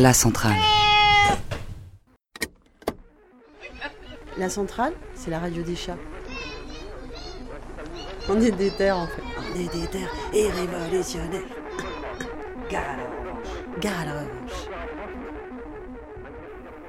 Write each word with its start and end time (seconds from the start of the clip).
La 0.00 0.14
centrale. 0.14 0.56
La 4.38 4.48
centrale, 4.48 4.94
c'est 5.14 5.30
la 5.30 5.38
radio 5.38 5.62
des 5.62 5.76
chats. 5.76 5.98
On 8.30 8.40
est 8.40 8.50
des 8.50 8.70
terres 8.70 8.96
en 8.96 9.06
fait. 9.06 9.22
On 9.36 9.60
est 9.60 9.70
des 9.78 9.86
terres 9.88 10.10
et 10.32 10.48
révolutionnaires. 10.48 11.42
Gare 12.70 12.88
à 12.88 12.96
la 12.96 13.02
revanche. 13.02 13.80
Gare 13.82 14.00
à 14.00 14.04
la 14.06 14.12
revanche. 14.20 14.68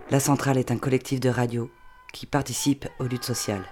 La 0.09 0.21
centrale 0.21 0.57
est 0.57 0.71
un 0.71 0.77
collectif 0.77 1.19
de 1.19 1.27
radio 1.27 1.69
qui 2.13 2.25
participe 2.25 2.87
aux 2.99 3.07
luttes 3.07 3.25
sociales. 3.25 3.65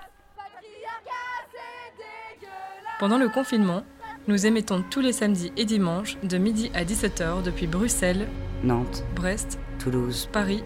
Pendant 2.99 3.17
le 3.17 3.29
confinement, 3.29 3.83
nous 4.29 4.45
émettons 4.45 4.83
tous 4.87 5.01
les 5.01 5.11
samedis 5.11 5.51
et 5.57 5.65
dimanches 5.65 6.15
de 6.21 6.37
midi 6.37 6.69
à 6.75 6.83
17h 6.83 7.41
depuis 7.41 7.65
Bruxelles, 7.65 8.27
Nantes, 8.63 9.03
Brest, 9.15 9.57
Toulouse, 9.79 10.29
Paris, 10.31 10.63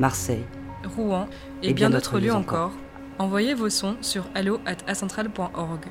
Marseille, 0.00 0.44
Rouen 0.96 1.28
et, 1.62 1.70
Et 1.70 1.74
bien, 1.74 1.90
bien 1.90 1.96
d'autres 1.96 2.18
lieux 2.18 2.34
encore. 2.34 2.72
Envoyez 3.20 3.54
vos 3.54 3.70
sons 3.70 3.94
sur 4.00 4.26
allo@acentral.org. 4.34 5.84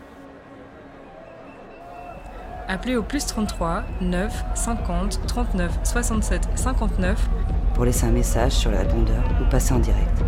Appelez 2.68 2.98
au 2.98 3.04
plus 3.04 3.26
33 3.26 3.86
9 4.02 4.44
50 4.56 5.22
39 5.26 5.80
67 5.86 6.50
59 6.56 7.30
pour 7.74 7.86
laisser 7.86 8.06
un 8.06 8.12
message 8.12 8.52
sur 8.52 8.70
le 8.70 8.78
répondeur 8.80 9.24
ou 9.42 9.50
passer 9.50 9.74
en 9.74 9.80
direct. 9.80 10.22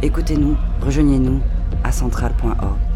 Écoutez-nous, 0.00 0.56
rejoignez-nous 0.80 1.42
à 1.82 1.92
centrale.org. 1.92 2.93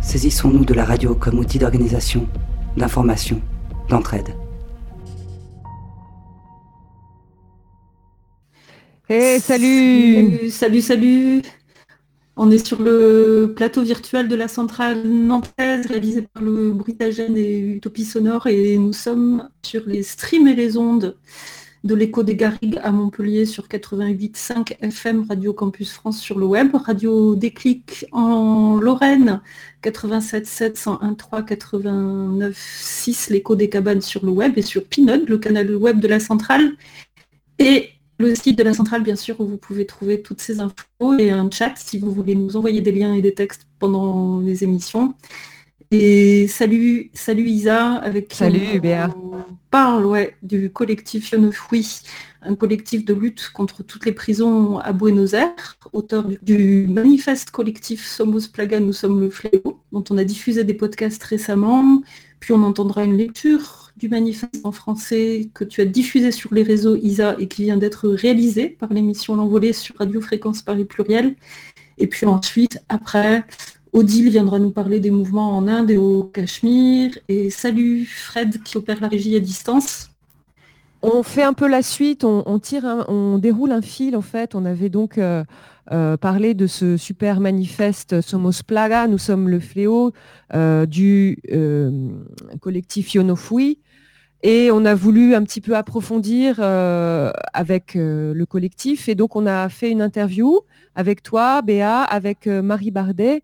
Saisissons-nous 0.00 0.64
de 0.64 0.74
la 0.74 0.84
radio 0.84 1.14
comme 1.14 1.38
outil 1.38 1.58
d'organisation, 1.58 2.26
d'information, 2.76 3.40
d'entraide. 3.88 4.34
Hey, 9.08 9.40
salut 9.40 10.14
Salut, 10.14 10.50
salut, 10.50 10.80
salut. 10.80 11.42
On 12.36 12.50
est 12.50 12.64
sur 12.64 12.80
le 12.80 13.52
plateau 13.54 13.82
virtuel 13.82 14.26
de 14.28 14.34
la 14.34 14.48
centrale 14.48 15.06
nantaise 15.06 15.86
réalisé 15.86 16.22
par 16.22 16.42
le 16.42 16.72
Bruitagène 16.72 17.36
et 17.36 17.58
Utopie 17.58 18.06
Sonore 18.06 18.46
et 18.46 18.78
nous 18.78 18.94
sommes 18.94 19.48
sur 19.62 19.82
les 19.86 20.02
streams 20.02 20.48
et 20.48 20.54
les 20.54 20.78
ondes 20.78 21.16
de 21.82 21.94
l'écho 21.94 22.22
des 22.22 22.36
Garrigues 22.36 22.78
à 22.82 22.92
Montpellier 22.92 23.46
sur 23.46 23.66
88.5 23.66 24.76
FM 24.80 25.26
Radio 25.28 25.52
Campus 25.52 25.92
France 25.92 26.20
sur 26.20 26.38
le 26.38 26.46
web, 26.46 26.74
Radio 26.74 27.34
Déclic 27.34 28.06
en 28.12 28.78
Lorraine 28.78 29.40
87.7 29.82 30.74
101.3 30.76 31.44
89.6 31.44 33.32
l'écho 33.32 33.56
des 33.56 33.68
cabanes 33.68 34.02
sur 34.02 34.24
le 34.24 34.32
web 34.32 34.58
et 34.58 34.62
sur 34.62 34.84
Pinot, 34.84 35.24
le 35.26 35.38
canal 35.38 35.74
web 35.74 36.00
de 36.00 36.08
la 36.08 36.20
centrale 36.20 36.72
et 37.58 37.90
le 38.20 38.34
site 38.34 38.58
de 38.58 38.62
la 38.62 38.74
centrale, 38.74 39.02
bien 39.02 39.16
sûr, 39.16 39.40
où 39.40 39.46
vous 39.46 39.56
pouvez 39.56 39.86
trouver 39.86 40.20
toutes 40.20 40.42
ces 40.42 40.60
infos 40.60 41.18
et 41.18 41.30
un 41.30 41.50
chat 41.50 41.72
si 41.76 41.98
vous 41.98 42.12
voulez 42.12 42.34
nous 42.34 42.56
envoyer 42.56 42.82
des 42.82 42.92
liens 42.92 43.14
et 43.14 43.22
des 43.22 43.32
textes 43.32 43.66
pendant 43.78 44.40
les 44.40 44.62
émissions. 44.62 45.14
Et 45.92 46.46
salut, 46.46 47.10
salut 47.14 47.48
Isa, 47.48 47.94
avec 47.96 48.28
qui 48.28 48.36
Salut, 48.36 48.60
on 48.74 48.78
Béa. 48.78 49.12
parle 49.72 50.06
ouais, 50.06 50.36
du 50.40 50.70
collectif 50.70 51.32
Yonofoui, 51.32 52.02
un 52.42 52.54
collectif 52.54 53.04
de 53.04 53.12
lutte 53.12 53.50
contre 53.52 53.82
toutes 53.82 54.06
les 54.06 54.12
prisons 54.12 54.78
à 54.78 54.92
Buenos 54.92 55.32
Aires, 55.34 55.78
auteur 55.92 56.22
du, 56.22 56.38
du 56.42 56.86
manifeste 56.86 57.50
collectif 57.50 58.06
Somos 58.06 58.46
Plaga, 58.52 58.78
nous 58.78 58.92
sommes 58.92 59.20
le 59.20 59.30
fléau, 59.30 59.80
dont 59.90 60.04
on 60.10 60.18
a 60.18 60.22
diffusé 60.22 60.62
des 60.62 60.74
podcasts 60.74 61.24
récemment, 61.24 62.02
puis 62.38 62.52
on 62.52 62.62
entendra 62.62 63.02
une 63.02 63.16
lecture 63.16 63.90
du 63.96 64.08
manifeste 64.08 64.60
en 64.62 64.70
français 64.70 65.50
que 65.54 65.64
tu 65.64 65.80
as 65.80 65.86
diffusé 65.86 66.30
sur 66.30 66.54
les 66.54 66.62
réseaux 66.62 66.94
ISA 66.94 67.34
et 67.40 67.48
qui 67.48 67.64
vient 67.64 67.76
d'être 67.76 68.08
réalisé 68.08 68.68
par 68.68 68.92
l'émission 68.92 69.34
L'Envolée 69.34 69.72
sur 69.72 69.96
Radio 69.98 70.20
Fréquence 70.20 70.62
Paris 70.62 70.84
Pluriel. 70.84 71.34
Et 71.98 72.06
puis 72.06 72.24
ensuite, 72.26 72.78
après, 72.88 73.44
Odile 73.92 74.30
viendra 74.30 74.58
nous 74.58 74.70
parler 74.70 75.00
des 75.00 75.10
mouvements 75.10 75.56
en 75.56 75.66
Inde 75.66 75.90
et 75.90 75.96
au 75.96 76.24
Cachemire. 76.24 77.18
Et 77.28 77.50
salut 77.50 78.06
Fred 78.06 78.62
qui 78.62 78.76
opère 78.76 79.00
la 79.00 79.08
régie 79.08 79.34
à 79.36 79.40
distance. 79.40 80.10
On 81.02 81.22
fait 81.22 81.42
un 81.42 81.54
peu 81.54 81.66
la 81.66 81.82
suite, 81.82 82.24
on, 82.24 82.58
tire, 82.58 82.84
on 83.08 83.38
déroule 83.38 83.72
un 83.72 83.80
fil 83.80 84.16
en 84.16 84.20
fait. 84.20 84.54
On 84.54 84.66
avait 84.66 84.90
donc 84.90 85.16
euh, 85.16 85.44
euh, 85.92 86.18
parlé 86.18 86.52
de 86.52 86.66
ce 86.66 86.98
super 86.98 87.40
manifeste 87.40 88.20
Somos 88.20 88.62
Plaga, 88.66 89.06
nous 89.06 89.18
sommes 89.18 89.48
le 89.48 89.60
fléau 89.60 90.12
euh, 90.54 90.84
du 90.84 91.38
collectif 92.60 93.14
Yonofui. 93.14 93.78
Et 94.42 94.70
on 94.70 94.84
a 94.86 94.94
voulu 94.94 95.34
un 95.34 95.42
petit 95.42 95.60
peu 95.60 95.76
approfondir 95.76 96.60
avec 96.60 97.94
le 97.94 98.44
collectif. 98.44 99.08
Et 99.08 99.14
donc 99.14 99.36
on 99.36 99.46
a 99.46 99.68
fait 99.68 99.90
une 99.90 100.00
interview 100.00 100.60
avec 100.94 101.22
toi, 101.22 101.60
Béa, 101.60 102.02
avec 102.02 102.46
Marie 102.46 102.90
Bardet 102.90 103.42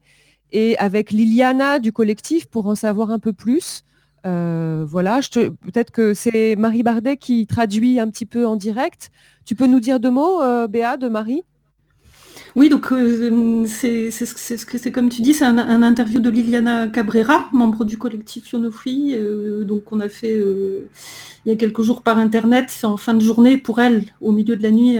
et 0.52 0.76
avec 0.78 1.10
Liliana 1.10 1.78
du 1.78 1.92
collectif 1.92 2.46
pour 2.46 2.66
en 2.66 2.74
savoir 2.74 3.10
un 3.10 3.18
peu 3.18 3.32
plus. 3.32 3.84
Euh, 4.26 4.84
voilà, 4.88 5.20
peut-être 5.32 5.92
que 5.92 6.14
c'est 6.14 6.56
Marie 6.56 6.82
Bardet 6.82 7.16
qui 7.16 7.46
traduit 7.46 8.00
un 8.00 8.08
petit 8.10 8.26
peu 8.26 8.46
en 8.46 8.56
direct. 8.56 9.10
Tu 9.44 9.54
peux 9.54 9.66
nous 9.66 9.78
dire 9.78 10.00
deux 10.00 10.10
mots, 10.10 10.42
euh, 10.42 10.66
Béa, 10.66 10.96
de 10.96 11.08
Marie? 11.08 11.44
Oui, 12.56 12.68
donc 12.68 12.90
euh, 12.90 13.64
c'est 13.66 14.90
comme 14.90 15.08
tu 15.08 15.22
dis, 15.22 15.34
c'est 15.34 15.44
un, 15.44 15.82
interview 15.82 16.20
de 16.20 16.30
Liliana 16.30 16.88
Cabrera, 16.88 17.48
membre 17.52 17.84
du 17.84 17.98
collectif 17.98 18.50
Yonofui, 18.50 19.14
euh, 19.14 19.62
donc 19.62 19.92
on 19.92 20.00
a 20.00 20.08
fait 20.08 20.42
il 21.44 21.50
y 21.50 21.52
a 21.52 21.56
quelques 21.56 21.82
jours 21.82 22.02
par 22.02 22.18
internet, 22.18 22.72
en 22.82 22.96
fin 22.96 23.14
de 23.14 23.20
journée 23.20 23.58
pour 23.58 23.78
elle, 23.80 24.04
au 24.20 24.32
milieu 24.32 24.56
de 24.56 24.62
la 24.62 24.70
nuit, 24.70 24.98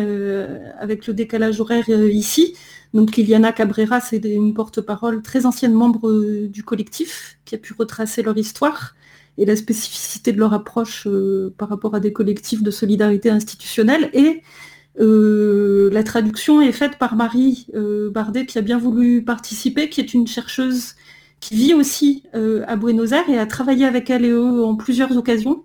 avec 0.79 1.07
le 1.07 1.15
décalage 1.15 1.61
horaire 1.61 1.89
ici. 1.89 2.55
Donc 2.97 3.15
Liliana 3.15 3.53
Cabrera, 3.53 4.01
c'est 4.01 4.25
une 4.25 4.55
porte-parole 4.55 5.21
très 5.21 5.45
ancienne 5.45 5.75
membre 5.75 6.09
euh, 6.09 6.49
du 6.49 6.63
collectif, 6.63 7.37
qui 7.45 7.55
a 7.55 7.59
pu 7.59 7.75
retracer 7.79 8.23
leur 8.23 8.39
histoire 8.39 8.95
et 9.37 9.45
la 9.45 9.55
spécificité 9.55 10.33
de 10.33 10.39
leur 10.39 10.55
approche 10.55 11.07
euh, 11.07 11.53
par 11.59 11.69
rapport 11.69 11.95
à 11.95 12.01
des 12.01 12.15
collectifs 12.15 12.63
de 12.63 12.71
solidarité 12.71 13.29
institutionnelle. 13.29 14.09
Et 14.15 14.41
euh, 14.99 15.91
la 15.93 16.05
traduction 16.05 16.63
est 16.63 16.73
faite 16.73 16.97
par 16.97 17.17
Marie 17.17 17.67
Bardet 17.75 18.47
qui 18.47 18.57
a 18.57 18.63
bien 18.63 18.79
voulu 18.79 19.23
participer, 19.23 19.91
qui 19.91 20.01
est 20.01 20.15
une 20.15 20.27
chercheuse 20.27 20.95
qui 21.39 21.55
vit 21.55 21.75
aussi 21.75 22.23
à 22.33 22.77
Buenos 22.77 23.13
Aires 23.13 23.29
et 23.29 23.39
a 23.39 23.45
travaillé 23.45 23.85
avec 23.85 24.09
elle 24.09 24.25
et 24.25 24.31
eux 24.31 24.65
en 24.65 24.75
plusieurs 24.75 25.15
occasions, 25.19 25.65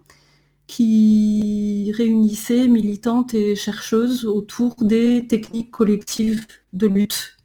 qui 0.68 1.94
réunissait 1.96 2.68
militantes 2.68 3.34
et 3.34 3.56
chercheuses 3.56 4.26
autour 4.26 4.76
des 4.82 5.28
techniques 5.28 5.72
collectives 5.72 6.46
de 6.74 6.88
lutte. 6.88 7.38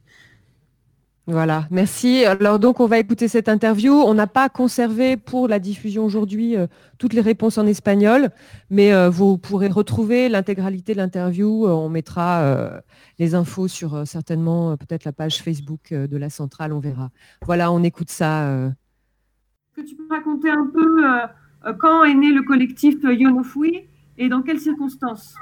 Voilà, 1.29 1.67
merci. 1.71 2.23
Alors 2.23 2.57
donc 2.57 2.79
on 2.79 2.85
va 2.87 2.99
écouter 2.99 3.27
cette 3.27 3.49
interview. 3.49 3.91
On 3.91 4.13
n'a 4.13 4.27
pas 4.27 4.47
conservé 4.47 5.17
pour 5.17 5.49
la 5.49 5.59
diffusion 5.59 6.05
aujourd'hui 6.05 6.55
euh, 6.55 6.67
toutes 6.99 7.11
les 7.11 7.19
réponses 7.19 7.57
en 7.57 7.67
espagnol, 7.67 8.29
mais 8.69 8.93
euh, 8.93 9.09
vous 9.09 9.37
pourrez 9.37 9.67
retrouver 9.67 10.29
l'intégralité 10.29 10.93
de 10.93 10.99
l'interview. 10.99 11.65
Euh, 11.67 11.71
on 11.71 11.89
mettra 11.89 12.43
euh, 12.43 12.79
les 13.19 13.35
infos 13.35 13.67
sur 13.67 13.93
euh, 13.93 14.05
certainement 14.05 14.77
peut-être 14.77 15.03
la 15.03 15.11
page 15.11 15.43
Facebook 15.43 15.91
euh, 15.91 16.07
de 16.07 16.15
la 16.15 16.29
centrale, 16.29 16.71
on 16.71 16.79
verra. 16.79 17.09
Voilà, 17.45 17.73
on 17.73 17.83
écoute 17.83 18.09
ça. 18.09 18.47
euh. 18.47 18.69
Est-ce 18.69 19.81
que 19.81 19.89
tu 19.89 19.95
peux 19.97 20.07
raconter 20.09 20.49
un 20.49 20.65
peu 20.73 21.05
euh, 21.05 21.73
quand 21.77 22.05
est 22.05 22.13
né 22.15 22.31
le 22.31 22.43
collectif 22.43 22.95
Yonofui 23.03 23.81
et 24.17 24.29
dans 24.29 24.43
quelles 24.43 24.61
circonstances? 24.61 25.35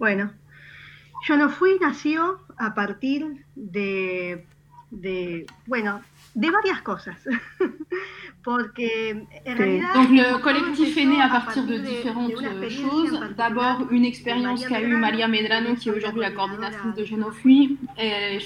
Bueno, 0.00 0.30
Yo 1.28 1.36
no 1.36 1.48
fui 1.48 1.78
nació 1.80 2.38
a 2.58 2.74
partir 2.74 3.26
de, 3.56 4.40
de, 4.90 5.46
bueno, 5.66 6.00
de 6.34 6.50
varias 6.50 6.82
cosas. 6.82 7.16
Porque 8.44 9.24
en 9.46 9.56
realidad, 9.56 9.94
Donc 9.94 10.10
le 10.10 10.38
collectif 10.42 10.96
est 10.96 11.04
né 11.04 11.22
à 11.22 11.28
partir 11.28 11.64
de 11.64 11.78
différentes 11.78 12.32
de 12.32 12.68
choses. 12.68 13.20
D'abord 13.36 13.86
une 13.90 14.04
expérience 14.04 14.66
qu'a 14.66 14.80
eue 14.80 14.96
Maria 14.96 15.28
Medrano, 15.28 15.76
qui 15.76 15.88
est 15.88 15.92
aujourd'hui 15.92 16.22
la 16.22 16.32
coordinatrice 16.32 16.94
de 16.96 17.22
Enfui, 17.22 17.78
et 17.98 18.38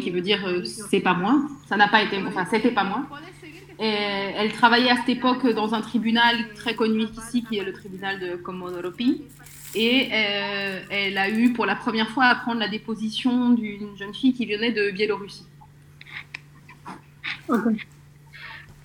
qui 0.00 0.10
veut 0.10 0.20
dire 0.20 0.46
euh, 0.46 0.64
c'est 0.64 1.00
pas 1.00 1.14
moi. 1.14 1.40
Ça 1.66 1.76
n'a 1.78 1.88
pas 1.88 2.02
été, 2.02 2.18
enfin 2.26 2.44
c'était 2.50 2.72
pas 2.72 2.84
moi. 2.84 3.06
Et 3.80 3.86
elle 4.36 4.52
travaillait 4.52 4.90
à 4.90 4.96
cette 4.96 5.08
époque 5.08 5.46
dans 5.54 5.74
un 5.74 5.80
tribunal 5.80 6.52
très 6.54 6.74
connu 6.74 7.04
ici, 7.04 7.44
qui 7.44 7.58
est 7.58 7.64
le 7.64 7.72
tribunal 7.72 8.18
de 8.18 8.36
Komodoropi. 8.36 9.22
Et 9.74 10.08
euh, 10.12 10.80
elle 10.90 11.18
a 11.18 11.28
eu 11.28 11.52
pour 11.52 11.66
la 11.66 11.76
première 11.76 12.08
fois 12.10 12.26
à 12.26 12.34
prendre 12.36 12.60
la 12.60 12.68
déposition 12.68 13.50
d'une 13.50 13.96
jeune 13.96 14.14
fille 14.14 14.32
qui 14.32 14.46
venait 14.46 14.72
de 14.72 14.90
Biélorussie. 14.90 15.46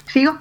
¿Sigo? 0.08 0.38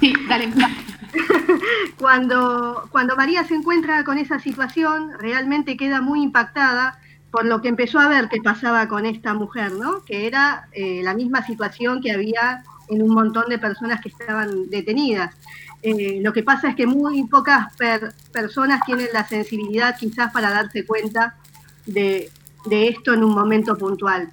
Sí, 0.00 0.14
dale. 0.28 0.48
Cuando, 1.98 2.88
cuando 2.90 3.16
María 3.16 3.44
se 3.44 3.54
encuentra 3.54 4.04
con 4.04 4.18
esa 4.18 4.38
situación, 4.38 5.12
realmente 5.18 5.76
queda 5.76 6.00
muy 6.00 6.22
impactada 6.22 6.98
por 7.30 7.44
lo 7.44 7.60
que 7.60 7.68
empezó 7.68 7.98
a 7.98 8.08
ver 8.08 8.28
que 8.28 8.40
pasaba 8.42 8.88
con 8.88 9.06
esta 9.06 9.34
mujer, 9.34 9.72
¿no? 9.72 10.04
Que 10.04 10.26
era 10.26 10.68
eh, 10.72 11.00
la 11.02 11.14
misma 11.14 11.44
situación 11.44 12.00
que 12.00 12.12
había 12.12 12.64
en 12.88 13.02
un 13.02 13.14
montón 13.14 13.48
de 13.48 13.58
personas 13.58 14.00
que 14.00 14.08
estaban 14.08 14.68
detenidas. 14.68 15.34
Eh, 15.82 16.20
lo 16.22 16.32
que 16.32 16.42
pasa 16.42 16.68
es 16.70 16.76
que 16.76 16.86
muy 16.86 17.24
pocas 17.24 17.74
personas 18.32 18.84
tienen 18.84 19.08
la 19.12 19.26
sensibilidad 19.26 19.96
quizás 19.98 20.32
para 20.32 20.50
darse 20.50 20.84
cuenta 20.84 21.36
de, 21.86 22.30
esto 22.70 23.14
en 23.14 23.24
un 23.24 23.34
momento 23.34 23.76
puntual. 23.76 24.30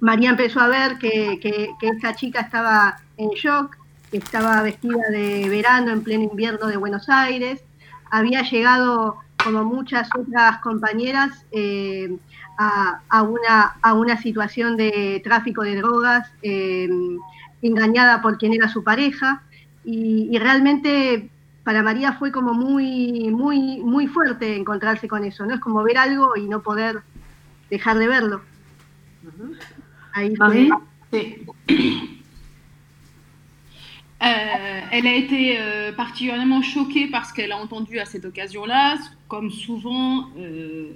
María 0.00 0.30
empezó 0.30 0.60
a 0.60 0.68
ver 0.68 0.98
que, 0.98 1.70
esta 1.80 2.14
chica 2.14 2.40
estaba 2.40 2.98
en 3.16 3.30
shock, 3.30 3.76
estaba 4.10 4.62
vestida 4.62 5.08
de 5.10 5.48
verano 5.48 5.92
en 5.92 6.02
pleno 6.02 6.24
invierno 6.24 6.66
de 6.66 6.76
Buenos 6.76 7.08
Aires, 7.08 7.62
había 8.10 8.42
llegado, 8.42 9.16
como 9.42 9.64
muchas 9.64 10.08
otras 10.16 10.58
compañeras, 10.58 11.44
eh, 11.52 12.16
a, 12.58 13.22
una, 13.22 13.76
a 13.82 13.94
una 13.94 14.20
situación 14.20 14.76
de 14.76 15.20
tráfico 15.22 15.62
de 15.62 15.76
drogas, 15.76 16.30
eh, 16.42 16.88
engañada 17.62 18.22
por 18.22 18.38
quien 18.38 18.54
era 18.54 18.68
su 18.68 18.82
pareja, 18.82 19.42
y, 19.86 20.36
realmente 20.38 21.30
para 21.62 21.82
María 21.82 22.12
fue 22.12 22.32
como 22.32 22.54
muy, 22.54 23.30
muy, 23.30 23.78
muy 23.78 24.06
fuerte 24.06 24.56
encontrarse 24.56 25.08
con 25.08 25.24
eso, 25.24 25.46
¿no? 25.46 25.54
Es 25.54 25.60
como 25.60 25.82
ver 25.82 25.98
algo 25.98 26.36
y 26.36 26.46
no 26.48 26.62
poder 26.62 27.02
dejar 27.70 27.98
de 27.98 28.08
verlo. 28.08 28.40
Ahí 30.12 30.34
Euh, 34.22 34.80
elle 34.92 35.06
a 35.06 35.14
été 35.14 35.58
euh, 35.58 35.92
particulièrement 35.92 36.62
choquée 36.62 37.06
parce 37.06 37.32
qu'elle 37.32 37.52
a 37.52 37.58
entendu 37.58 37.98
à 37.98 38.06
cette 38.06 38.24
occasion-là, 38.24 38.96
comme 39.28 39.50
souvent, 39.50 40.30
euh, 40.38 40.92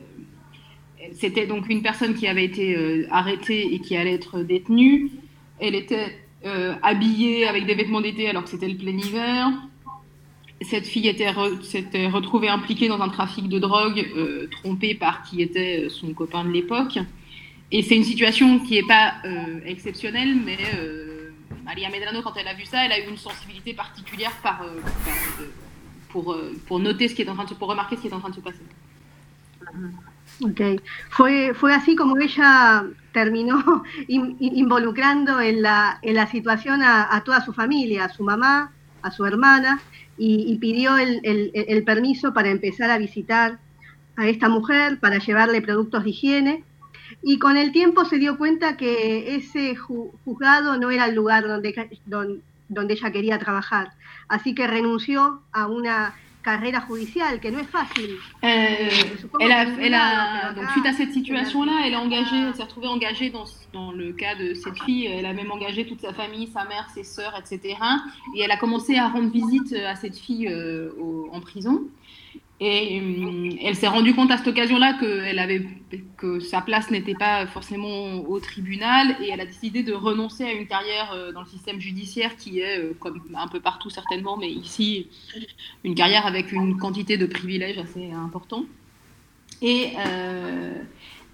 c'était 1.12 1.46
donc 1.46 1.68
une 1.68 1.82
personne 1.82 2.14
qui 2.14 2.26
avait 2.26 2.46
été 2.46 3.06
arrêtée 3.10 3.74
et 3.74 3.80
qui 3.80 3.94
allait 3.94 4.14
être 4.14 4.40
détenue. 4.40 5.10
Elle 5.58 5.74
était 5.74 6.18
habillée 6.82 7.46
avec 7.46 7.66
des 7.66 7.74
vêtements 7.74 8.00
d'été 8.00 8.28
alors 8.28 8.44
que 8.44 8.50
c'était 8.50 8.68
le 8.68 8.76
plein 8.76 8.96
hiver. 8.96 9.48
Cette 10.62 10.86
fille 10.86 11.14
s'était 11.62 12.06
retrouvée 12.08 12.48
impliquée 12.48 12.88
dans 12.88 13.00
un 13.00 13.08
trafic 13.08 13.48
de 13.48 13.58
drogue, 13.58 14.06
trompée 14.50 14.94
par 14.94 15.22
qui 15.22 15.42
était 15.42 15.88
son 15.88 16.12
copain 16.12 16.44
de 16.44 16.50
l'époque. 16.50 16.98
Et 17.72 17.82
c'est 17.82 17.96
une 17.96 18.04
situation 18.04 18.58
qui 18.60 18.74
n'est 18.74 18.86
pas 18.86 19.14
exceptionnelle, 19.64 20.36
mais 20.44 20.58
Maria 21.70 21.88
Medrano, 21.88 22.20
quand 22.22 22.34
elle 22.36 22.48
a 22.48 22.54
vu 22.54 22.64
ça, 22.64 22.84
elle 22.84 22.90
a 22.90 22.98
eu 22.98 23.08
une 23.08 23.16
sensibilité 23.16 23.74
particulière 23.74 24.32
par, 24.42 24.62
euh, 24.62 24.80
pour, 26.08 26.32
euh, 26.32 26.52
pour 26.66 26.80
noter 26.80 27.06
ce 27.06 27.14
qui 27.14 27.22
est 27.22 27.28
en 27.28 27.34
train 27.34 27.44
de, 27.44 27.54
pour 27.54 27.68
remarquer 27.68 27.94
ce 27.94 28.00
qui 28.00 28.08
est 28.08 28.12
en 28.12 28.18
train 28.18 28.30
de 28.30 28.34
se 28.34 28.40
passer. 28.40 28.64
Ok, 30.42 30.80
fue, 31.10 31.52
fue 31.54 31.74
así 31.74 31.94
como 31.96 32.16
ella 32.18 32.86
terminó 33.12 33.84
involucrando 34.08 35.40
en 35.40 35.62
la, 35.62 35.98
en 36.02 36.14
la 36.14 36.26
situación 36.26 36.82
a, 36.82 37.22
toda 37.24 37.44
su 37.44 37.52
familia, 37.52 38.06
a 38.06 38.08
su 38.08 38.22
mamá, 38.22 38.72
a 39.02 39.10
su 39.10 39.26
hermana, 39.26 39.80
y, 40.16 40.56
pidió 40.58 40.98
el, 40.98 41.20
el, 41.24 41.50
el, 41.54 41.82
permiso 41.82 42.34
para 42.34 42.50
empezar 42.50 42.90
a 42.90 42.98
visitar 42.98 43.58
a 44.16 44.28
esta 44.28 44.50
mujer, 44.50 45.00
para 45.00 45.18
llevarle 45.18 45.62
productos 45.62 46.04
de 46.04 46.10
higiene, 46.10 46.64
y 47.22 47.38
con 47.38 47.56
el 47.56 47.72
tiempo 47.72 48.04
se 48.04 48.18
dio 48.18 48.38
cuenta 48.38 48.76
que 48.76 49.34
ese 49.34 49.76
juzgado 49.76 50.76
no 50.78 50.90
era 50.90 51.06
el 51.06 51.14
lugar 51.14 51.46
donde, 51.46 52.42
donde, 52.68 52.94
ella 52.94 53.10
quería 53.10 53.38
trabajar. 53.38 53.92
Así 54.28 54.54
que 54.54 54.66
renunció 54.66 55.42
a 55.52 55.66
una 55.66 56.14
carrière 56.42 56.86
judiciaire 56.88 57.40
que 57.40 57.48
no 57.48 57.58
es 57.60 57.64
fácil. 57.64 58.16
Euh, 58.44 58.88
elle 59.40 59.52
a, 59.52 59.66
elle 59.80 59.94
a, 59.94 60.52
donc 60.52 60.70
suite 60.70 60.86
à 60.86 60.92
cette 60.92 61.12
situation-là, 61.12 61.82
elle 61.86 61.94
a 61.94 62.00
engagé, 62.00 62.36
elle 62.36 62.54
s'est 62.54 62.62
retrouvée 62.62 62.88
engagée 62.88 63.30
dans, 63.30 63.44
dans, 63.72 63.92
le 63.92 64.12
cas 64.12 64.34
de 64.34 64.54
cette 64.54 64.78
fille. 64.82 65.06
Elle 65.06 65.26
a 65.26 65.32
même 65.32 65.50
engagé 65.50 65.86
toute 65.86 66.00
sa 66.00 66.12
famille, 66.12 66.48
sa 66.48 66.64
mère, 66.64 66.88
ses 66.94 67.04
sœurs, 67.04 67.34
etc. 67.38 67.76
Et 68.36 68.40
elle 68.42 68.50
a 68.50 68.56
commencé 68.56 68.96
à 68.96 69.08
rendre 69.08 69.30
visite 69.30 69.72
à 69.72 69.94
cette 69.96 70.16
fille 70.16 70.48
euh, 70.48 70.90
en 71.32 71.40
prison. 71.40 71.82
Et 72.62 73.00
euh, 73.00 73.50
elle 73.62 73.74
s'est 73.74 73.88
rendue 73.88 74.14
compte 74.14 74.30
à 74.30 74.36
cette 74.36 74.48
occasion-là 74.48 74.92
que, 75.00 76.40
sa 76.40 76.60
place 76.60 76.90
n'était 76.90 77.14
pas 77.14 77.46
forcément 77.46 78.16
au 78.28 78.38
tribunal 78.38 79.16
et 79.22 79.30
elle 79.30 79.40
a 79.40 79.46
décidé 79.46 79.82
de 79.82 79.94
renoncer 79.94 80.44
à 80.44 80.52
une 80.52 80.66
carrière 80.66 81.12
euh, 81.12 81.32
dans 81.32 81.40
le 81.40 81.46
système 81.46 81.80
judiciaire 81.80 82.36
qui 82.36 82.60
est, 82.60 82.78
euh, 82.78 82.92
comme 83.00 83.22
un 83.34 83.48
peu 83.48 83.60
partout 83.60 83.88
certainement, 83.88 84.36
mais 84.36 84.50
ici, 84.50 85.08
une 85.84 85.94
carrière 85.94 86.26
avec 86.26 86.52
une 86.52 86.76
quantité 86.76 87.16
de 87.16 87.24
privilèges 87.24 87.78
assez 87.78 88.12
important. 88.12 88.66
Et 89.62 89.92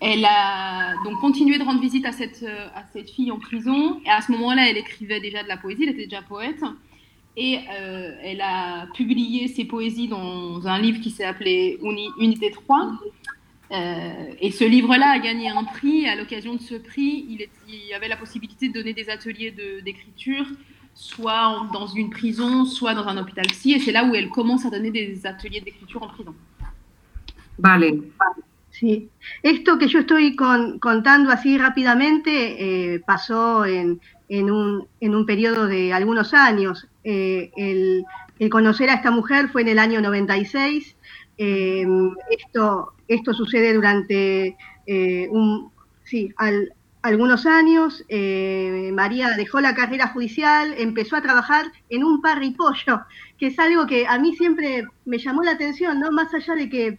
elle 0.00 0.24
a 0.24 0.94
donc 1.04 1.20
continué 1.20 1.58
de 1.58 1.64
rendre 1.64 1.80
visite 1.80 2.06
à 2.06 2.12
cette 2.12 3.10
fille 3.10 3.30
en 3.30 3.38
prison. 3.38 4.00
Et 4.04 4.10
à 4.10 4.20
ce 4.20 4.32
moment-là, 4.32 4.68
elle 4.68 4.76
écrivait 4.76 5.20
déjà 5.20 5.44
de 5.44 5.48
la 5.48 5.56
poésie, 5.56 5.84
elle 5.84 5.90
était 5.90 6.06
déjà 6.06 6.22
poète. 6.22 6.62
Et 7.36 7.58
euh, 7.70 8.16
elle 8.22 8.40
a 8.40 8.86
publié 8.94 9.48
ses 9.48 9.64
poésies 9.64 10.08
dans 10.08 10.66
un 10.66 10.78
livre 10.78 11.00
qui 11.00 11.10
s'est 11.10 11.24
appelé 11.24 11.78
Unité 12.18 12.50
3. 12.50 12.92
Euh, 13.72 14.32
et 14.40 14.50
ce 14.50 14.64
livre-là 14.64 15.10
a 15.10 15.18
gagné 15.18 15.48
un 15.50 15.64
prix. 15.64 16.08
À 16.08 16.16
l'occasion 16.16 16.54
de 16.54 16.60
ce 16.60 16.76
prix, 16.76 17.26
il, 17.28 17.84
y 17.86 17.92
avait 17.92 18.08
la 18.08 18.16
possibilité 18.16 18.68
de 18.68 18.72
donner 18.72 18.94
des 18.94 19.10
ateliers 19.10 19.54
d'écriture, 19.84 20.46
soit 20.94 21.68
dans 21.74 21.86
une 21.86 22.08
prison, 22.08 22.64
soit 22.64 22.94
dans 22.94 23.06
un 23.06 23.18
hôpital 23.18 23.46
psy. 23.48 23.72
Et 23.72 23.80
c'est 23.80 23.92
là 23.92 24.04
où 24.04 24.14
elle 24.14 24.30
commence 24.30 24.64
à 24.64 24.70
donner 24.70 24.90
des 24.90 25.26
ateliers 25.26 25.60
d'écriture 25.60 26.02
en 26.02 26.08
prison. 26.08 26.34
Vale. 27.58 28.00
Sí. 28.78 29.08
Esto 29.42 29.78
que 29.78 29.88
yo 29.88 30.00
estoy 30.00 30.36
con, 30.36 30.78
contando 30.80 31.30
así 31.30 31.56
rápidamente 31.56 32.94
eh, 32.94 33.00
pasó 33.06 33.64
en, 33.64 34.00
un, 34.28 34.86
en 35.00 35.26
periodo 35.26 35.66
de 35.66 35.94
algunos 35.94 36.34
años. 36.34 36.86
Eh, 37.02 37.50
el, 37.56 38.04
conocer 38.50 38.90
a 38.90 38.94
esta 38.94 39.10
mujer 39.10 39.48
fue 39.48 39.62
en 39.62 39.68
el 39.68 39.78
año 39.78 40.02
96. 40.02 40.94
Eh, 41.38 41.86
esto, 43.08 43.32
sucede 43.32 43.72
durante 43.72 44.58
un, 45.30 45.70
sí, 46.04 46.34
algunos 47.00 47.46
años. 47.46 48.04
María 48.92 49.30
dejó 49.38 49.60
la 49.60 49.74
carrera 49.74 50.08
judicial, 50.08 50.74
empezó 50.76 51.16
a 51.16 51.22
trabajar 51.22 51.72
en 51.88 52.04
un 52.04 52.20
parripollo, 52.20 53.06
que 53.38 53.46
es 53.46 53.58
algo 53.58 53.86
que 53.86 54.06
a 54.06 54.18
mí 54.18 54.36
siempre 54.36 54.84
me 55.06 55.16
llamó 55.16 55.42
la 55.42 55.52
atención, 55.52 55.98
¿no? 55.98 56.12
Más 56.12 56.34
allá 56.34 56.54
de 56.54 56.68
que 56.68 56.98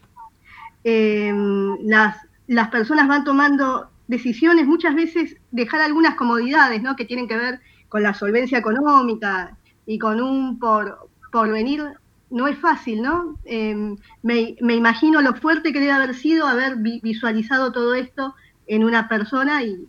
las, 1.84 2.18
las 2.48 2.70
personas 2.70 3.08
van 3.08 3.24
tomando 3.24 3.90
decisiones, 4.08 4.66
muchas 4.66 4.96
veces 4.96 5.38
dejar 5.52 5.82
algunas 5.82 6.16
comodidades, 6.16 6.82
¿no? 6.82 6.96
Que 6.96 7.06
tienen 7.06 7.28
que 7.28 7.38
ver 7.38 7.60
con 7.90 8.04
la 8.04 8.14
solvencia 8.14 8.58
económica, 8.58 9.58
y 9.88 9.98
con 9.98 10.22
un 10.22 10.60
por, 10.60 11.10
porvenir 11.32 11.84
no 12.30 12.48
es 12.48 12.60
fácil, 12.60 13.02
¿no? 13.02 13.40
Em, 13.46 13.96
me, 14.22 14.58
imagino 14.60 15.22
lo 15.22 15.34
fuerte 15.34 15.72
que 15.72 15.80
debe 15.80 15.94
haber 15.94 16.14
sido 16.14 16.46
haber 16.46 16.76
visualizado 16.76 17.72
todo 17.72 17.96
esto 17.96 18.36
en 18.68 18.84
una 18.84 19.08
persona 19.08 19.64
y, 19.64 19.88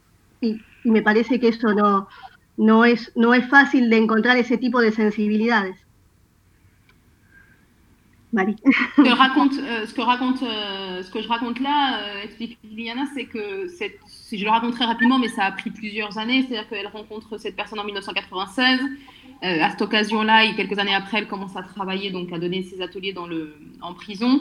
me 0.84 1.02
parece 1.02 1.40
que 1.40 1.48
eso 1.48 1.74
no, 1.74 2.08
no, 2.56 2.84
es, 2.84 3.10
no 3.16 3.34
es 3.34 3.46
fácil 3.48 3.90
de 3.90 3.96
encontrar 3.96 4.36
ese 4.36 4.56
tipo 4.56 4.80
de 4.80 4.92
sensibilidades. 4.92 5.76
Ce 8.38 9.02
que, 9.02 9.08
raconte, 9.08 9.54
euh, 9.54 9.86
ce, 9.86 9.94
que 9.94 10.00
raconte, 10.00 10.42
euh, 10.42 11.02
ce 11.02 11.10
que 11.10 11.20
je 11.20 11.28
raconte 11.28 11.60
là, 11.60 12.00
euh, 12.00 12.22
explique 12.22 12.58
Liliana, 12.64 13.04
c'est 13.14 13.24
que 13.24 13.66
je 13.68 14.44
le 14.44 14.50
raconte 14.50 14.72
très 14.72 14.84
rapidement, 14.84 15.18
mais 15.18 15.28
ça 15.28 15.44
a 15.44 15.52
pris 15.52 15.70
plusieurs 15.70 16.18
années. 16.18 16.42
C'est-à-dire 16.42 16.68
qu'elle 16.68 16.86
rencontre 16.86 17.38
cette 17.38 17.56
personne 17.56 17.78
en 17.78 17.84
1996. 17.84 18.80
Euh, 19.44 19.62
à 19.62 19.70
cette 19.70 19.82
occasion-là, 19.82 20.46
et 20.46 20.56
quelques 20.56 20.78
années 20.80 20.94
après, 20.94 21.18
elle 21.18 21.28
commence 21.28 21.56
à 21.56 21.62
travailler, 21.62 22.10
donc 22.10 22.32
à 22.32 22.38
donner 22.38 22.64
ses 22.64 22.82
ateliers 22.82 23.12
dans 23.12 23.26
le, 23.26 23.54
en 23.80 23.94
prison. 23.94 24.40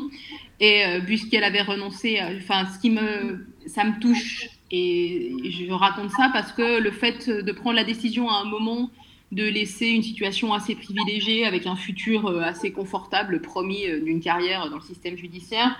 Et 0.60 0.84
puisqu'elle 1.06 1.44
avait 1.44 1.62
renoncé, 1.62 2.20
enfin, 2.38 2.66
ce 2.66 2.80
qui 2.80 2.89
me, 2.89 3.46
ça 3.68 3.84
me 3.84 4.00
touche 4.00 4.50
et 4.72 5.34
je 5.46 5.72
raconte 5.72 6.10
ça 6.12 6.30
parce 6.34 6.51
que 6.51 6.82
le 6.82 6.92
fait 6.92 7.30
de 7.30 7.51
prendre 7.51 7.75
la 7.75 7.84
décision 7.84 8.30
à 8.30 8.39
un 8.39 8.46
moment 8.46 8.89
de 9.31 9.43
laisser 9.43 9.88
une 9.88 10.03
situation 10.03 10.53
assez 10.53 10.75
privilégiée 10.75 11.46
avec 11.46 11.67
un 11.67 11.75
futur 11.75 12.27
euh, 12.27 12.41
assez 12.41 12.72
confortable 12.72 13.41
promis 13.41 13.86
d'une 14.03 14.22
carrière 14.22 14.69
dans 14.69 14.77
le 14.77 14.81
système 14.81 15.17
judiciaire, 15.17 15.77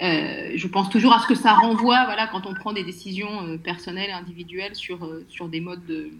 je 0.00 0.66
pense 0.66 0.90
toujours 0.90 1.12
à 1.14 1.20
ce 1.20 1.26
que 1.26 1.34
ça 1.34 1.54
renvoie 1.54 2.04
voilà, 2.04 2.26
quand 2.26 2.46
on 2.46 2.54
prend 2.54 2.72
des 2.72 2.84
décisions 2.84 3.58
personnelles 3.58 4.10
et 4.10 4.12
individuelles 4.12 4.74
sur, 4.74 5.08
sur 5.28 5.48
des 5.48 5.60
modes 5.60 5.86
de, 5.86 6.10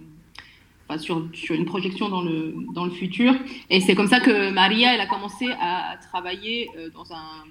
sur, 0.98 1.26
sur, 1.32 1.54
une 1.54 1.64
projection 1.64 2.08
dans 2.08 2.22
le, 2.22 2.54
dans 2.72 2.84
le 2.84 2.90
futur. 2.90 3.34
Et 3.70 3.80
c'est 3.80 3.94
comme 3.94 4.06
ça 4.06 4.20
que 4.20 4.50
Maria, 4.50 4.94
elle 4.94 5.00
a 5.00 5.06
commencé 5.06 5.46
à 5.60 5.96
travailler 6.10 6.68
euh, 6.78 6.90
dans 6.90 7.12
un... 7.12 7.44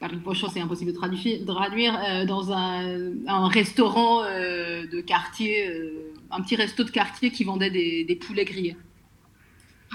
Par 0.00 0.10
une 0.14 0.22
c'est 0.50 0.60
impossible 0.60 0.92
de 0.92 0.96
traduire, 0.96 1.44
traduire 1.44 2.00
euh, 2.02 2.24
dans 2.24 2.52
un, 2.52 3.12
un 3.26 3.48
restaurant 3.48 4.22
euh, 4.24 4.86
de 4.86 5.02
quartier, 5.02 5.68
euh, 5.68 6.09
un 6.32 6.42
petit 6.42 6.56
resto 6.56 6.84
de 6.84 6.90
quartier 6.90 7.30
qui 7.30 7.44
vendait 7.44 7.70
des, 7.70 8.04
des 8.04 8.16
poulets 8.16 8.44
grillés. 8.44 8.76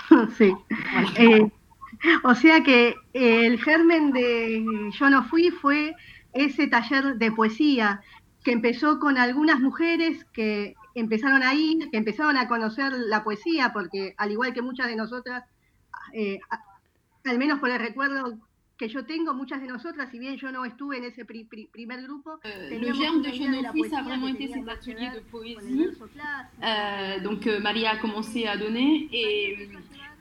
Sí. 0.38 0.54
Eh, 1.18 1.50
o 2.24 2.36
sea 2.36 2.62
que 2.62 2.96
el 3.14 3.58
germen 3.64 4.12
de 4.12 4.92
Yo 4.92 5.10
no 5.10 5.24
fui 5.24 5.50
fue 5.50 5.96
ese 6.34 6.68
taller 6.68 7.16
de 7.16 7.32
poesía 7.32 8.02
que 8.44 8.52
empezó 8.52 9.00
con 9.00 9.18
algunas 9.18 9.60
mujeres 9.60 10.26
que 10.34 10.76
empezaron 10.94 11.44
a 11.44 11.54
ir, 11.54 11.90
que 11.90 11.98
empezaron 11.98 12.38
a 12.38 12.48
conocer 12.48 12.92
la 12.94 13.24
poesía, 13.24 13.72
porque 13.74 14.14
al 14.18 14.32
igual 14.32 14.54
que 14.54 14.62
muchas 14.62 14.88
de 14.88 14.96
nosotras, 14.96 15.44
eh, 16.14 16.40
al 17.24 17.38
menos 17.38 17.60
por 17.60 17.70
el 17.70 17.80
recuerdo 17.80 18.38
que 18.78 18.90
yo 18.90 19.06
tengo, 19.06 19.34
muchas 19.34 19.62
de 19.62 19.68
nosotras, 19.68 20.10
si 20.12 20.20
bien 20.20 20.36
yo 20.36 20.52
no 20.52 20.66
estuve 20.66 20.98
en 20.98 21.06
ese 21.06 21.24
pri 21.24 21.46
pri 21.46 21.68
primer 21.72 22.02
grupo, 22.04 22.32
euh, 22.44 22.80
le 22.80 22.94
germe 22.94 23.22
de 23.22 23.32
Chenofui, 23.32 23.90
ça 23.90 24.00
a 24.00 24.04
vraiment 24.04 24.28
été 24.28 24.48
cet 24.48 24.68
atelier 24.68 25.10
de 25.16 25.22
poésie. 25.32 25.88
Euh, 26.64 27.20
donc 27.22 27.48
euh, 27.48 27.60
Maria 27.60 27.92
a 27.92 27.98
commencé 27.98 28.48
à 28.48 28.58
donner 28.58 29.08
et 29.14 29.70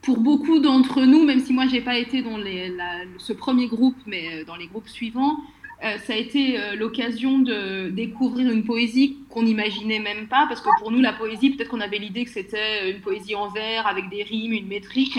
pour 0.02 0.18
beaucoup 0.18 0.60
d'entre 0.60 1.02
nous, 1.02 1.24
même 1.24 1.40
si 1.40 1.52
moi 1.52 1.66
j'ai 1.66 1.80
pas 1.80 1.98
été 1.98 2.22
dans 2.22 2.36
les, 2.36 2.68
la, 2.68 3.00
ce 3.18 3.32
premier 3.32 3.66
groupe, 3.66 3.96
mais 4.06 4.42
euh, 4.42 4.44
dans 4.44 4.56
les 4.56 4.66
groupes 4.66 4.88
suivants, 4.88 5.38
euh, 5.82 5.98
ça 5.98 6.12
a 6.12 6.16
été 6.16 6.56
l'occasion 6.76 7.40
de 7.40 7.90
découvrir 7.90 8.50
une 8.50 8.64
poésie 8.64 9.18
qu'on 9.30 9.42
n'imaginait 9.42 9.98
même 9.98 10.28
pas, 10.28 10.46
parce 10.46 10.60
que 10.60 10.68
pour 10.78 10.92
nous 10.92 11.00
la 11.00 11.12
poésie, 11.12 11.50
peut-être 11.50 11.68
qu'on 11.70 11.80
avait 11.80 11.98
l'idée 11.98 12.24
que 12.24 12.30
c'était 12.30 12.90
une 12.90 13.00
poésie 13.00 13.34
en 13.34 13.48
vers 13.48 13.88
avec 13.88 14.08
des 14.08 14.22
rimes, 14.22 14.52
une 14.52 14.68
métrique. 14.68 15.18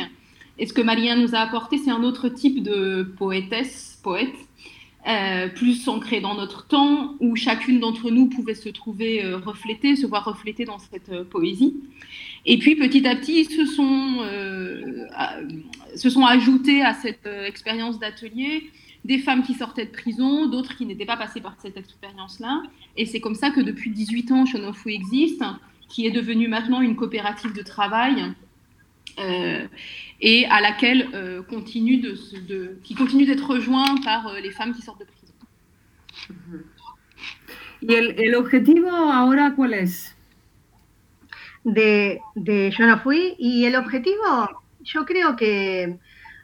Et 0.58 0.66
ce 0.66 0.74
que 0.74 0.82
Malien 0.82 1.16
nous 1.18 1.36
a 1.36 1.40
apporté, 1.40 1.78
c'est 1.78 1.92
un 1.92 2.04
autre 2.04 2.30
type 2.30 2.64
de 2.64 3.04
poétesse, 3.18 4.00
poète, 4.04 4.36
euh, 5.08 5.50
plus 5.50 5.88
ancré 5.88 6.20
dans 6.20 6.34
notre 6.34 6.66
temps, 6.66 7.16
où 7.20 7.36
chacune 7.36 7.80
d'entre 7.80 8.10
nous 8.10 8.28
pouvait 8.28 8.56
se 8.56 8.70
trouver 8.70 9.24
euh, 9.24 9.38
reflétée, 9.38 9.96
se 9.96 10.08
voir 10.08 10.26
reflétée 10.26 10.66
dans 10.66 10.80
cette 10.80 11.10
euh, 11.10 11.24
poésie. 11.24 11.76
Et 12.46 12.58
puis 12.58 12.76
petit 12.76 13.06
à 13.06 13.16
petit, 13.16 13.42
ils 13.42 13.50
se 13.50 13.66
sont, 13.66 14.20
à, 15.14 15.38
se 15.96 16.10
sont 16.10 16.26
ajoutés 16.26 16.84
à 16.84 16.94
cette 16.94 17.28
expérience 17.28 18.00
d'atelier 18.00 18.70
des 19.04 19.18
femmes 19.18 19.44
qui 19.44 19.56
sortaient 19.56 19.86
de 19.86 19.92
prison, 19.92 20.48
d'autres 20.48 20.76
qui 20.76 20.86
n'étaient 20.86 21.06
pas 21.06 21.18
passées 21.18 21.42
par 21.42 21.56
cette 21.60 21.78
expérience-là. 21.78 22.64
Et 22.98 23.06
c'est 23.06 23.20
comme 23.20 23.36
ça 23.36 23.50
que 23.50 23.62
depuis 23.62 23.90
18 23.92 24.32
ans, 24.32 24.46
Shonofu 24.46 24.92
existe, 24.92 25.44
qui 25.88 26.06
est 26.06 26.12
devenue 26.12 26.48
maintenant 26.48 26.82
une 26.82 26.96
coopérative 26.96 27.54
de 27.54 27.62
travail 27.64 28.34
euh, 29.20 29.68
et 30.22 30.46
à 30.48 30.62
laquelle 30.62 31.10
euh, 31.14 31.42
continue 31.44 31.98
de, 31.98 32.18
de, 32.48 32.80
qui 32.84 32.96
continue 32.96 33.26
d'être 33.26 33.48
rejoint 33.48 33.96
par 34.04 34.28
euh, 34.28 34.40
les 34.40 34.52
femmes 34.52 34.74
qui 34.74 34.82
sortent 34.82 35.00
de 35.00 35.06
prison. 35.06 35.34
¿Y 37.82 37.94
el, 37.94 38.16
el 38.20 38.36
objetivo 38.36 38.90
ahora 38.90 39.54
cuál 39.56 39.74
es? 39.74 40.16
De, 41.64 42.20
de 42.36 42.72
Yo 42.72 42.86
no 42.88 42.98
fui. 43.00 43.36
Y 43.38 43.66
el 43.66 43.76
objetivo, 43.76 44.64
yo 44.82 45.06
creo 45.06 45.36
que 45.36 46.00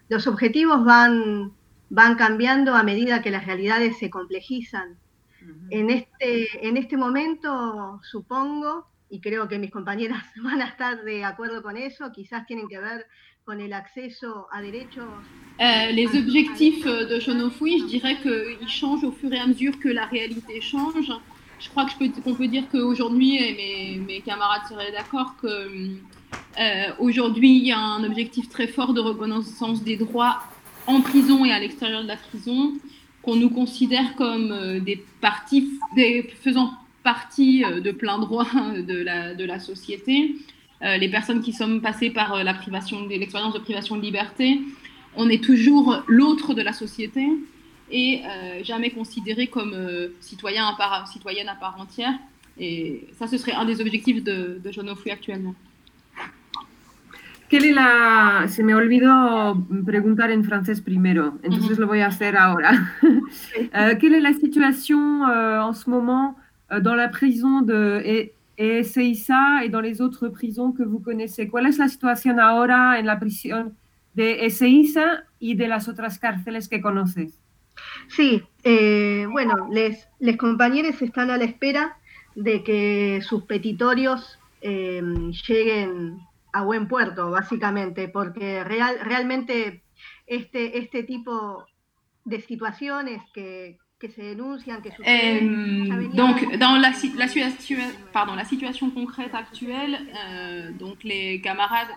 los 0.09 0.27
objetivos 0.27 0.83
van, 0.83 1.51
van 1.89 2.15
cambiando 2.15 2.75
a 2.75 2.83
medida 2.83 3.21
que 3.21 3.31
las 3.31 3.45
realidades 3.45 3.97
se 3.97 4.09
complejizan. 4.09 4.97
Uh 5.41 5.45
-huh. 5.45 5.67
en, 5.71 5.89
este, 5.89 6.67
en 6.67 6.77
este 6.77 6.97
momento, 6.97 7.99
supongo, 8.03 8.90
y 9.11 9.19
creo 9.19 9.47
que 9.47 9.59
mis 9.59 9.69
compañeras 9.69 10.23
van 10.41 10.61
a 10.61 10.65
estar 10.65 11.03
de 11.03 11.23
acuerdo 11.23 11.61
con 11.61 11.77
eso, 11.77 12.11
quizás 12.11 12.47
tienen 12.47 12.67
que 12.67 12.79
ver 12.79 13.05
con 13.43 13.59
el 13.59 13.73
acceso 13.73 14.47
a 14.51 14.61
derechos. 14.61 15.05
Euh, 15.59 15.91
les 15.91 16.15
objectifs 16.15 16.85
de 16.85 17.19
Jonofui, 17.19 17.79
je 17.79 17.85
dirais 17.85 18.17
qu'ils 18.21 18.69
changent 18.69 19.03
au 19.03 19.11
fur 19.11 19.33
et 19.33 19.39
à 19.39 19.47
mesure 19.47 19.79
que 19.79 19.89
la 19.89 20.05
réalité 20.05 20.61
change. 20.61 21.11
Je 21.59 21.69
crois 21.69 21.85
qu'on 21.85 22.09
qu 22.09 22.33
peut 22.33 22.47
dire 22.47 22.63
qu'aujourd'hui, 22.71 23.37
et 23.37 23.53
mes, 23.53 23.99
mes, 23.99 24.21
camarades 24.21 24.63
seraient 24.67 24.91
d'accord, 24.91 25.35
qu'aujourd'hui, 25.41 27.49
euh, 27.49 27.61
il 27.61 27.67
y 27.67 27.71
a 27.71 27.79
un 27.79 28.03
objectif 28.03 28.49
très 28.49 28.67
fort 28.67 28.93
de 28.93 29.01
reconnaissance 29.01 29.83
des 29.83 29.97
droits 29.97 30.41
en 30.87 31.01
prison 31.01 31.45
et 31.45 31.51
à 31.51 31.59
l'extérieur 31.59 32.03
de 32.03 32.07
la 32.07 32.17
prison, 32.17 32.73
qu'on 33.21 33.35
nous 33.35 33.49
considère 33.49 34.15
comme 34.15 34.51
euh, 34.51 34.79
des 34.79 35.03
parties 35.19 35.79
des, 35.95 36.23
faisant 36.41 36.73
partie 37.03 37.63
euh, 37.63 37.81
de 37.81 37.91
plein 37.91 38.19
droit 38.19 38.47
de 38.75 39.03
la, 39.03 39.33
de 39.33 39.45
la 39.45 39.59
société. 39.59 40.35
Euh, 40.81 40.97
les 40.97 41.09
personnes 41.09 41.41
qui 41.41 41.53
sont 41.53 41.79
passées 41.79 42.09
par 42.09 42.33
euh, 42.33 42.43
la 42.43 42.53
privation, 42.53 43.07
l'expérience 43.07 43.53
de 43.53 43.59
privation 43.59 43.97
de 43.97 44.01
liberté, 44.01 44.59
on 45.15 45.29
est 45.29 45.43
toujours 45.43 46.03
l'autre 46.07 46.53
de 46.53 46.61
la 46.61 46.73
société 46.73 47.27
et 47.91 48.21
euh, 48.25 48.63
jamais 48.63 48.89
considéré 48.89 49.47
comme 49.47 49.73
euh, 49.73 50.09
citoyen 50.21 50.65
à 50.67 50.75
part, 50.75 51.07
citoyenne 51.07 51.49
à 51.49 51.55
part 51.55 51.79
entière. 51.79 52.13
Et 52.57 53.07
ça, 53.17 53.27
ce 53.27 53.37
serait 53.37 53.53
un 53.53 53.65
des 53.65 53.81
objectifs 53.81 54.23
de, 54.23 54.59
de 54.63 54.89
Ofui 54.89 55.11
actuellement. 55.11 55.55
¿Qué 57.49 57.59
la... 57.73 58.47
Se 58.47 58.63
me 58.63 58.73
olvidó 58.73 59.57
preguntar 59.85 60.31
en 60.31 60.41
francés 60.43 60.79
primero, 60.79 61.37
entonces 61.43 61.71
uh 61.71 61.73
-huh. 61.73 61.79
lo 61.81 61.87
voy 61.87 61.99
a 61.99 62.07
hacer 62.07 62.37
ahora. 62.37 62.71
uh, 63.03 63.97
¿Qué 63.99 64.07
es 64.07 64.21
la 64.21 64.33
situación 64.33 65.21
uh, 65.21 65.67
en 65.67 65.73
ce 65.73 65.89
moment 65.89 66.37
dans 66.79 66.95
la 66.95 67.09
prison 67.09 67.61
de 67.61 68.31
Ezeiza 68.57 69.63
et 69.63 69.69
dans 69.69 69.81
les 69.81 70.01
autres 70.01 70.29
prisons 70.29 70.71
que 70.71 70.83
vous 70.83 70.99
connaissez. 70.99 71.47
¿Cuál 71.47 71.65
es 71.65 71.77
la 71.77 71.89
situación 71.89 72.39
ahora 72.39 72.99
en 72.99 73.05
la 73.05 73.19
prisión 73.19 73.75
de 74.13 74.45
Ezeiza 74.45 75.23
y 75.39 75.55
de 75.55 75.67
las 75.67 75.87
otras 75.87 76.19
cárceles 76.19 76.67
que 76.67 76.81
conoces? 76.81 77.39
Sí, 78.07 78.43
eh, 78.63 79.25
bueno, 79.31 79.67
les, 79.71 80.07
les 80.19 80.37
compañeros 80.37 81.01
están 81.01 81.31
a 81.31 81.37
la 81.37 81.45
espera 81.45 81.97
de 82.35 82.63
que 82.63 83.21
sus 83.23 83.43
petitorios 83.43 84.37
eh, 84.61 85.01
lleguen 85.47 86.19
a 86.53 86.63
buen 86.63 86.87
puerto, 86.87 87.31
básicamente, 87.31 88.09
porque 88.09 88.63
real, 88.63 88.99
realmente 89.03 89.83
este, 90.27 90.77
este 90.77 91.03
tipo 91.03 91.65
de 92.25 92.41
situaciones 92.41 93.21
que, 93.33 93.79
que 94.01 94.07
se 94.07 94.19
dénoncent, 94.19 94.63
que 94.63 96.15
donc 96.15 96.57
dans 96.57 96.75
la, 96.77 96.89
la, 97.17 97.27
situation, 97.27 97.77
pardon, 98.11 98.33
la 98.33 98.45
situation 98.45 98.89
concrète 98.89 99.35
actuelle, 99.35 99.99
euh, 100.15 100.71
donc 100.71 101.03
les 101.03 101.39
camarades, 101.41 101.89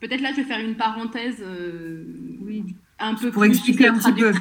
peut-être 0.00 0.22
là 0.22 0.30
je 0.30 0.36
vais 0.36 0.44
faire 0.44 0.60
une 0.60 0.76
parenthèse 0.76 1.42
euh, 1.42 2.04
oui, 2.40 2.64
un 2.98 3.14
peu 3.14 3.30
pour 3.30 3.42
plus 3.42 3.50
expliquer 3.50 3.88
un 3.88 3.98
petit 3.98 4.12
peu. 4.12 4.32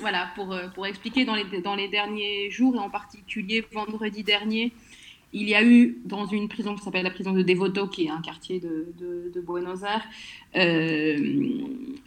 voilà, 0.00 0.28
pour, 0.36 0.52
euh, 0.52 0.68
pour 0.68 0.86
expliquer 0.86 1.24
dans 1.24 1.34
les, 1.34 1.44
dans 1.60 1.74
les 1.74 1.88
derniers 1.88 2.50
jours 2.50 2.76
et 2.76 2.78
en 2.78 2.90
particulier 2.90 3.66
vendredi 3.72 4.22
dernier, 4.22 4.72
il 5.34 5.48
y 5.48 5.54
a 5.54 5.64
eu 5.64 5.98
dans 6.04 6.26
une 6.26 6.48
prison 6.48 6.76
qui 6.76 6.82
s'appelle 6.82 7.02
la 7.02 7.10
prison 7.10 7.32
de 7.32 7.42
Devoto, 7.42 7.88
qui 7.88 8.06
est 8.06 8.10
un 8.10 8.20
quartier 8.20 8.60
de, 8.60 9.40
Buenos 9.40 9.82
Aires, 9.82 10.04
euh, 10.56 11.18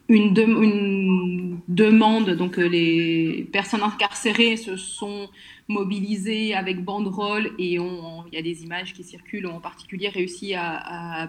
une, 0.08 0.34
de, 0.34 0.44
une, 0.44 1.60
demande. 1.68 2.30
Donc 2.32 2.58
euh, 2.58 2.68
les 2.68 3.48
personnes 3.52 3.84
incarcérées 3.84 4.56
se 4.56 4.78
sont 4.78 5.30
mobilisées 5.68 6.54
avec 6.54 6.84
banderoles 6.84 7.52
et 7.60 7.74
il 7.74 8.34
y 8.34 8.38
a 8.38 8.42
des 8.42 8.64
images 8.64 8.94
qui 8.94 9.04
circulent, 9.04 9.48
ont 9.48 9.58
en 9.58 9.60
particulier 9.60 10.08
réussi 10.08 10.54
à, 10.54 11.26
à 11.26 11.28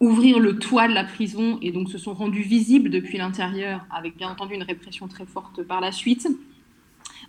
ouvrir 0.00 0.38
le 0.38 0.58
toit 0.58 0.86
de 0.88 0.92
la 0.92 1.04
prison 1.04 1.58
et 1.62 1.72
donc 1.72 1.88
se 1.88 1.96
sont 1.96 2.12
rendus 2.12 2.42
visibles 2.42 2.90
depuis 2.90 3.16
l'intérieur, 3.16 3.86
avec 3.90 4.16
bien 4.16 4.28
entendu 4.28 4.54
une 4.54 4.62
répression 4.62 5.08
très 5.08 5.24
forte 5.24 5.62
par 5.62 5.80
la 5.80 5.92
suite, 5.92 6.28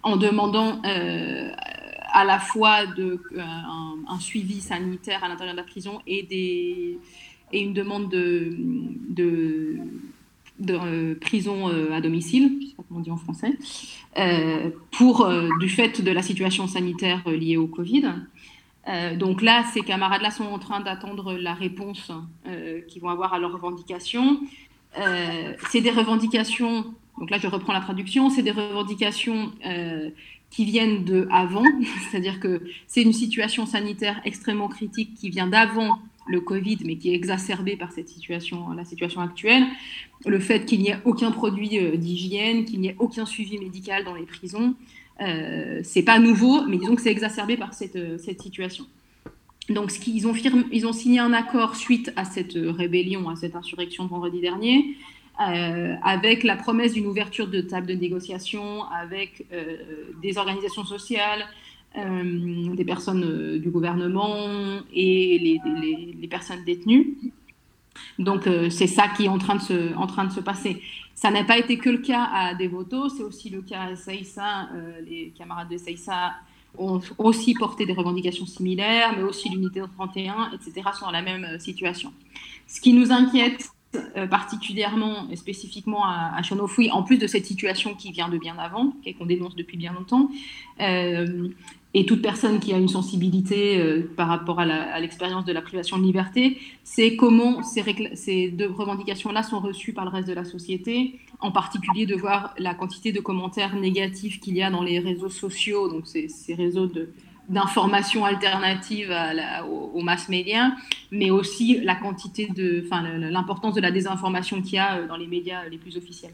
en 0.04 0.18
demandant 0.18 0.82
euh, 0.86 1.52
à 2.12 2.24
la 2.24 2.40
fois 2.40 2.86
de, 2.86 3.22
euh, 3.36 3.42
un, 4.08 4.20
suivi 4.20 4.62
sanitaire 4.62 5.24
à 5.24 5.28
l'intérieur 5.28 5.56
de 5.56 5.62
la 5.62 5.66
prison 5.66 6.02
et, 6.08 6.24
des, 6.24 6.98
et 7.52 7.60
une 7.60 7.74
demande 7.74 8.10
de, 8.10 8.56
de, 9.10 9.78
euh, 10.70 11.16
prison 11.20 11.70
euh, 11.70 11.94
à 11.94 12.02
domicile, 12.02 12.58
je 12.62 12.68
sais 12.68 12.76
pas 12.76 12.84
comment 12.88 13.00
on 13.00 13.04
dit 13.04 13.12
en 13.12 13.18
français, 13.18 13.58
pour, 14.92 15.30
du 15.60 15.70
fait 15.70 16.02
de 16.02 16.12
la 16.12 16.22
situation 16.22 16.68
sanitaire 16.68 17.28
liée 17.30 17.58
au 17.58 17.68
Covid. 17.68 18.06
donc 19.18 19.42
là, 19.42 19.64
ces 19.74 19.82
camarades-là 19.82 20.32
sont 20.32 20.46
en 20.46 20.60
train 20.60 20.80
d'attendre 20.80 21.34
la 21.34 21.54
réponse 21.54 22.12
qu'ils 22.88 23.02
vont 23.02 23.10
avoir 23.10 23.34
à 23.34 23.40
leurs 23.40 23.54
revendications. 23.54 24.40
c'est 25.70 25.82
des 25.82 25.92
revendications, 25.92 26.86
donc 27.20 27.30
là 27.30 27.38
je 27.38 27.48
reprends 27.48 27.74
la 27.74 27.82
traduction, 27.82 28.32
c'est 28.32 28.42
des 28.42 28.52
revendications 28.52 29.52
qui 30.50 30.66
viennent 30.66 31.04
de 31.04 31.28
avant, 31.32 31.64
c'est-à-dire 32.10 32.40
que 32.40 32.62
c'est 32.88 33.02
une 33.02 33.14
situation 33.14 33.66
sanitaire 33.66 34.22
extrêmement 34.26 34.68
critique 34.68 35.14
qui 35.16 35.30
vient 35.30 35.48
d'avant 35.48 36.00
le 36.28 36.42
Covid, 36.42 36.80
mais 36.86 36.98
qui 36.98 37.12
est 37.12 37.16
exacerbée 37.16 37.78
par 37.78 37.92
cette 37.92 38.10
situation, 38.10 38.72
la 38.74 38.86
situation 38.86 39.22
actuelle. 39.22 39.64
Le 40.26 40.40
fait 40.40 40.66
qu'il 40.66 40.82
n'y 40.82 40.90
ait 40.90 41.00
aucun 41.06 41.32
produit 41.32 41.80
euh, 41.80 41.96
d'hygiène, 41.96 42.66
qu'il 42.66 42.82
n'y 42.82 42.90
ait 42.90 42.96
aucun 43.00 43.26
suivi 43.26 43.58
médical 43.58 44.04
dans 44.04 44.16
les 44.16 44.26
prisons, 44.26 44.76
euh, 45.22 45.80
c'est 45.84 46.04
pas 46.04 46.20
nouveau, 46.20 46.66
mais 46.68 46.78
disons 46.78 46.96
que 46.96 47.02
c'est 47.02 47.12
exacerbé 47.12 47.58
par 47.58 47.74
cette, 47.74 47.96
euh, 47.96 48.18
cette 48.18 48.42
situation. 48.42 48.86
Donc, 49.70 49.90
qu'ils 49.90 50.28
ont, 50.28 50.34
ils 50.72 50.88
ont 50.88 50.94
signé 50.94 51.20
un 51.20 51.34
accord 51.34 51.76
suite 51.76 52.12
à 52.16 52.24
cette 52.24 52.54
rébellion, 52.56 53.30
à 53.30 53.36
cette 53.36 53.56
insurrection 53.56 54.06
vendredi 54.06 54.40
dernier, 54.40 54.96
euh, 55.40 55.94
avec 56.02 56.44
la 56.44 56.56
promesse 56.56 56.94
d'une 56.94 57.06
ouverture 57.06 57.48
de 57.48 57.62
table 57.62 57.86
de 57.86 57.94
négociation 57.94 58.86
avec 58.86 59.46
euh, 59.54 59.78
des 60.20 60.40
organisations 60.40 60.84
sociales, 60.84 61.46
euh, 61.96 62.74
des 62.74 62.86
personnes 62.86 63.60
du 63.60 63.70
gouvernement 63.70 64.36
et 64.92 65.62
les, 66.20 66.28
personnes 66.28 66.64
détenues. 66.66 67.18
Donc 68.18 68.50
c'est 68.70 68.88
ça 68.88 69.08
qui 69.10 69.26
est 69.26 69.30
en 69.30 69.38
train 69.38 69.56
de 69.56 69.62
se, 70.32 70.40
passer. 70.40 70.82
Ça 71.14 71.30
n'a 71.30 71.44
pas 71.44 71.58
été 71.58 71.78
que 71.78 71.90
le 71.90 72.00
cas 72.00 72.30
à 72.34 72.56
Devoto, 72.56 73.10
c'est 73.10 73.24
aussi 73.24 73.50
le 73.50 73.62
cas 73.62 73.84
à 73.92 73.96
Saïssa. 73.96 74.70
les 75.08 75.34
camarades 75.38 75.70
de 75.70 75.78
Saïssa 75.78 76.34
ont 76.78 77.00
aussi 77.18 77.54
porté 77.54 77.86
des 77.86 77.94
revendications 77.94 78.46
similaires, 78.46 79.14
mais 79.16 79.24
aussi 79.24 79.50
l'unité 79.50 79.82
31, 79.98 80.52
etc., 80.54 80.90
sont 80.94 81.06
dans 81.06 81.12
la 81.12 81.22
même 81.22 81.60
situation. 81.60 82.12
Ce 82.68 82.82
qui 82.82 82.94
nous 82.94 83.12
inquiète 83.12 83.72
euh, 83.96 84.28
particulièrement 84.28 85.30
et 85.32 85.36
spécifiquement 85.36 86.04
à, 86.04 86.34
à 86.36 86.92
en 86.92 87.04
plus 87.04 87.18
de 87.18 87.28
cette 87.28 87.46
situation 87.46 87.94
qui 87.94 88.12
vient 88.12 88.30
de 88.30 88.38
bien 88.38 88.58
avant, 88.58 88.94
qu'on 89.18 89.26
dénonce 89.26 89.56
depuis 89.56 89.78
bien 89.78 89.94
longtemps, 89.94 90.30
euh, 90.82 91.50
et 91.94 92.06
toute 92.06 92.22
personne 92.22 92.60
qui 92.60 92.74
a 92.74 92.78
une 92.78 92.90
sensibilité 92.90 93.80
euh, 93.80 94.12
par 94.16 94.28
rapport 94.28 94.60
à 94.60 95.00
l'expérience 95.00 95.46
de 95.46 95.54
la 95.54 95.62
privation 95.62 95.98
de 95.98 96.04
liberté, 96.04 96.60
c'est 96.84 97.16
comment 97.16 97.64
ces, 97.64 98.52
deux 98.52 98.70
revendications-là 98.70 99.42
sont 99.42 99.60
reçues 99.60 99.94
par 99.94 100.06
le 100.06 100.12
reste 100.12 100.28
de 100.28 100.34
la 100.34 100.44
société, 100.44 101.20
en 101.40 101.52
particulier 101.52 102.06
de 102.06 102.16
voir 102.16 102.54
la 102.60 102.76
quantité 102.76 103.12
de 103.12 103.20
commentaires 103.20 103.76
négatifs 103.76 104.40
qu'il 104.40 104.56
y 104.56 104.62
a 104.62 104.70
dans 104.70 104.84
les 104.84 105.00
réseaux 105.00 105.30
sociaux, 105.30 105.90
donc 105.90 106.06
ces, 106.06 106.54
réseaux 106.54 106.88
d'informations 107.50 108.26
alternatives 108.26 109.14
aux, 109.70 110.02
mass 110.02 110.30
médias, 110.30 110.72
mais 111.12 111.30
aussi 111.32 111.80
la 111.82 111.96
quantité 111.96 112.48
de, 112.48 112.84
enfin, 112.86 113.04
l'importance 113.18 113.74
de 113.74 113.82
la 113.82 113.92
désinformation 113.92 114.62
qu'il 114.62 114.74
y 114.74 114.80
a 114.80 114.98
euh, 114.98 115.08
dans 115.08 115.18
les 115.18 115.28
médias 115.28 115.68
les 115.70 115.78
plus 115.78 115.98
officiels. 115.98 116.34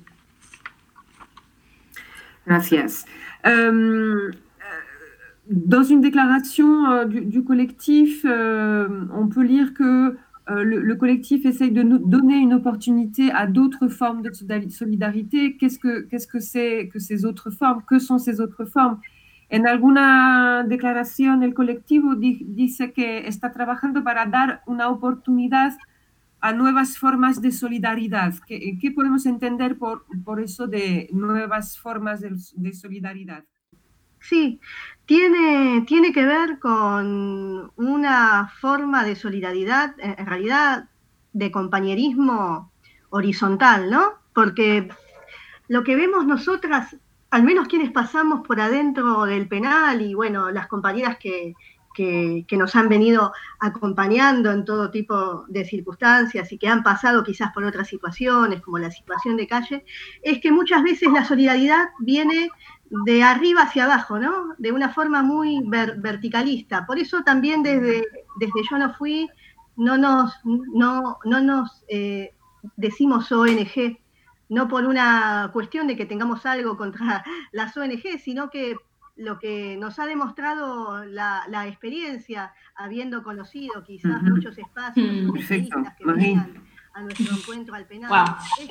Gracias. 2.47 3.05
Euh, 3.45 4.31
dans 5.49 5.83
une 5.83 6.01
déclaration 6.01 6.89
euh, 6.89 7.05
du, 7.05 7.43
collectif, 7.43 8.25
euh, 8.25 9.05
on 9.13 9.27
peut 9.27 9.43
lire 9.43 9.73
que 9.73 10.15
euh, 10.49 10.63
le, 10.63 10.95
collectif 10.95 11.45
essaye 11.45 11.71
de 11.71 11.83
donner 11.83 12.35
une 12.35 12.53
opportunité 12.53 13.31
à 13.31 13.47
d'autres 13.47 13.87
formes 13.87 14.21
de 14.21 14.31
solidarité. 14.69 15.57
Qu'est-ce 15.57 15.79
que 15.79 16.01
qu'est-ce 16.01 16.27
que 16.27 16.39
c'est 16.39 16.89
que 16.91 16.99
ces 16.99 17.25
autres 17.25 17.49
formes? 17.49 17.81
Que 17.87 17.99
sont 17.99 18.17
ces 18.17 18.41
autres 18.41 18.65
formes? 18.65 18.99
En 19.53 19.67
alguna 19.67 20.63
declaración, 20.67 21.43
el 21.43 21.53
colectivo 21.53 22.15
dice 22.15 22.91
que 22.91 23.27
está 23.27 23.51
trabajando 23.51 24.03
para 24.03 24.25
dar 24.25 24.63
una 24.65 24.89
oportunidad 24.89 25.77
a 26.39 26.53
nuevas 26.53 26.97
formas 26.97 27.39
de 27.39 27.51
solidaridad. 27.51 28.33
¿Qué, 28.47 28.91
podemos 28.95 29.27
entender 29.27 29.77
por, 29.77 30.05
por 30.25 30.41
eso 30.41 30.65
de 30.65 31.07
nuevas 31.13 31.77
formas 31.77 32.19
de, 32.21 32.31
de 32.55 32.73
solidaridad? 32.73 33.43
Sí, 34.19 34.59
tiene, 35.05 35.85
tiene 35.85 36.11
que 36.11 36.25
ver 36.25 36.57
con 36.57 37.71
una 37.75 38.51
forma 38.59 39.03
de 39.03 39.15
solidaridad, 39.15 39.93
en 39.99 40.25
realidad 40.25 40.89
de 41.31 41.51
compañerismo 41.51 42.71
horizontal, 43.11 43.91
¿no? 43.91 44.13
Porque 44.33 44.89
lo 45.67 45.83
que 45.83 45.95
vemos 45.95 46.25
nosotras, 46.25 46.97
al 47.33 47.41
menos 47.41 47.67
quienes 47.67 47.91
pasamos 47.91 48.45
por 48.45 48.61
adentro 48.61 49.23
del 49.23 49.47
penal 49.47 50.03
y 50.03 50.13
bueno, 50.13 50.51
las 50.51 50.67
compañeras 50.67 51.17
que, 51.17 51.55
que, 51.95 52.45
nos 52.55 52.75
han 52.75 52.89
venido 52.89 53.31
acompañando 53.59 54.51
en 54.51 54.63
todo 54.63 54.91
tipo 54.91 55.43
de 55.47 55.65
circunstancias 55.65 56.51
y 56.51 56.59
que 56.59 56.67
han 56.67 56.83
pasado 56.83 57.23
quizás 57.23 57.51
por 57.51 57.63
otras 57.63 57.87
situaciones, 57.87 58.61
como 58.61 58.77
la 58.77 58.91
situación 58.91 59.35
de 59.35 59.47
calle, 59.47 59.83
es 60.21 60.41
que 60.41 60.51
muchas 60.51 60.83
veces 60.83 61.11
la 61.11 61.25
solidaridad 61.25 61.89
viene 61.97 62.51
de 63.03 63.23
arriba 63.23 63.63
hacia 63.63 63.85
abajo, 63.85 64.19
¿no? 64.19 64.53
De 64.59 64.71
una 64.71 64.89
forma 64.89 65.23
muy 65.23 65.59
verticalista. 65.63 66.85
Por 66.85 66.99
eso 66.99 67.23
también 67.23 67.63
desde, 67.63 68.05
desde 68.39 68.61
Yo 68.69 68.77
No 68.77 68.93
Fui 68.93 69.27
no 69.75 69.97
nos, 69.97 70.35
no, 70.43 71.17
no 71.25 71.41
nos 71.41 71.83
eh, 71.87 72.35
decimos 72.77 73.31
ONG, 73.31 74.02
no 74.49 74.67
por 74.67 74.85
una 74.85 75.49
cuestión 75.53 75.87
de 75.87 75.95
que 75.95 76.05
tengamos 76.05 76.45
algo 76.45 76.77
contra 76.77 77.23
las 77.51 77.75
ONG, 77.75 78.19
sino 78.19 78.49
que 78.49 78.75
lo 79.15 79.37
que 79.37 79.77
nos 79.77 79.99
ha 79.99 80.07
demostrado 80.07 81.05
la, 81.05 81.43
la 81.47 81.67
experiencia, 81.67 82.53
habiendo 82.75 83.23
conocido 83.23 83.83
quizás 83.83 84.23
muchos 84.23 84.57
espacios, 84.57 85.07
mm, 85.07 85.33
que 85.33 85.43
à 86.93 87.01
notre 87.01 87.23
rencontre 87.23 87.73
al 87.73 87.87
penal. 87.87 88.11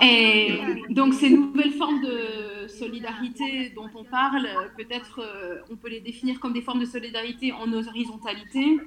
Et 0.00 0.60
donc 0.90 1.14
ces 1.14 1.30
nouvelles 1.30 1.72
formes 1.72 2.00
de 2.00 2.68
solidarité 2.68 3.70
dont 3.70 3.90
on 3.94 4.04
parle, 4.04 4.48
peut-être 4.76 5.20
euh, 5.20 5.60
on 5.70 5.76
peut 5.76 5.88
les 5.88 6.00
définir 6.00 6.38
comme 6.38 6.52
des 6.52 6.62
formes 6.62 6.80
de 6.80 6.86
solidarité 6.86 7.52
en 7.52 7.72
horizontalité. 7.72 8.80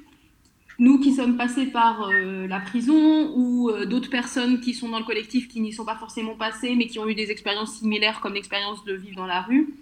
Nous 0.78 1.00
qui 1.00 1.14
sommes 1.14 1.38
passés 1.38 1.68
par 1.68 2.10
euh, 2.10 2.48
la 2.48 2.60
prison 2.60 3.32
ou 3.36 3.70
euh, 3.70 3.86
d'autres 3.86 4.10
personnes 4.10 4.60
qui 4.60 4.74
sont 4.74 4.90
dans 4.90 5.00
le 5.00 5.06
collectif 5.06 5.48
qui 5.48 5.62
n'y 5.62 5.72
sont 5.72 5.86
pas 5.86 5.96
forcément 5.96 6.36
passées 6.36 6.76
mais 6.76 6.88
qui 6.88 7.00
ont 7.00 7.08
eu 7.08 7.16
des 7.16 7.32
expériences 7.32 7.78
similaires 7.80 8.20
comme 8.20 8.34
l'expérience 8.34 8.84
de 8.84 8.94
vivre 8.94 9.16
dans 9.16 9.28
la 9.28 9.42
rue, 9.42 9.74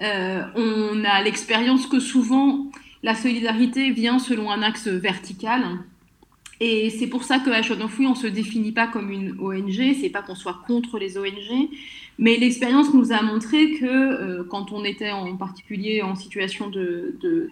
on 0.00 1.04
a 1.04 1.22
l'expérience 1.22 1.86
que 1.86 1.98
souvent 1.98 2.70
la 3.02 3.14
solidarité 3.14 3.90
vient 3.90 4.18
selon 4.18 4.50
un 4.50 4.62
axe 4.62 4.86
vertical. 4.86 5.64
Et 6.60 6.90
c'est 6.90 7.06
pour 7.06 7.22
ça 7.22 7.38
qu'à 7.38 7.62
Chaude-en-Fouille, 7.62 8.06
on 8.06 8.10
ne 8.10 8.16
se 8.16 8.26
définit 8.26 8.72
pas 8.72 8.88
comme 8.88 9.10
une 9.10 9.36
ONG, 9.40 9.94
c'est 10.00 10.10
pas 10.10 10.22
qu'on 10.22 10.34
soit 10.34 10.60
contre 10.66 10.98
les 10.98 11.16
ONG, 11.16 11.68
mais 12.18 12.36
l'expérience 12.36 12.92
nous 12.92 13.12
a 13.12 13.22
montré 13.22 13.74
que 13.74 13.86
euh, 13.86 14.44
quand 14.44 14.72
on 14.72 14.84
était 14.84 15.12
en 15.12 15.36
particulier 15.36 16.02
en 16.02 16.16
situation 16.16 16.68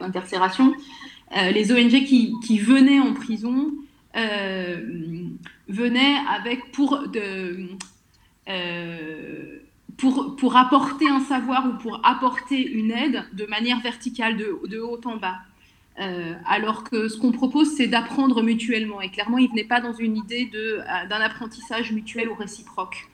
d'incarcération, 0.01 0.71
de, 0.71 0.75
euh, 1.35 1.51
les 1.51 1.73
ONG 1.73 2.05
qui, 2.05 2.59
venaient 2.59 3.01
en 3.01 3.15
prison 3.15 3.73
euh, 4.17 5.29
venaient 5.69 6.17
avec 6.29 6.71
pour, 6.73 7.09
de, 7.09 7.69
pour, 9.97 10.37
pour 10.37 10.57
apporter 10.57 11.09
un 11.09 11.21
savoir 11.21 11.67
ou 11.69 11.79
pour 11.79 12.01
apporter 12.05 12.67
une 12.67 12.91
aide 12.91 13.25
de 13.33 13.47
manière 13.47 13.81
verticale, 13.81 14.37
de, 14.37 14.59
de 14.69 14.79
haut 14.79 15.01
en 15.05 15.17
bas. 15.17 15.39
Euh, 15.99 16.35
alors 16.47 16.85
que 16.85 17.09
ce 17.09 17.17
qu'on 17.17 17.33
propose, 17.33 17.75
c'est 17.75 17.87
d'apprendre 17.87 18.43
mutuellement. 18.43 19.01
Et 19.01 19.09
clairement, 19.09 19.39
il 19.39 19.49
venait 19.49 19.65
pas 19.65 19.81
dans 19.81 19.95
une 19.95 20.17
idée 20.17 20.51
euh, 20.55 20.81
d'un 21.09 21.21
apprentissage 21.21 21.93
mutuel 21.93 22.29
ou 22.29 22.35
réciproque. 22.35 23.09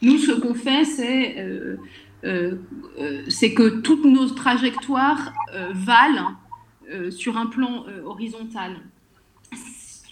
Nous, 0.00 0.18
ce 0.18 0.32
qu'on 0.32 0.54
fait, 0.54 0.84
c'est 0.84 1.36
euh, 1.38 1.76
que 2.22 3.80
toutes 3.80 4.04
nos 4.04 4.30
trajectoires 4.30 5.32
valent 5.72 6.32
sur 7.10 7.36
un 7.36 7.46
plan 7.46 7.84
horizontal. 8.04 8.76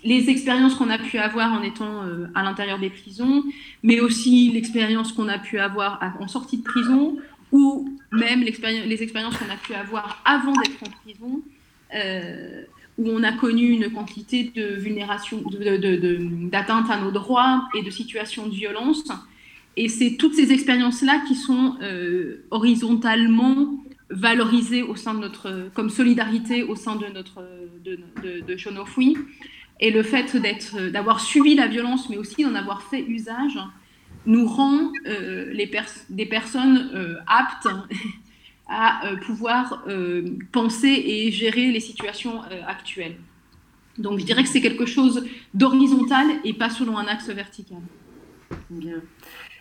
Les 0.02 0.30
expériences 0.30 0.74
qu'on 0.74 0.88
a 0.88 0.98
pu 0.98 1.18
avoir 1.18 1.52
en 1.52 1.62
étant 1.62 2.04
à 2.34 2.42
l'intérieur 2.42 2.78
des 2.78 2.90
prisons, 2.90 3.44
mais 3.82 4.00
aussi 4.00 4.50
l'expérience 4.50 5.12
qu'on 5.12 5.28
a 5.28 5.38
pu 5.38 5.58
avoir 5.58 6.00
en 6.18 6.28
sortie 6.28 6.58
de 6.58 6.62
prison, 6.62 7.18
ou 7.52 7.98
même 8.12 8.40
les 8.40 9.02
expériences 9.02 9.36
qu'on 9.36 9.50
a 9.50 9.56
pu 9.56 9.74
avoir 9.74 10.22
avant 10.24 10.52
d'être 10.52 10.82
en 10.82 10.90
prison, 11.02 11.42
euh, 11.94 12.62
où 12.98 13.08
on 13.08 13.22
a 13.22 13.32
connu 13.32 13.70
une 13.70 13.90
quantité 13.90 14.52
de 14.54 14.74
vulnération, 14.74 15.42
d'atteinte 16.50 16.90
à 16.90 17.00
nos 17.00 17.10
droits 17.10 17.68
et 17.74 17.82
de 17.82 17.90
situations 17.90 18.46
de 18.46 18.54
violence. 18.54 19.04
Et 19.76 19.88
c'est 19.88 20.16
toutes 20.16 20.34
ces 20.34 20.52
expériences-là 20.52 21.22
qui 21.26 21.34
sont 21.34 21.76
euh, 21.82 22.44
horizontalement 22.50 23.82
valorisées 24.10 24.82
au 24.82 24.96
sein 24.96 25.14
de 25.14 25.20
notre, 25.20 25.70
comme 25.74 25.90
solidarité 25.90 26.62
au 26.62 26.74
sein 26.74 26.96
de 26.96 27.06
notre 27.06 27.42
de, 27.84 27.98
de, 28.22 28.40
de 28.40 28.56
Et 29.80 29.90
le 29.90 30.02
fait 30.02 30.36
d'avoir 30.92 31.20
suivi 31.20 31.54
la 31.54 31.66
violence, 31.66 32.08
mais 32.10 32.16
aussi 32.16 32.44
d'en 32.44 32.54
avoir 32.54 32.82
fait 32.82 33.02
usage, 33.02 33.58
nous 34.26 34.46
rend 34.46 34.92
euh, 35.06 35.52
les 35.52 35.70
des 36.10 36.26
personnes 36.26 37.18
aptes 37.26 37.68
à 38.70 39.04
euh, 39.04 39.16
pouvoir 39.16 39.82
euh, 39.88 40.36
penser 40.52 40.88
et 40.88 41.32
gérer 41.32 41.72
les 41.72 41.80
situations 41.80 42.42
euh, 42.44 42.62
actuelles. 42.66 43.16
Donc 43.98 44.20
je 44.20 44.24
dirais 44.24 44.44
que 44.44 44.48
c'est 44.48 44.60
quelque 44.60 44.86
chose 44.86 45.26
d'horizontal 45.52 46.26
et 46.44 46.54
pas 46.54 46.70
selon 46.70 46.96
un 46.96 47.06
axe 47.06 47.28
vertical. 47.28 47.80
Bien. 48.70 49.02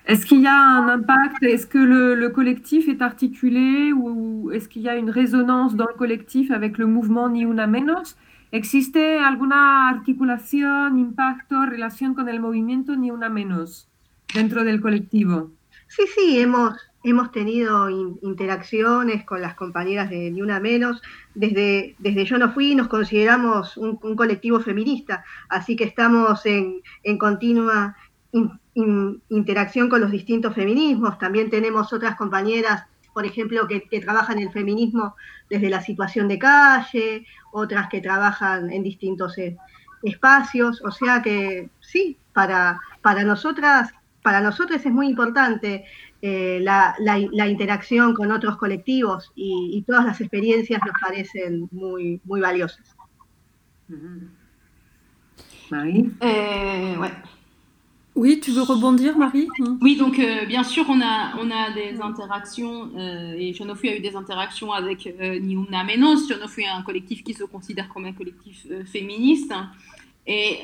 Est-ce 0.10 0.26
qu'il 0.26 0.42
y 0.42 0.48
a 0.48 0.60
un 0.60 0.88
impact 0.90 1.44
Est-ce 1.44 1.68
que 1.68 1.78
le, 1.78 2.16
le, 2.16 2.30
collectif 2.30 2.90
est 2.90 3.02
articulé 3.02 3.94
ou 3.94 4.50
est-ce 4.52 4.68
qu'il 4.68 4.82
y 4.82 4.90
a 4.90 4.96
une 4.96 5.12
résonance 5.12 5.76
dans 5.76 5.88
le 5.88 5.94
collectif 5.94 6.52
avec 6.52 6.78
le 6.78 6.88
mouvement 6.88 7.30
Ni 7.30 7.46
Una 7.46 7.68
Menos 7.68 8.18
¿Existe 8.52 9.20
alguna 9.20 9.90
articulación, 9.90 10.98
impacto, 10.98 11.68
relación 11.68 12.16
con 12.16 12.30
el 12.30 12.40
movimiento 12.40 12.96
Ni 12.96 13.12
Una 13.12 13.30
Menos 13.30 13.88
dentro 14.34 14.64
del 14.64 14.82
colectivo? 14.82 15.52
Sí, 15.88 16.04
sí, 16.16 16.40
hemos, 16.40 16.74
hemos 17.04 17.32
tenido 17.32 17.88
interacciones 18.24 19.24
con 19.24 19.42
las 19.42 19.54
compañeras 19.54 20.10
de 20.10 20.32
Ni 20.32 20.42
Una 20.42 20.60
Menos. 20.60 21.00
Desde, 21.36 21.96
desde 22.00 22.26
Yo 22.26 22.40
No 22.40 22.52
Fui 22.52 22.74
nos 22.74 22.88
consideramos 22.88 23.78
un, 23.78 23.98
colectivo 24.16 24.60
feminista, 24.60 25.24
así 25.48 25.76
que 25.76 25.84
estamos 25.84 26.44
en, 26.48 26.82
continua 27.20 27.96
interacción 28.76 29.90
con 29.90 30.02
los 30.02 30.12
distintos 30.12 30.54
feminismos. 30.54 31.18
También 31.18 31.50
tenemos 31.50 31.92
otras 31.92 32.16
compañeras, 32.16 32.86
por 33.14 33.26
ejemplo, 33.26 33.68
que, 33.68 33.82
trabajan 34.00 34.40
el 34.40 34.52
feminismo 34.52 35.16
desde 35.50 35.70
la 35.70 35.82
situación 35.82 36.28
de 36.28 36.40
calle, 36.40 37.26
otras 37.52 37.90
que 37.90 38.02
trabajan 38.02 38.72
en 38.72 38.84
distintos 38.84 39.38
eh, 39.38 39.58
espacios. 40.04 40.82
O 40.84 40.92
sea 40.92 41.22
que 41.22 41.70
sí, 41.80 42.18
para, 42.34 42.80
para 43.02 43.24
nosotras 43.24 43.92
para 44.22 44.42
nosotros 44.42 44.86
es 44.86 44.92
muy 44.92 45.08
importante 45.08 45.86
eh, 46.22 46.60
la, 46.62 46.94
la, 47.00 47.48
interacción 47.48 48.14
con 48.14 48.32
otros 48.32 48.58
colectivos 48.58 49.32
y, 49.36 49.82
todas 49.88 50.06
las 50.06 50.20
experiencias 50.20 50.82
nos 50.86 50.94
parecen 51.02 51.70
muy, 51.72 52.20
muy 52.26 52.42
valiosas. 52.42 52.96
Euh, 56.22 56.98
ouais. 56.98 57.12
Oui, 58.20 58.42
tu 58.42 58.52
veux 58.52 58.64
rebondir, 58.64 59.18
Marie? 59.18 59.48
Oui, 59.80 59.96
donc 59.96 60.20
euh, 60.20 60.46
bien 60.46 60.66
sûr, 60.66 60.86
on 60.90 61.00
a, 61.00 61.38
on 61.40 61.50
a 61.50 61.72
des 61.72 62.02
interactions, 62.02 62.90
euh, 62.98 63.34
et 63.38 63.54
Jonofui 63.54 63.88
a 63.88 63.96
eu 63.96 64.02
des 64.02 64.18
interactions 64.18 64.74
avec 64.74 65.08
euh, 65.22 65.40
Niuna 65.40 65.86
Menos. 65.86 66.28
Jonofui 66.28 66.64
est 66.64 66.68
un 66.68 66.82
collectif 66.82 67.24
qui 67.24 67.34
se 67.34 67.46
considère 67.46 67.88
comme 67.88 68.04
un 68.04 68.12
collectif 68.12 68.68
féministe 68.92 69.54
et 70.28 70.60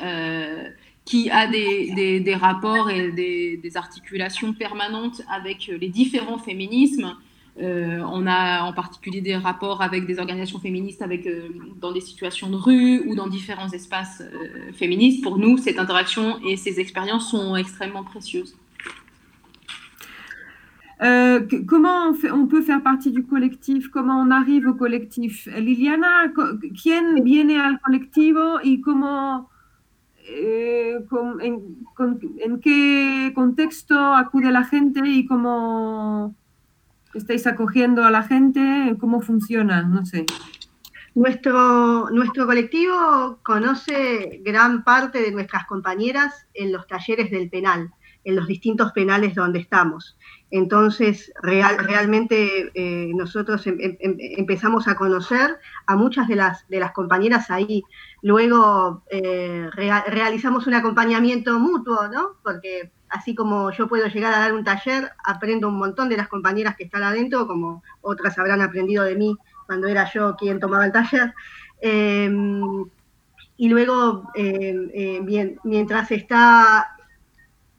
qui 1.05 1.29
a 1.29 1.47
des, 1.47 2.19
des, 2.19 2.35
rapports 2.35 2.89
et 2.89 3.13
des, 3.13 3.71
articulations 3.75 4.51
permanentes 4.51 5.21
avec 5.31 5.67
les 5.67 5.87
différents 5.87 6.39
féminismes. 6.39 7.15
Euh, 7.61 8.01
on 8.11 8.27
a 8.27 8.63
en 8.63 8.73
particulier 8.73 9.21
des 9.21 9.37
rapports 9.37 9.81
avec 9.81 10.05
des 10.05 10.19
organisations 10.19 10.59
féministes 10.59 11.01
avec, 11.01 11.25
euh, 11.25 11.47
dans 11.79 11.93
des 11.93 12.01
situations 12.01 12.49
de 12.49 12.55
rue 12.55 12.99
ou 13.07 13.15
dans 13.15 13.27
différents 13.27 13.69
espaces 13.69 14.21
euh, 14.21 14.73
féministes. 14.73 15.23
Pour 15.23 15.37
nous, 15.37 15.57
cette 15.57 15.79
interaction 15.79 16.37
et 16.43 16.57
ces 16.57 16.81
expériences 16.81 17.31
sont 17.31 17.55
extrêmement 17.55 18.03
précieuses. 18.03 18.57
comment 21.67 22.13
on, 22.33 22.47
peut 22.47 22.61
faire 22.61 22.83
partie 22.83 23.11
du 23.11 23.23
collectif? 23.23 23.87
Comment 23.89 24.19
on 24.19 24.31
arrive 24.31 24.67
au 24.67 24.73
collectif? 24.73 25.47
Liliana, 25.57 26.33
¿quién 26.81 27.23
viene 27.23 27.57
al 27.57 27.79
colectivo 27.79 28.59
y 28.63 28.81
comment 28.81 29.47
en, 31.11 31.39
en, 31.41 32.57
qué 32.59 33.31
contexto 33.35 33.95
acude 33.97 34.51
la 34.51 34.63
gente 34.63 35.01
y 35.05 35.25
cómo 35.25 36.35
estáis 37.15 37.47
acogiendo 37.47 38.03
a 38.03 38.11
la 38.11 38.23
gente? 38.23 38.95
¿Cómo 38.99 39.21
funciona? 39.21 39.83
No 39.83 40.05
sé. 40.05 40.25
Nuestro, 41.15 42.09
nuestro 42.09 42.45
colectivo 42.45 43.39
conoce 43.41 44.41
gran 44.43 44.83
parte 44.83 45.21
de 45.21 45.31
nuestras 45.31 45.65
compañeras 45.65 46.45
en 46.53 46.73
los 46.73 46.85
talleres 46.87 47.31
del 47.31 47.49
penal, 47.49 47.89
en 48.25 48.35
los 48.35 48.47
distintos 48.47 48.91
penales 48.91 49.33
donde 49.33 49.59
estamos. 49.59 50.17
Entonces, 50.51 51.31
real, 51.41 51.77
realmente 51.77 52.71
eh, 52.73 53.11
nosotros 53.15 53.65
em, 53.65 53.77
em, 53.79 53.97
em, 53.99 54.17
empezamos 54.37 54.89
a 54.89 54.95
conocer 54.95 55.57
a 55.87 55.95
muchas 55.95 56.27
de 56.27 56.35
las, 56.35 56.67
de 56.67 56.79
las 56.79 56.91
compañeras 56.91 57.49
ahí. 57.49 57.83
Luego 58.21 59.03
eh, 59.09 59.69
realizamos 60.07 60.67
un 60.67 60.73
acompañamiento 60.73 61.59
mutuo, 61.59 62.09
¿no? 62.09 62.37
Porque 62.43 62.91
así 63.09 63.35
como 63.35 63.71
yo 63.71 63.87
puedo 63.87 64.07
llegar 64.07 64.33
a 64.33 64.39
dar 64.39 64.53
un 64.53 64.63
taller, 64.63 65.11
aprendo 65.23 65.67
un 65.67 65.77
montón 65.77 66.09
de 66.09 66.17
las 66.17 66.27
compañeras 66.27 66.75
que 66.75 66.85
están 66.85 67.03
adentro, 67.03 67.47
como 67.47 67.83
otras 68.01 68.37
habrán 68.37 68.61
aprendido 68.61 69.03
de 69.03 69.15
mí 69.15 69.37
cuando 69.65 69.87
era 69.87 70.11
yo 70.11 70.35
quien 70.35 70.59
tomaba 70.59 70.85
el 70.85 70.91
taller. 70.91 71.33
Em, 71.81 72.85
y 73.57 73.69
luego, 73.69 74.31
em, 74.35 74.89
eh, 74.93 75.57
mientras 75.63 76.11
está 76.11 76.95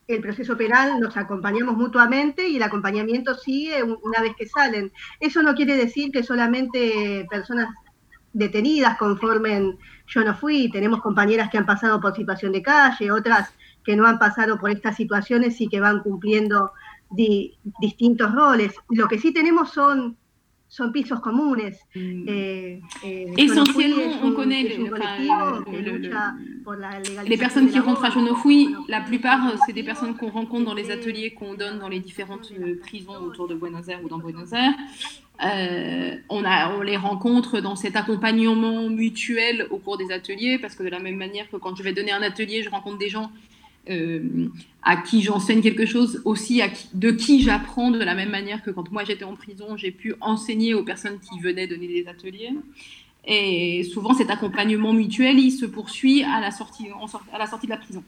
el 0.06 0.20
proceso 0.20 0.56
penal, 0.56 1.00
nos 1.00 1.16
acompañamos 1.16 1.76
mutuamente 1.76 2.48
y 2.48 2.56
el 2.56 2.62
acompañamiento 2.62 3.34
sigue 3.34 3.82
una 3.82 4.20
vez 4.22 4.34
que 4.36 4.46
salen. 4.46 4.92
Eso 5.18 5.42
no 5.42 5.54
quiere 5.54 5.76
decir 5.76 6.12
que 6.12 6.22
solamente 6.22 7.26
personas 7.28 7.68
detenidas 8.32 8.98
conformen 8.98 9.78
yo 10.06 10.22
no 10.22 10.34
fui, 10.34 10.70
tenemos 10.70 11.00
compañeras 11.00 11.50
que 11.50 11.58
han 11.58 11.66
pasado 11.66 12.00
por 12.00 12.14
situación 12.14 12.52
de 12.52 12.62
calle, 12.62 13.10
otras 13.10 13.52
que 13.86 13.96
no 13.96 14.06
han 14.06 14.18
pasado 14.18 14.58
por 14.58 14.70
estas 14.70 14.96
situaciones 14.96 15.60
y 15.60 15.68
que 15.68 15.80
van 15.80 16.00
cumpliendo 16.00 16.72
distintos 17.80 18.34
roles. 18.34 18.74
Lo 18.90 19.06
que 19.06 19.18
sí 19.18 19.32
tenemos 19.32 19.70
son 19.70 20.16
son 20.68 20.92
pisos 20.92 21.20
comunes. 21.20 21.78
Mm. 21.94 22.24
Eh, 22.28 22.80
eh, 23.04 23.34
Essentiellement, 23.36 24.20
on 24.24 24.32
connaît 24.32 24.64
les 27.26 27.36
personnes 27.36 27.70
qui 27.70 27.78
rentrent 27.78 28.04
à 28.04 28.10
Genofouille. 28.10 28.74
La 28.88 29.00
plupart, 29.00 29.40
c'est 29.64 29.72
des 29.72 29.84
personnes 29.84 30.16
qu'on 30.16 30.30
rencontre 30.30 30.64
dans 30.64 30.74
les 30.74 30.90
ateliers 30.90 31.32
qu'on 31.32 31.54
donne 31.54 31.78
dans 31.78 31.88
les 31.88 32.00
différentes 32.00 32.52
euh, 32.58 32.78
prisons 32.80 33.16
autour 33.16 33.46
de 33.48 33.54
Buenos 33.54 33.88
Aires 33.88 34.00
ou 34.04 34.08
dans 34.08 34.18
Buenos 34.18 34.52
Aires. 34.52 34.74
Euh, 35.44 36.16
on, 36.30 36.44
a, 36.44 36.74
on 36.74 36.80
les 36.80 36.96
rencontre 36.96 37.60
dans 37.60 37.76
cet 37.76 37.94
accompagnement 37.94 38.88
mutuel 38.88 39.66
au 39.70 39.78
cours 39.78 39.98
des 39.98 40.10
ateliers, 40.10 40.58
parce 40.58 40.74
que 40.74 40.82
de 40.82 40.88
la 40.88 40.98
même 40.98 41.16
manière 41.16 41.48
que 41.50 41.56
quand 41.56 41.76
je 41.76 41.82
vais 41.82 41.92
donner 41.92 42.10
un 42.10 42.22
atelier, 42.22 42.62
je 42.62 42.70
rencontre 42.70 42.98
des 42.98 43.10
gens 43.10 43.30
euh, 43.88 44.48
à 44.82 44.96
qui 44.96 45.22
j'enseigne 45.22 45.62
quelque 45.62 45.86
chose, 45.86 46.22
aussi 46.24 46.60
de 46.94 47.10
qui 47.10 47.42
j'apprends 47.42 47.90
de 47.90 47.98
la 47.98 48.14
même 48.14 48.30
manière 48.30 48.62
que 48.62 48.70
quand 48.70 48.90
moi 48.90 49.04
j'étais 49.04 49.24
en 49.24 49.34
prison, 49.34 49.76
j'ai 49.76 49.90
pu 49.90 50.14
enseigner 50.20 50.74
aux 50.74 50.84
personnes 50.84 51.18
qui 51.18 51.40
venaient 51.40 51.66
donner 51.66 51.88
des 51.88 52.06
ateliers. 52.08 52.50
Et 53.26 53.82
souvent, 53.82 54.14
cet 54.14 54.30
accompagnement 54.30 54.92
mutuel, 54.92 55.38
il 55.38 55.50
se 55.50 55.66
poursuit 55.66 56.22
à 56.22 56.40
la 56.40 56.52
sortie, 56.52 56.86
à 57.32 57.38
la 57.38 57.46
sortie 57.46 57.66
de 57.66 57.72
la 57.72 57.78
prison. 57.78 58.04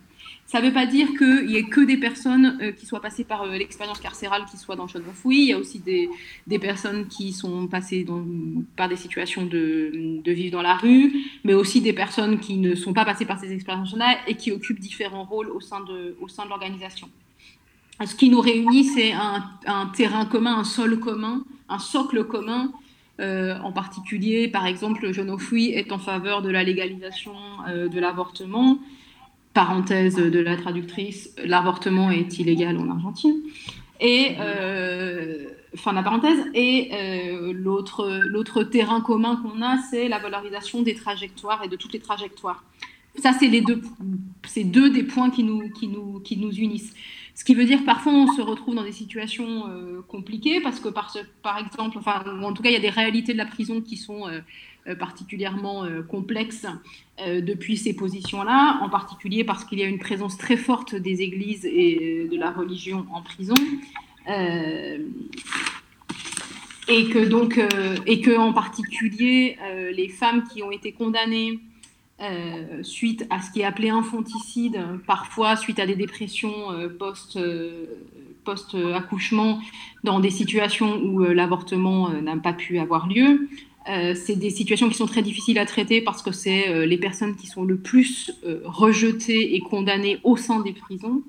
Ça 0.48 0.62
ne 0.62 0.66
veut 0.66 0.72
pas 0.72 0.86
dire 0.86 1.08
qu'il 1.18 1.44
n'y 1.44 1.56
ait 1.56 1.68
que 1.68 1.82
des 1.82 1.98
personnes 1.98 2.58
euh, 2.62 2.72
qui 2.72 2.86
soient 2.86 3.02
passées 3.02 3.24
par 3.24 3.42
euh, 3.42 3.52
l'expérience 3.58 4.00
carcérale 4.00 4.46
qui 4.50 4.56
soient 4.56 4.76
dans 4.76 4.86
le 4.86 5.02
fouille. 5.12 5.40
Il 5.42 5.48
y 5.48 5.52
a 5.52 5.58
aussi 5.58 5.78
des, 5.78 6.58
personnes 6.58 7.06
qui 7.06 7.34
sont 7.34 7.66
passées 7.66 8.06
par 8.74 8.88
des 8.88 8.96
situations 8.96 9.44
de, 9.44 10.22
vivre 10.24 10.52
dans 10.52 10.62
la 10.62 10.76
rue, 10.76 11.12
mais 11.44 11.52
aussi 11.52 11.82
des 11.82 11.92
personnes 11.92 12.40
qui 12.40 12.56
ne 12.56 12.74
sont 12.74 12.94
pas 12.94 13.04
passées 13.04 13.26
par 13.26 13.38
ces 13.38 13.52
expériences-là 13.52 14.20
et 14.26 14.36
qui 14.36 14.50
occupent 14.50 14.80
différents 14.80 15.24
rôles 15.24 15.50
au 15.50 15.60
sein 15.60 15.80
de, 15.80 16.16
l'organisation. 16.48 17.10
Ce 18.02 18.14
qui 18.14 18.30
nous 18.30 18.40
réunit, 18.40 18.84
c'est 18.84 19.12
un, 19.12 19.86
terrain 19.94 20.24
commun, 20.24 20.60
un 20.60 20.64
sol 20.64 20.98
commun, 20.98 21.44
un 21.68 21.78
socle 21.78 22.24
commun. 22.24 22.72
Euh, 23.20 23.58
en 23.58 23.72
particulier, 23.72 24.48
par 24.48 24.64
exemple, 24.64 25.12
Jeune 25.12 25.36
Fouille 25.38 25.72
est 25.72 25.92
en 25.92 25.98
faveur 25.98 26.40
de 26.40 26.48
la 26.48 26.62
légalisation 26.62 27.34
de 27.66 28.00
l'avortement 28.00 28.78
parenthèse 29.54 30.16
de 30.16 30.38
la 30.38 30.56
traductrice, 30.56 31.34
l'avortement 31.44 32.10
est 32.10 32.38
illégal 32.38 32.76
en 32.78 32.88
Argentine. 32.90 33.36
Et, 34.00 34.36
euh, 34.38 35.48
la 35.92 36.02
parenthèse. 36.02 36.38
Et 36.54 36.90
euh, 36.92 37.52
l'autre 37.52 38.62
terrain 38.64 39.00
commun 39.00 39.36
qu'on 39.36 39.62
a, 39.62 39.78
c'est 39.90 40.08
la 40.08 40.18
valorisation 40.18 40.82
des 40.82 40.94
trajectoires 40.94 41.62
et 41.64 41.68
de 41.68 41.76
toutes 41.76 41.92
les 41.92 42.00
trajectoires. 42.00 42.64
Ça, 43.16 43.32
c'est 43.32 43.48
les 43.48 43.62
deux, 43.62 43.82
c'est 44.46 44.64
deux 44.64 44.90
des 44.90 45.02
points 45.02 45.30
qui 45.30 45.42
nous, 45.42 45.70
qui, 45.70 45.88
nous, 45.88 46.20
qui 46.20 46.36
nous 46.36 46.52
unissent. 46.52 46.94
Ce 47.34 47.44
qui 47.44 47.54
veut 47.54 47.64
dire 47.64 47.80
que 47.80 47.84
parfois 47.84 48.12
on 48.12 48.32
se 48.32 48.40
retrouve 48.40 48.74
dans 48.74 48.84
des 48.84 48.92
situations 48.92 49.68
euh, 49.68 50.02
compliquées 50.06 50.60
parce 50.60 50.80
que 50.80 50.88
par, 50.88 51.16
par 51.42 51.58
exemple, 51.58 51.98
enfin, 51.98 52.22
en 52.42 52.52
tout 52.52 52.62
cas, 52.62 52.68
il 52.68 52.74
y 52.74 52.76
a 52.76 52.80
des 52.80 52.90
réalités 52.90 53.32
de 53.32 53.38
la 53.38 53.46
prison 53.46 53.80
qui 53.80 53.96
sont 53.96 54.28
euh, 54.28 54.94
particulièrement 54.94 55.84
complexe 56.08 56.64
euh, 56.64 56.70
depuis 57.26 57.76
ces 57.76 57.94
positions-là, 57.94 58.78
en 58.82 58.88
particulier 58.88 59.44
parce 59.44 59.64
qu'il 59.64 59.78
y 59.78 59.82
a 59.82 59.86
une 59.86 59.98
présence 59.98 60.38
très 60.38 60.56
forte 60.56 60.94
des 60.94 61.22
églises 61.22 61.64
et 61.66 62.28
de 62.30 62.36
la 62.36 62.50
religion 62.50 63.06
en 63.12 63.22
prison. 63.22 63.54
et 66.88 67.08
que 67.08 67.24
donc, 67.24 67.60
et 68.06 68.20
que 68.20 68.36
en 68.36 68.52
particulier, 68.52 69.56
les 69.92 70.08
femmes 70.08 70.44
qui 70.52 70.62
ont 70.62 70.70
été 70.70 70.92
condamnées 70.92 71.58
suite 72.82 73.26
à 73.30 73.40
ce 73.42 73.50
qui 73.50 73.60
est 73.60 73.64
appelé 73.64 73.90
infanticide, 73.90 74.80
parfois 75.06 75.56
suite 75.56 75.78
à 75.78 75.86
des 75.86 75.96
dépressions 75.96 76.52
post, 76.98 77.38
post-accouchement, 78.44 79.60
dans 80.04 80.20
des 80.20 80.30
situations 80.30 81.02
où 81.02 81.20
l'avortement 81.24 82.10
n'a 82.10 82.36
pas 82.36 82.52
pu 82.52 82.78
avoir 82.78 83.08
lieu, 83.08 83.48
euh, 83.88 84.14
c'est 84.14 84.36
des 84.36 84.50
situations 84.50 84.88
qui 84.88 84.96
sont 84.96 85.06
très 85.06 85.22
difficiles 85.22 85.58
à 85.58 85.64
traiter 85.64 86.02
parce 86.02 86.22
que 86.22 86.30
c'est 86.30 86.68
euh, 86.68 86.84
les 86.84 86.98
personnes 86.98 87.36
qui 87.36 87.46
sont 87.46 87.64
le 87.64 87.78
plus 87.78 88.30
euh, 88.44 88.60
rejetées 88.64 89.54
et 89.54 89.60
condamnées 89.60 90.18
au 90.24 90.36
sein 90.36 90.60
des 90.60 90.72
prisons. 90.72 91.22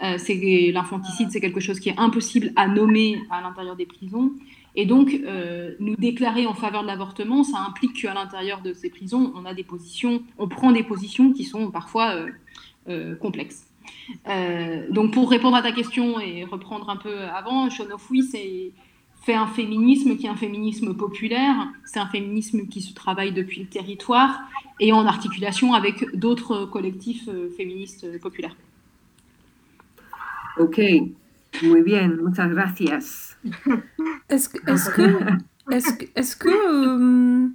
L'infanticide, 0.00 1.30
c'est 1.30 1.40
quelque 1.40 1.60
chose 1.60 1.80
qui 1.80 1.88
est 1.88 1.98
impossible 1.98 2.52
à 2.56 2.68
nommer 2.68 3.22
à 3.30 3.40
l'intérieur 3.40 3.74
des 3.74 3.86
prisons. 3.86 4.32
Et 4.74 4.84
donc, 4.84 5.18
nous 5.78 5.96
déclarer 5.96 6.46
en 6.46 6.52
faveur 6.52 6.82
de 6.82 6.88
l'avortement, 6.88 7.42
ça 7.42 7.60
implique 7.60 8.02
qu'à 8.02 8.12
l'intérieur 8.12 8.60
de 8.60 8.74
ces 8.74 8.90
prisons, 8.90 9.32
on 9.34 9.46
a 9.46 9.54
des 9.54 9.62
positions, 9.62 10.22
on 10.36 10.46
prend 10.46 10.72
des 10.72 10.82
positions 10.82 11.32
qui 11.32 11.44
sont 11.44 11.70
parfois 11.70 12.16
complexes. 13.20 13.66
donc, 14.90 15.12
pour 15.12 15.30
répondre 15.30 15.56
à 15.56 15.62
ta 15.62 15.72
question 15.72 16.20
et 16.20 16.44
reprendre 16.44 16.90
un 16.90 16.96
peu 16.96 17.20
avant, 17.20 17.70
Shonofoui, 17.70 18.24
c'est 18.24 18.72
fait 19.24 19.34
un 19.34 19.46
féminisme 19.46 20.16
qui 20.16 20.26
est 20.26 20.28
un 20.28 20.36
féminisme 20.36 20.94
populaire, 20.94 21.68
c'est 21.84 21.98
un 21.98 22.06
féminisme 22.06 22.66
qui 22.66 22.82
se 22.82 22.92
travaille 22.94 23.32
depuis 23.32 23.60
le 23.62 23.66
territoire 23.66 24.40
et 24.80 24.92
en 24.92 25.06
articulation 25.06 25.72
avec 25.72 26.14
d'autres 26.14 26.66
collectifs 26.66 27.28
euh, 27.28 27.48
féministes 27.56 28.20
populaires. 28.20 28.56
Ok, 30.58 30.80
muy 31.62 31.82
bien, 31.82 32.08
muchas 32.08 32.48
gracias. 32.48 33.36
Est-ce 34.28 34.48
que, 36.36 36.48
euh, 36.48 37.48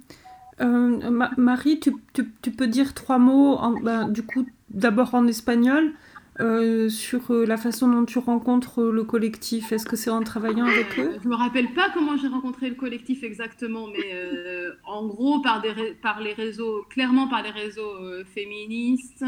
euh, 0.60 1.28
Marie, 1.36 1.80
tu, 1.80 1.94
tu, 2.12 2.30
tu, 2.42 2.50
peux 2.50 2.66
dire 2.66 2.94
trois 2.94 3.18
mots, 3.18 3.54
en, 3.54 3.80
ben, 3.80 4.08
du 4.08 4.22
coup, 4.22 4.46
d'abord 4.70 5.14
en 5.14 5.26
espagnol, 5.26 5.92
euh, 6.40 6.88
sur 6.88 7.30
euh, 7.30 7.44
la 7.44 7.56
façon 7.56 7.88
dont 7.88 8.04
tu 8.04 8.18
rencontres 8.18 8.82
le 8.82 9.04
collectif 9.04 9.72
Est-ce 9.72 9.86
que 9.86 9.96
c'est 9.96 10.10
en 10.10 10.22
travaillant 10.22 10.66
avec 10.66 10.98
eux? 10.98 11.18
Je 11.22 11.28
me 11.28 11.34
rappelle 11.34 11.72
pas 11.74 11.90
comment 11.92 12.16
j'ai 12.16 12.28
rencontré 12.28 12.68
le 12.68 12.74
collectif 12.74 13.22
exactement, 13.22 13.86
mais 13.86 14.14
en 14.84 15.06
gros 15.06 15.40
par, 15.40 15.60
des, 15.62 15.94
par 16.02 16.20
les 16.20 16.32
réseaux, 16.32 16.84
clairement 16.88 17.28
par 17.28 17.42
les 17.42 17.50
réseaux 17.50 18.24
féministes, 18.34 19.24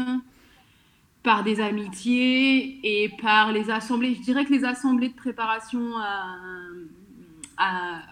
par 1.23 1.43
des 1.43 1.61
amitiés 1.61 2.79
et 2.83 3.09
par 3.21 3.51
les 3.51 3.69
assemblées. 3.69 4.15
Je 4.15 4.21
dirais 4.21 4.45
que 4.45 4.51
les 4.51 4.65
assemblées 4.65 5.09
de 5.09 5.15
préparation 5.15 5.97
à 5.97 6.37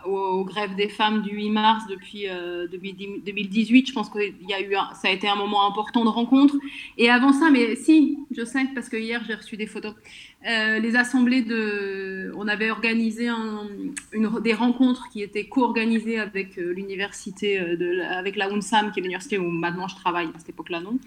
aux, 0.05 0.43
grèves 0.45 0.75
des 0.75 0.89
femmes 0.89 1.21
du 1.21 1.31
8 1.31 1.49
mars 1.49 1.83
depuis 1.87 2.27
2018. 2.71 3.83
Euh, 3.83 3.87
je 3.87 3.93
pense 3.93 4.09
que 4.09 4.19
ça 4.95 5.07
a 5.07 5.11
été 5.11 5.27
un 5.27 5.35
moment 5.35 5.67
important 5.67 6.03
de 6.03 6.09
rencontre. 6.09 6.55
Et 6.97 7.09
avant 7.09 7.33
ça, 7.33 7.49
mais 7.49 7.75
si, 7.75 8.19
je 8.31 8.43
sais, 8.45 8.65
parce 8.73 8.89
que 8.89 8.97
hier 8.97 9.21
j'ai 9.27 9.35
reçu 9.35 9.57
des 9.57 9.67
photos. 9.67 9.93
Euh, 10.47 10.79
les 10.79 10.95
assemblées 10.95 11.43
de. 11.43 12.33
On 12.35 12.47
avait 12.47 12.71
organisé 12.71 13.29
des 14.41 14.53
rencontres 14.53 15.07
qui 15.11 15.21
étaient 15.21 15.45
co-organisées 15.45 16.19
avec 16.19 16.57
euh, 16.57 16.73
l'université, 16.73 17.59
avec 17.59 18.35
la 18.35 18.49
UNSAM, 18.49 18.91
qui 18.91 18.99
est 18.99 19.03
l'université 19.03 19.37
où 19.37 19.49
maintenant 19.49 19.87
je 19.87 19.95
travaille, 19.95 20.27
à 20.27 20.39
cette 20.39 20.49
époque-là 20.49 20.81
non, 20.81 20.97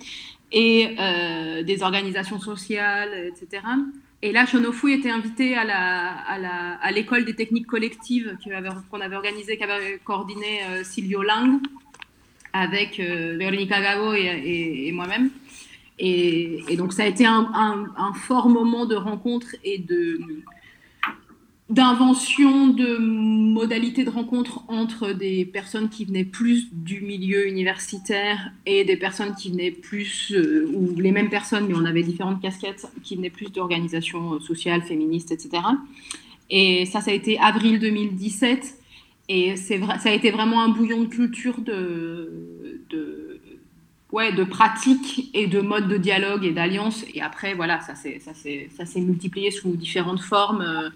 et 0.52 0.96
des 1.64 1.82
organisations 1.82 2.38
sociales, 2.38 3.32
etc. 3.32 3.62
Et 4.24 4.32
là, 4.32 4.46
Shonofui 4.46 4.94
était 4.94 5.10
invité 5.10 5.54
à, 5.54 5.64
la, 5.64 6.78
à, 6.80 6.92
l'école 6.92 7.26
des 7.26 7.34
techniques 7.34 7.66
collectives 7.66 8.38
qu'on 8.90 9.00
avait, 9.02 9.16
organisée, 9.16 9.58
qu'avait 9.58 10.00
coordonné 10.02 10.62
euh, 10.62 10.82
Silvio 10.82 11.22
Lang 11.22 11.60
avec 12.54 12.98
euh, 13.00 13.37
Veronica 13.38 13.82
Gago 13.82 14.14
et, 14.14 14.90
moi-même. 14.94 15.28
Et, 15.98 16.74
donc, 16.78 16.94
ça 16.94 17.02
a 17.02 17.06
été 17.06 17.26
un, 17.26 17.50
un, 17.54 18.14
fort 18.14 18.48
moment 18.48 18.87
de 18.87 18.94
rencontre 18.94 19.56
et 19.62 19.76
de, 19.76 20.18
d'invention 21.70 22.68
de 22.68 22.98
modalités 22.98 24.05
de 24.05 24.11
rencontre 24.11 24.64
entre 24.68 25.12
des 25.12 25.46
personnes 25.46 25.88
qui 25.88 26.05
venaient 26.05 26.24
plus 26.24 26.68
du 26.72 27.00
milieu 27.00 27.48
universitaire 27.48 28.53
et 28.66 28.85
des 28.85 28.96
personnes 28.96 29.35
qui 29.35 29.50
venaient 29.50 29.70
plus, 29.70 30.33
euh, 30.33 30.70
ou 30.74 30.94
les 31.00 31.11
mêmes 31.11 31.31
personnes, 31.31 31.66
mais 31.66 31.74
on 31.74 31.87
avait 31.87 32.03
différentes 32.03 32.42
casquettes, 32.42 32.87
qui 33.03 33.16
venaient 33.16 33.31
plus 33.31 33.50
d'organisations 33.50 34.38
sociales, 34.40 34.83
féministes, 34.83 35.33
etc. 35.33 35.62
Et 36.50 36.85
ça, 36.85 37.00
ça 37.00 37.11
a 37.11 37.14
été 37.14 37.38
avril 37.38 37.79
2017. 37.79 38.79
Et 39.31 39.57
c'est 39.57 39.79
vrai, 39.79 39.98
ça 39.98 40.11
a 40.11 40.12
été 40.12 40.31
vraiment 40.31 40.62
un 40.62 40.68
bouillon 40.68 41.05
de 41.05 41.09
culture 41.09 41.59
de, 41.61 42.81
de, 42.90 43.40
ouais, 44.12 44.33
de 44.33 44.44
pratiques 44.44 45.31
et 45.33 45.46
de 45.46 45.61
modes 45.61 45.88
de 45.88 45.96
dialogue 45.96 46.44
et 46.44 46.53
d'alliance. 46.53 47.07
Et 47.14 47.22
après, 47.22 47.55
voilà, 47.55 47.81
ça 47.81 47.94
s'est 47.94 49.00
multiplié 49.00 49.50
sous 49.50 49.77
différentes 49.77 50.20
formes. 50.20 50.61
Euh, 50.61 50.90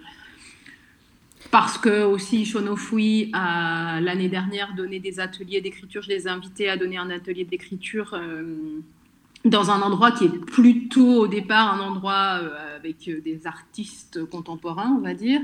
parce 1.51 1.79
que 1.79 2.05
aussi 2.05 2.45
Shonofui 2.45 3.31
a 3.33 4.01
l'année 4.01 4.29
dernière 4.29 4.75
donné 4.75 5.01
des 5.01 5.21
ateliers 5.21 5.61
d'écriture. 5.61 6.03
Je 6.03 6.09
les 6.09 6.27
ai 6.27 6.29
invités 6.29 6.69
à 6.69 6.77
donner 6.77 6.99
un 6.99 7.11
atelier 7.11 7.45
d'écriture 7.45 8.15
euh, 8.15 8.81
dans 9.45 9.71
un 9.71 9.81
endroit 9.81 10.13
qui 10.13 10.25
est 10.25 10.45
plutôt 10.47 11.23
au 11.23 11.27
départ 11.27 11.75
un 11.75 11.81
endroit 11.81 12.41
euh, 12.43 12.77
avec 12.77 13.11
des 13.23 13.47
artistes 13.47 14.25
contemporaens, 14.27 14.97
on 14.99 15.01
va 15.01 15.15
dire, 15.15 15.41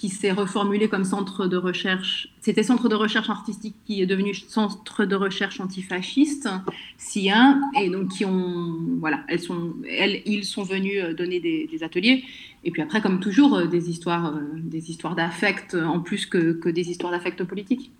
qui 0.00 0.08
s'est 0.08 0.32
reformulé 0.32 0.88
comme 0.88 1.04
centre 1.04 1.46
de 1.46 1.58
recherche. 1.58 2.28
C'était 2.40 2.62
centre 2.62 2.88
de 2.88 2.94
recherche 2.94 3.28
artistique 3.28 3.74
qui 3.84 4.00
est 4.00 4.06
devenu 4.06 4.34
centre 4.34 5.04
de 5.04 5.14
recherche 5.14 5.60
antifasciste, 5.60 6.48
SIA, 6.96 7.60
et 7.78 7.90
donc 7.90 8.08
qui 8.08 8.24
ont, 8.24 8.78
voilà, 8.98 9.24
elles 9.28 9.40
sont, 9.40 9.74
elles, 9.86 10.22
ils 10.24 10.46
sont 10.46 10.62
venus 10.62 11.02
euh, 11.04 11.12
donner 11.12 11.38
des, 11.38 11.82
ateliers. 11.82 12.24
Et 12.64 12.70
puis 12.70 12.80
après, 12.80 13.02
comme 13.02 13.20
toujours, 13.20 13.54
euh, 13.56 13.66
des 13.66 13.90
histoires, 13.90 14.34
euh, 14.34 14.40
des 14.54 14.90
histoires 14.90 15.14
d'affect 15.14 15.74
en 15.74 16.00
plus 16.00 16.24
que, 16.24 16.52
que 16.52 16.70
des 16.70 16.88
histoires 16.90 17.12
d'affect 17.12 17.44
politiques, 17.44 17.90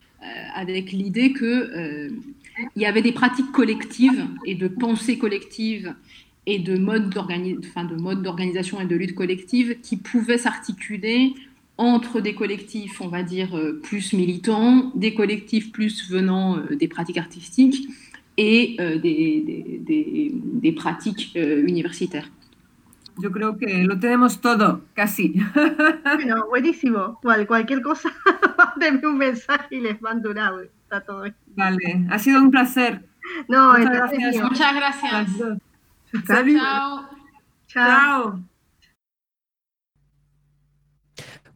avec 0.54 0.92
l'idée 0.92 1.32
que 1.32 2.10
il 2.76 2.82
y 2.82 2.84
avait 2.84 3.00
des 3.00 3.12
pratiques 3.12 3.52
collectives 3.52 4.26
et 4.44 4.54
de 4.54 4.68
pensée 4.68 5.16
collective 5.16 5.94
et 6.46 6.58
de 6.58 6.76
modes 6.76 7.08
d'organisation 7.08 8.80
et 8.80 8.86
de 8.86 8.96
lutte 8.96 9.14
collective 9.14 9.80
qui 9.80 9.96
pouvaient 9.96 10.36
s'articuler 10.36 11.34
entre 11.80 12.20
des 12.20 12.34
collectifs, 12.34 13.00
on 13.00 13.08
va 13.08 13.22
dire, 13.22 13.56
euh, 13.56 13.80
plus 13.82 14.12
militants, 14.12 14.92
des 14.94 15.14
collectifs 15.14 15.72
plus 15.72 16.10
venant 16.10 16.58
euh, 16.58 16.76
des 16.76 16.88
pratiques 16.88 17.16
artistiques 17.16 17.88
et 18.36 18.76
euh, 18.80 18.98
des, 18.98 19.80
des, 19.80 20.30
des, 20.34 20.72
pratiques 20.72 21.32
universitaires. 21.34 22.28
Yo 23.18 23.30
creo 23.30 23.56
que 23.56 23.84
lo 23.84 23.98
tenemos 23.98 24.40
todo, 24.40 24.82
casi. 24.94 25.34
bueno, 26.16 26.46
buenísimo. 26.48 27.18
Cual, 27.22 27.46
cualquier 27.46 27.82
cosa, 27.82 28.10
mándenme 28.58 29.06
un 29.06 29.18
mensaje 29.18 29.76
y 29.76 29.80
les 29.80 30.00
mando 30.00 30.30
un 30.30 30.38
audio. 30.38 30.68
Está 30.84 31.00
todo 31.00 31.22
bien. 31.22 31.34
Vale, 31.56 32.06
ha 32.10 32.18
sido 32.18 32.40
un 32.40 32.50
placer. 32.50 33.02
No, 33.48 33.72
muchas 33.72 33.92
gracias. 33.92 34.42
Muchas 34.42 34.74
gracias. 34.74 35.28
Salut. 36.26 36.58
Ciao. 36.58 37.08
Ciao. 37.68 38.49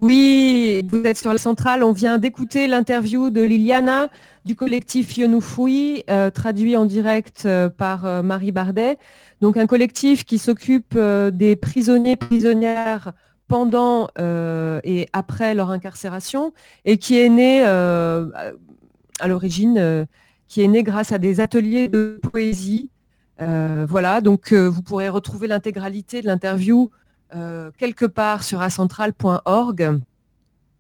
Oui, 0.05 0.87
vous 0.87 1.03
êtes 1.05 1.17
sur 1.17 1.33
la 1.33 1.39
centrale. 1.39 1.83
On 1.83 1.93
vient 1.93 2.19
d'écouter 2.19 2.67
l'interview 2.67 3.31
de 3.31 3.41
Liliana 3.41 4.11
du 4.45 4.55
collectif 4.55 5.17
Yonoufoui, 5.17 6.05
euh, 6.11 6.29
traduit 6.29 6.77
en 6.77 6.85
direct 6.85 7.45
euh, 7.47 7.71
par 7.71 8.05
euh, 8.05 8.21
Marie 8.21 8.53
Bardet. 8.53 8.99
Donc 9.41 9.57
un 9.57 9.67
collectif 9.67 10.27
qui 10.27 10.37
s'occupe 10.37 10.95
des 11.33 11.57
prisonniers, 11.57 12.17
prisonnières 12.17 13.15
pendant 13.49 14.09
et 14.19 15.09
après 15.15 15.55
leur 15.55 15.71
incarcération 15.71 16.53
et 16.85 16.99
qui 16.99 17.19
est 17.19 17.31
né 17.31 17.63
à 17.63 18.43
l'origine, 19.27 20.07
qui 20.49 20.63
est 20.63 20.69
né 20.69 20.83
grâce 20.83 21.13
à 21.13 21.19
des 21.19 21.41
ateliers 21.41 21.89
de 21.89 22.21
poésie. 22.23 22.91
voilà, 23.39 24.21
donc 24.21 24.53
vous 24.53 24.83
pourrez 24.83 25.09
retrouver 25.09 25.47
l'intégralité 25.47 26.23
de 26.23 26.27
l'interview 26.27 26.91
euh, 26.91 27.04
quelque 27.79 28.07
part 28.07 28.45
sur 28.45 28.61
acentral.org. 28.61 30.01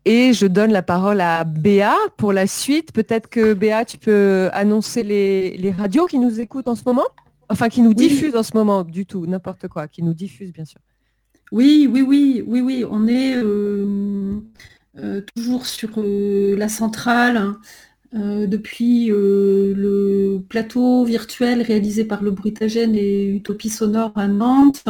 Et 0.07 0.35
je 0.35 0.47
donne 0.47 0.71
la 0.71 0.83
parole 0.83 1.21
à 1.21 1.45
Béa 1.45 1.95
pour 2.19 2.33
la 2.33 2.47
suite. 2.47 2.93
Peut-être 2.93 3.29
que 3.29 3.55
Béa, 3.55 3.87
tu 3.87 3.97
peux 3.97 4.51
annoncer 4.53 5.03
les, 5.03 5.75
radios 5.77 6.07
qui 6.07 6.19
nous 6.19 6.41
écoutent 6.41 6.69
en 6.69 6.75
ce 6.75 6.83
moment? 6.85 7.07
Enfin, 7.49 7.69
qui 7.69 7.81
nous 7.81 7.95
diffusent 7.95 8.37
en 8.37 8.43
ce 8.43 8.55
moment, 8.55 8.85
du 8.85 9.07
tout, 9.07 9.27
n'importe 9.27 9.69
quoi, 9.69 9.89
qui 9.89 10.03
nous 10.03 10.15
diffusent, 10.15 10.53
bien 10.53 10.65
sûr. 10.65 10.81
Oui, 11.53 11.89
oui, 11.91 12.03
oui, 12.03 12.45
oui, 12.47 12.61
oui. 12.61 12.85
On 12.91 13.07
est 13.07 13.37
euh, 13.37 14.41
euh, 14.99 15.23
toujours 15.35 15.67
sur 15.67 15.91
la 15.97 16.69
centrale. 16.69 17.37
Hein. 17.37 17.59
depuis 18.47 19.07
le 19.09 20.39
plateau 20.49 21.05
virtuel 21.05 21.63
réalisé 21.63 22.05
par 22.05 22.23
le 22.23 22.31
Bruitagène 22.31 22.95
et 22.95 23.25
Utopie 23.27 23.71
Sonore 23.71 24.13
à 24.17 24.29
Nantes, 24.29 24.85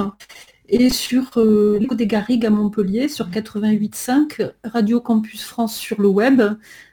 et 0.68 0.90
sur 0.90 1.30
euh, 1.36 1.78
l'écho 1.78 1.94
des 1.94 2.06
Garrigues 2.06 2.46
à 2.46 2.50
Montpellier 2.50 3.08
sur 3.08 3.28
88.5, 3.28 4.52
Radio 4.64 5.00
Campus 5.00 5.44
France 5.44 5.76
sur 5.76 6.00
le 6.00 6.08
web, 6.08 6.42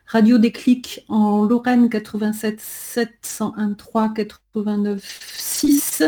Radio 0.06 0.38
Déclic 0.38 1.06
en 1.08 1.46
Lorraine 1.46 1.90
87 1.90 2.60
701 2.60 3.76
89 4.14 5.02
6, 5.38 6.04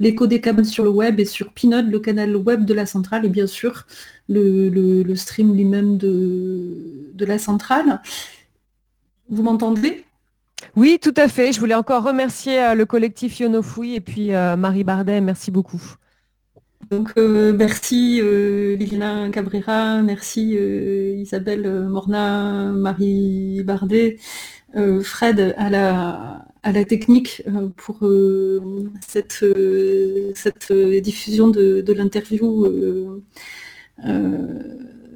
l'écho 0.00 0.26
des 0.26 0.40
cabanes 0.40 0.64
sur 0.64 0.84
le 0.84 0.90
web 0.90 1.20
et 1.20 1.24
sur 1.24 1.52
Pinode, 1.52 1.90
le 1.90 2.00
canal 2.00 2.34
web 2.36 2.64
de 2.64 2.74
la 2.74 2.86
centrale 2.86 3.24
et 3.24 3.28
bien 3.28 3.46
sûr 3.46 3.86
le, 4.28 5.14
stream 5.14 5.54
lui-même 5.54 5.96
de, 5.98 7.10
de 7.14 7.24
la 7.24 7.38
centrale. 7.38 8.00
Vous 9.28 9.42
m'entendez? 9.42 10.04
Oui, 10.76 10.98
tout 11.00 11.14
à 11.16 11.28
fait. 11.28 11.52
Je 11.52 11.60
voulais 11.60 11.74
encore 11.74 12.02
remercier 12.02 12.60
euh, 12.60 12.74
le 12.74 12.86
collectif 12.86 13.38
Yonofoui 13.38 13.94
et 13.94 14.00
puis 14.00 14.34
euh, 14.34 14.56
Marie 14.56 14.84
Bardet. 14.84 15.20
Merci 15.20 15.50
beaucoup. 15.50 15.80
Donc 16.90 17.12
euh, 17.16 17.52
merci 17.52 18.20
euh, 18.22 18.76
Liliana 18.76 19.30
Cabrera, 19.30 20.02
merci 20.02 20.56
euh, 20.56 21.14
Isabelle 21.16 21.68
Morna, 21.88 22.72
Marie 22.72 23.62
Bardet, 23.64 24.18
Fred 25.02 25.54
à 25.56 25.70
la, 25.70 26.46
à 26.62 26.72
la 26.72 26.84
technique 26.84 27.42
pour 27.76 28.00
cette, 29.06 29.44
cette 30.34 30.72
diffusion 30.72 31.48
de, 31.48 31.92
l'interview 31.92 33.22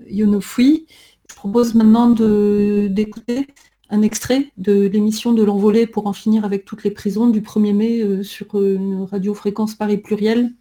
Yonofoui. 0.09 0.87
Je 1.29 1.35
propose 1.35 1.75
maintenant 1.75 2.11
d'écouter 2.11 3.49
un 3.91 4.03
extrait 4.03 4.53
de 4.59 4.87
l'émission 4.87 5.33
de 5.33 5.43
l'envolée 5.43 5.89
pour 5.89 6.07
en 6.07 6.13
finir 6.13 6.45
avec 6.45 6.65
toutes 6.65 6.85
les 6.85 6.93
prisons 6.93 7.29
du 7.29 7.41
1er 7.41 7.75
mai 7.75 8.23
sur 8.23 8.63
une 8.63 9.03
radio-fréquence 9.11 9.75
Paris 9.75 9.99
Pluriel 9.99 10.53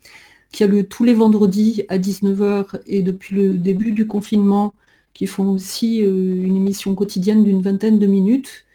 qui 0.52 0.64
a 0.64 0.68
lieu 0.68 0.84
tous 0.84 1.04
les 1.04 1.14
vendredis 1.14 1.84
à 1.90 1.98
19h 1.98 2.80
et 2.88 3.02
depuis 3.02 3.36
le 3.36 3.54
début 3.54 3.92
du 3.92 4.08
confinement, 4.08 4.74
qui 5.14 5.28
font 5.28 5.50
aussi 5.50 6.04
euh, 6.04 6.44
une 6.44 6.56
émission 6.56 6.96
quotidienne 6.96 7.44
d'une 7.44 7.62
vingtaine 7.62 8.00
de 8.00 8.08
minutes. 8.08 8.66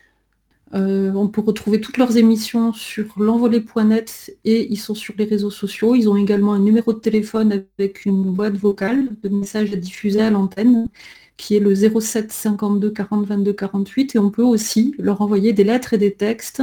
on 0.73 1.29
peut 1.29 1.43
retrouver 1.43 1.81
toutes 1.81 1.99
leurs 1.99 2.17
émissions 2.17 2.73
sur 2.73 3.07
l'envolée.net 3.19 4.37
et 4.45 4.73
ils 4.73 4.79
sont 4.79 4.95
sur 4.95 5.15
les 5.19 5.25
réseaux 5.25 5.51
sociaux. 5.51 5.95
Ils 5.95 6.09
ont 6.09 6.17
également 6.17 6.55
un 6.55 6.59
numéro 6.59 6.93
de 6.93 6.99
téléphone 6.99 7.53
avec 7.79 8.05
une 8.07 8.33
boîte 8.33 8.57
vocale 8.57 9.09
de 9.23 9.29
messages 9.29 9.73
à 9.73 9.77
diffuser 9.77 10.23
à 10.23 10.31
l'antenne 10.31 10.89
qui 11.37 11.57
est 11.57 11.61
le 11.61 11.75
07 11.75 12.33
52 12.33 12.91
40 12.91 13.27
22 13.27 13.53
48 13.53 14.15
et 14.15 14.19
on 14.19 14.31
peut 14.31 14.45
aussi 14.45 14.95
leur 14.99 15.21
envoyer 15.21 15.53
des 15.53 15.65
lettres 15.65 15.93
et 15.95 15.99
des 15.99 16.13
textes 16.15 16.63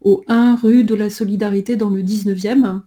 au 0.00 0.22
1 0.28 0.56
rue 0.56 0.84
de 0.84 0.94
la 0.94 1.10
Solidarité 1.10 1.76
dans 1.76 1.90
le 1.90 2.02
19e. 2.02 2.80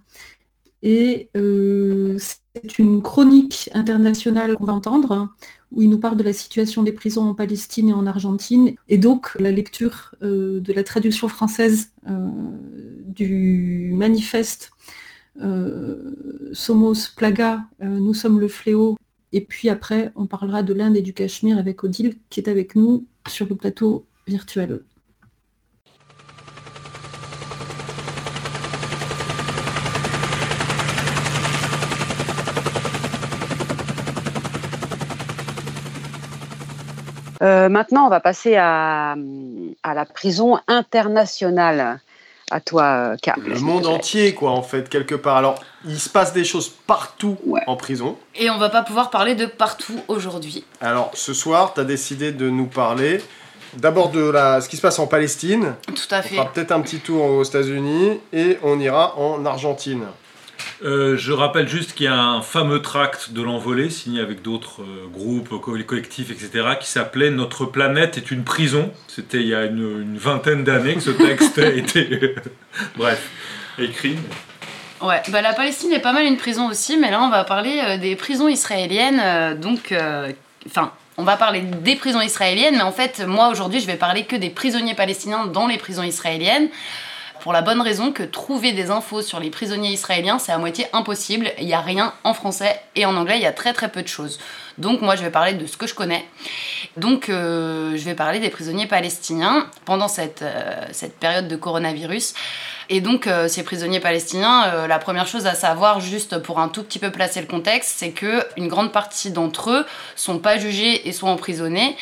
Et 0.84 1.30
euh, 1.38 2.18
c'est 2.18 2.80
une 2.80 3.02
chronique 3.02 3.70
internationale 3.74 4.56
qu'on 4.56 4.66
va 4.66 4.74
entendre, 4.74 5.30
où 5.72 5.82
il 5.82 5.90
nous 5.90 6.00
parle 6.00 6.18
de 6.18 6.24
la 6.24 6.34
situation 6.34 6.84
des 6.84 6.92
prisons 6.92 7.30
en 7.30 7.36
Palestine 7.36 7.90
et 7.90 7.94
en 7.94 8.08
Argentine. 8.08 8.76
Et 8.90 8.98
donc 8.98 9.36
la 9.40 9.52
lecture 9.52 10.16
euh, 10.22 10.60
de 10.60 10.74
la 10.74 10.84
traduction 10.84 11.28
française 11.28 11.92
euh, 12.10 12.30
du 13.08 13.92
manifeste 13.94 14.72
Somos 16.52 17.14
Plaga, 17.16 17.64
Nous 17.80 18.14
sommes 18.14 18.40
le 18.40 18.50
fléau. 18.50 18.98
Et 19.32 19.42
puis 19.42 19.70
après, 19.70 20.12
on 20.16 20.28
parlera 20.28 20.62
de 20.62 20.74
l'Inde 20.74 20.98
et 20.98 21.02
du 21.02 21.14
Cachemire 21.14 21.58
avec 21.58 21.84
Odile, 21.86 22.18
qui 22.30 22.42
est 22.42 22.50
avec 22.50 22.76
nous 22.76 23.06
sur 23.30 23.48
le 23.48 23.56
plateau 23.56 24.06
virtuel. 24.28 24.82
Euh, 37.42 37.70
maintenant, 37.70 38.06
on 38.06 38.10
va 38.10 38.20
passer 38.20 38.56
à, 38.56 39.16
la 39.84 40.06
prison 40.06 40.60
internationale. 40.68 42.00
À 42.54 42.60
toi, 42.60 43.14
Karl. 43.22 43.42
Le 43.44 43.60
monde 43.60 43.88
entier, 43.88 44.34
quoi, 44.34 44.52
en 44.52 44.62
fait, 44.62 44.90
quelque 44.90 45.16
part. 45.16 45.38
Alors, 45.38 45.64
il 45.86 45.98
se 45.98 46.10
passe 46.10 46.34
des 46.34 46.44
choses 46.44 46.68
partout 46.68 47.38
en 47.66 47.78
prison. 47.78 48.18
Et 48.36 48.50
on 48.50 48.58
va 48.58 48.70
pas 48.70 48.84
pouvoir 48.84 49.10
parler 49.10 49.36
de 49.36 49.46
partout 49.46 50.02
aujourd'hui. 50.10 50.66
Alors, 50.82 51.12
ce 51.14 51.34
soir, 51.34 51.74
tu 51.74 51.80
as 51.80 51.86
décidé 51.86 52.34
de 52.34 52.50
nous 52.50 52.68
parler 52.68 53.22
d'abord 53.78 54.10
de 54.10 54.30
la, 54.30 54.60
ce 54.60 54.68
qui 54.68 54.76
se 54.76 54.82
passe 54.82 55.00
en 55.00 55.08
Palestine. 55.08 55.76
Tout 55.88 55.94
à 56.12 56.22
fait. 56.22 56.36
On 56.36 56.42
fera 56.42 56.52
peut-être 56.52 56.72
un 56.74 56.82
petit 56.82 57.00
tour 57.00 57.24
aux 57.24 57.44
États-Unis 57.44 58.20
et 58.34 58.58
on 58.64 58.80
ira 58.80 59.18
en 59.18 59.46
Argentine. 59.46 60.04
Euh, 60.84 61.16
je 61.16 61.32
rappelle 61.32 61.68
juste 61.68 61.94
qu'il 61.94 62.06
y 62.06 62.10
a 62.10 62.20
un 62.20 62.42
fameux 62.42 62.82
tract 62.82 63.32
de 63.32 63.42
l'envolée 63.42 63.90
signé 63.90 64.20
avec 64.20 64.42
d'autres 64.42 64.82
euh, 64.82 65.08
groupes, 65.08 65.60
collectifs, 65.62 66.32
etc., 66.32 66.70
qui 66.80 66.90
s'appelait 66.90 67.30
Notre 67.30 67.66
planète 67.66 68.18
est 68.18 68.32
une 68.32 68.44
prison. 68.44 68.92
C'était 69.08 69.42
il 69.42 69.48
y 69.48 69.56
a 69.56 69.66
une, 69.66 70.18
vingtaine 70.18 70.64
d'années 70.64 70.96
que 70.96 71.02
ce 71.02 71.12
texte 71.12 71.60
a 71.60 71.68
été, 71.68 72.36
bref, 72.98 73.30
écrit. 73.78 74.16
Ouais, 75.02 75.22
bah 75.30 75.42
la 75.42 75.54
Palestine 75.54 75.92
est 75.94 76.00
pas 76.00 76.14
mal 76.14 76.26
une 76.26 76.38
prison 76.38 76.68
aussi, 76.70 76.98
mais 76.98 77.10
là 77.10 77.22
on 77.22 77.30
va 77.30 77.44
parler 77.44 77.82
euh, 77.84 77.98
des 77.98 78.16
prisons 78.16 78.48
israéliennes. 78.48 79.60
donc, 79.60 79.94
enfin, 80.68 80.92
on 81.18 81.24
va 81.24 81.38
parler 81.38 81.62
des 81.62 81.96
prisons 81.96 82.22
israéliennes, 82.22 82.76
mais 82.76 82.84
en 82.84 82.92
fait, 82.92 83.24
moi 83.28 83.50
aujourd'hui 83.50 83.80
je 83.80 83.88
vais 83.88 83.96
parler 83.96 84.26
que 84.26 84.36
des 84.36 84.50
prisonniers 84.50 84.96
palestiniens 84.96 85.46
dans 85.46 85.68
les 85.68 85.78
prisons 85.78 86.04
israéliennes 86.04 86.70
pour 87.42 87.54
la 87.54 87.62
bonne 87.62 87.82
raison 87.82 88.12
que 88.12 88.24
trouver 88.24 88.72
des 88.72 88.92
infos 88.92 89.22
sur 89.22 89.40
les 89.40 89.50
prisonniers 89.50 89.92
israéliens, 89.92 90.40
c'est 90.40 90.52
à 90.52 90.58
moitié 90.58 90.86
impossible. 90.94 91.52
Il 91.58 91.66
n'y 91.66 91.74
a 91.74 91.82
rien 91.82 92.14
en 92.24 92.34
français 92.34 92.80
et 92.96 93.06
en 93.06 93.16
anglais, 93.16 93.38
il 93.38 93.42
y 93.42 93.48
a 93.48 93.52
très 93.52 93.74
très 93.74 93.90
peu 93.90 94.02
de 94.02 94.08
choses. 94.08 94.40
Donc 94.78 95.02
moi, 95.02 95.16
je 95.16 95.24
vais 95.24 95.32
parler 95.32 95.54
de 95.54 95.66
ce 95.66 95.76
que 95.76 95.88
je 95.88 95.96
connais. 95.96 96.26
Donc 96.98 97.30
euh, 97.30 97.98
je 97.98 98.04
vais 98.04 98.14
parler 98.14 98.40
des 98.40 98.50
prisonniers 98.50 98.88
palestiniens 98.88 99.68
pendant 99.86 100.08
cette, 100.08 100.44
euh, 100.44 100.86
période 101.20 101.48
de 101.48 101.56
coronavirus. 101.56 102.36
Et 102.90 103.02
donc 103.02 103.26
euh, 103.26 103.48
ces 103.48 103.64
prisonniers 103.64 104.00
palestiniens, 104.00 104.88
la 104.88 105.00
première 105.00 105.28
chose 105.28 105.48
à 105.48 105.56
savoir, 105.56 106.00
juste 106.00 106.38
pour 106.40 106.60
un 106.60 106.68
tout 106.68 106.84
petit 106.84 107.00
peu 107.00 107.12
placer 107.12 107.42
le 107.42 107.48
contexte, 107.48 107.96
c'est 107.98 108.12
que 108.12 108.46
une 108.56 108.68
grande 108.68 108.92
partie 108.92 109.32
d'entre 109.32 109.72
eux 109.72 109.86
sont 110.16 110.38
pas 110.38 110.58
jugés 110.58 111.08
et 111.08 111.12
sont 111.12 111.28
emprisonnés. 111.28 111.98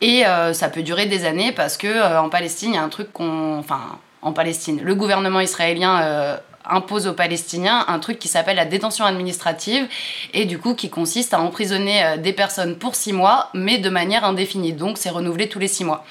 Et 0.00 0.24
ça 0.52 0.68
peut 0.68 0.82
durer 0.82 1.06
des 1.06 1.24
années 1.24 1.52
parce 1.52 1.76
que 1.76 2.18
en 2.18 2.28
Palestine, 2.28 2.70
il 2.70 2.74
y 2.74 2.78
a 2.78 2.82
un 2.82 2.88
truc 2.88 3.12
qu'on, 3.12 3.56
enfin, 3.58 4.00
Le 4.24 4.94
gouvernement 4.94 5.40
israélien 5.40 6.00
euh, 6.00 6.36
impose 6.64 7.08
aux 7.08 7.12
Palestiniens 7.12 7.84
un 7.88 7.98
truc 7.98 8.20
qui 8.20 8.28
s'appelle 8.28 8.54
la 8.54 8.64
détention 8.64 9.04
administrative 9.04 9.88
et 10.32 10.44
du 10.44 10.60
coup 10.60 10.74
qui 10.74 10.90
consiste 10.90 11.34
à 11.34 11.40
emprisonner 11.40 12.04
euh, 12.04 12.16
des 12.18 12.32
personnes 12.32 12.76
pour 12.76 12.94
six 12.94 13.12
mois 13.12 13.48
mais 13.52 13.78
de 13.78 13.90
manière 13.90 14.24
indéfinie. 14.24 14.74
Donc 14.74 14.96
c'est 14.96 15.10
renouvelé 15.10 15.48
tous 15.48 15.58
les 15.58 15.66
six 15.66 15.82
mois. 15.82 16.04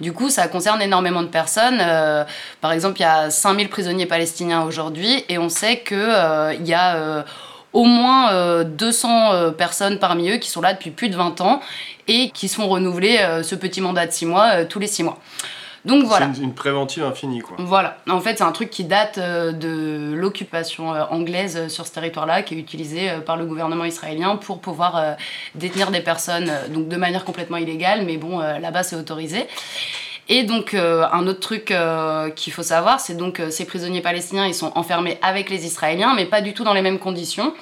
Du 0.00 0.12
coup 0.12 0.30
ça 0.30 0.46
concerne 0.46 0.80
énormément 0.80 1.22
de 1.22 1.26
personnes. 1.26 1.80
Euh, 1.80 2.22
par 2.60 2.70
exemple 2.70 3.00
il 3.00 3.02
y 3.02 3.06
a 3.06 3.30
5000 3.30 3.68
prisonniers 3.68 4.06
palestiniens 4.06 4.62
aujourd'hui 4.62 5.24
et 5.28 5.38
on 5.38 5.48
sait 5.48 5.80
qu'il 5.80 5.96
il 6.60 6.66
y 6.68 6.74
a 6.74 7.24
au 7.72 7.84
moins 7.84 8.62
200 8.62 9.52
personnes 9.58 9.98
parmi 9.98 10.30
eux 10.30 10.36
qui 10.36 10.50
sont 10.50 10.60
là 10.60 10.72
depuis 10.72 10.92
plus 10.92 11.08
de 11.08 11.16
20 11.16 11.40
ans 11.40 11.60
et 12.06 12.30
qui 12.30 12.46
sont 12.46 12.68
renouvelés 12.68 13.18
ce 13.42 13.56
petit 13.56 13.80
mandat 13.80 14.06
de 14.06 14.12
six 14.12 14.24
mois 14.24 14.64
tous 14.66 14.78
les 14.78 14.86
six 14.86 15.02
mois. 15.02 15.18
Donc 15.86 16.04
voilà. 16.04 16.30
C'est 16.34 16.42
une, 16.42 16.52
préventive 16.52 17.04
infinie, 17.04 17.40
quoi. 17.40 17.56
Voilà. 17.60 17.98
En 18.08 18.20
fait, 18.20 18.38
c'est 18.38 18.44
un 18.44 18.52
truc 18.52 18.70
qui 18.70 18.84
date 18.84 19.18
euh, 19.18 19.52
de 19.52 20.14
l'occupation 20.14 20.92
euh, 20.92 21.04
anglaise 21.10 21.56
euh, 21.56 21.68
sur 21.68 21.86
ce 21.86 21.92
territoire-là, 21.92 22.42
qui 22.42 22.54
est 22.54 22.58
utilisé 22.58 23.08
par 23.24 23.36
le 23.36 23.46
gouvernement 23.46 23.84
israélien 23.84 24.36
pour 24.36 24.58
pouvoir 24.58 25.16
détenir 25.54 25.90
des 25.90 26.00
personnes, 26.00 26.50
donc 26.70 26.88
de 26.88 26.96
manière 26.96 27.24
complètement 27.24 27.56
illégale, 27.56 28.04
mais 28.04 28.16
bon, 28.16 28.38
là-bas, 28.38 28.82
c'est 28.82 28.96
autorisé. 28.96 29.46
Et 30.28 30.42
donc 30.42 30.74
un 30.74 31.26
autre 31.26 31.40
truc 31.40 31.72
qu'il 32.34 32.52
faut 32.52 32.62
savoir, 32.62 33.00
c'est 33.00 33.16
donc 33.16 33.40
ces 33.50 33.64
prisonniers 33.64 34.00
palestiniens, 34.00 34.46
ils 34.46 34.54
sont 34.54 34.72
enfermés 34.74 35.18
avec 35.22 35.50
les 35.50 35.66
Israéliens, 35.66 36.14
mais 36.14 36.26
pas 36.26 36.40
du 36.40 36.52
tout 36.52 36.64
dans 36.64 36.74
les 36.74 36.82
mêmes 36.82 36.98
conditions. 36.98 37.52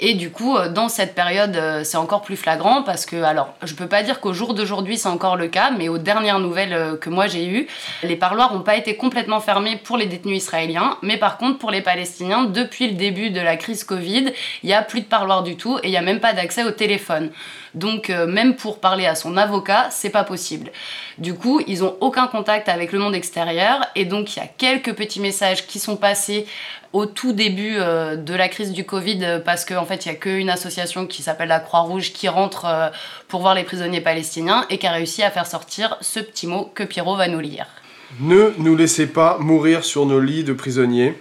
Et 0.00 0.14
du 0.14 0.30
coup, 0.30 0.56
euh, 0.56 0.68
dans 0.68 0.88
cette 0.88 1.14
période, 1.14 1.56
euh, 1.56 1.82
c'est 1.82 1.96
encore 1.96 2.22
plus 2.22 2.36
flagrant 2.36 2.82
parce 2.82 3.04
que, 3.04 3.16
alors, 3.22 3.54
je 3.64 3.74
peux 3.74 3.88
pas 3.88 4.02
dire 4.02 4.20
qu'au 4.20 4.32
jour 4.32 4.54
d'aujourd'hui 4.54 4.96
c'est 4.96 5.08
encore 5.08 5.36
le 5.36 5.48
cas, 5.48 5.72
mais 5.76 5.88
aux 5.88 5.98
dernières 5.98 6.38
nouvelles 6.38 6.72
euh, 6.72 6.96
que 6.96 7.10
moi 7.10 7.26
j'ai 7.26 7.46
eues, 7.48 7.66
les 8.04 8.14
parloirs 8.14 8.54
n'ont 8.54 8.62
pas 8.62 8.76
été 8.76 8.96
complètement 8.96 9.40
fermés 9.40 9.76
pour 9.76 9.96
les 9.96 10.06
détenus 10.06 10.38
israéliens, 10.38 10.98
mais 11.02 11.16
par 11.16 11.36
contre 11.36 11.58
pour 11.58 11.72
les 11.72 11.82
Palestiniens, 11.82 12.44
depuis 12.44 12.88
le 12.88 12.94
début 12.94 13.30
de 13.30 13.40
la 13.40 13.56
crise 13.56 13.82
Covid, 13.82 14.32
il 14.62 14.70
y 14.70 14.72
a 14.72 14.82
plus 14.82 15.00
de 15.00 15.06
parloirs 15.06 15.42
du 15.42 15.56
tout 15.56 15.78
et 15.82 15.88
il 15.88 15.90
y 15.90 15.96
a 15.96 16.02
même 16.02 16.20
pas 16.20 16.32
d'accès 16.32 16.62
au 16.62 16.70
téléphone. 16.70 17.30
Donc 17.78 18.08
même 18.08 18.56
pour 18.56 18.80
parler 18.80 19.06
à 19.06 19.14
son 19.14 19.36
avocat, 19.36 19.88
c'est 19.90 20.10
pas 20.10 20.24
possible. 20.24 20.70
Du 21.18 21.34
coup, 21.34 21.60
ils 21.66 21.84
ont 21.84 21.96
aucun 22.00 22.26
contact 22.26 22.68
avec 22.68 22.92
le 22.92 22.98
monde 22.98 23.14
extérieur 23.14 23.86
et 23.94 24.04
donc 24.04 24.36
il 24.36 24.40
y 24.40 24.42
a 24.42 24.46
quelques 24.46 24.94
petits 24.94 25.20
messages 25.20 25.66
qui 25.66 25.78
sont 25.78 25.96
passés 25.96 26.46
au 26.92 27.06
tout 27.06 27.32
début 27.32 27.76
euh, 27.76 28.16
de 28.16 28.34
la 28.34 28.48
crise 28.48 28.72
du 28.72 28.84
Covid 28.84 29.18
euh, 29.22 29.38
parce 29.40 29.64
qu'en 29.64 29.84
fait, 29.84 30.06
il 30.06 30.08
n'y 30.10 30.14
a 30.14 30.18
qu'une 30.18 30.50
association 30.50 31.06
qui 31.06 31.22
s'appelle 31.22 31.48
la 31.48 31.60
Croix-Rouge 31.60 32.12
qui 32.12 32.28
rentre 32.28 32.64
euh, 32.66 32.88
pour 33.28 33.40
voir 33.40 33.54
les 33.54 33.64
prisonniers 33.64 34.00
palestiniens 34.00 34.64
et 34.70 34.78
qui 34.78 34.86
a 34.86 34.92
réussi 34.92 35.22
à 35.22 35.30
faire 35.30 35.46
sortir 35.46 35.96
ce 36.00 36.20
petit 36.20 36.46
mot 36.46 36.70
que 36.74 36.84
Pierrot 36.84 37.16
va 37.16 37.28
nous 37.28 37.40
lire. 37.40 37.66
Ne 38.20 38.54
nous 38.58 38.74
laissez 38.74 39.06
pas 39.06 39.36
mourir 39.38 39.84
sur 39.84 40.06
nos 40.06 40.20
lits 40.20 40.44
de 40.44 40.54
prisonniers 40.54 41.14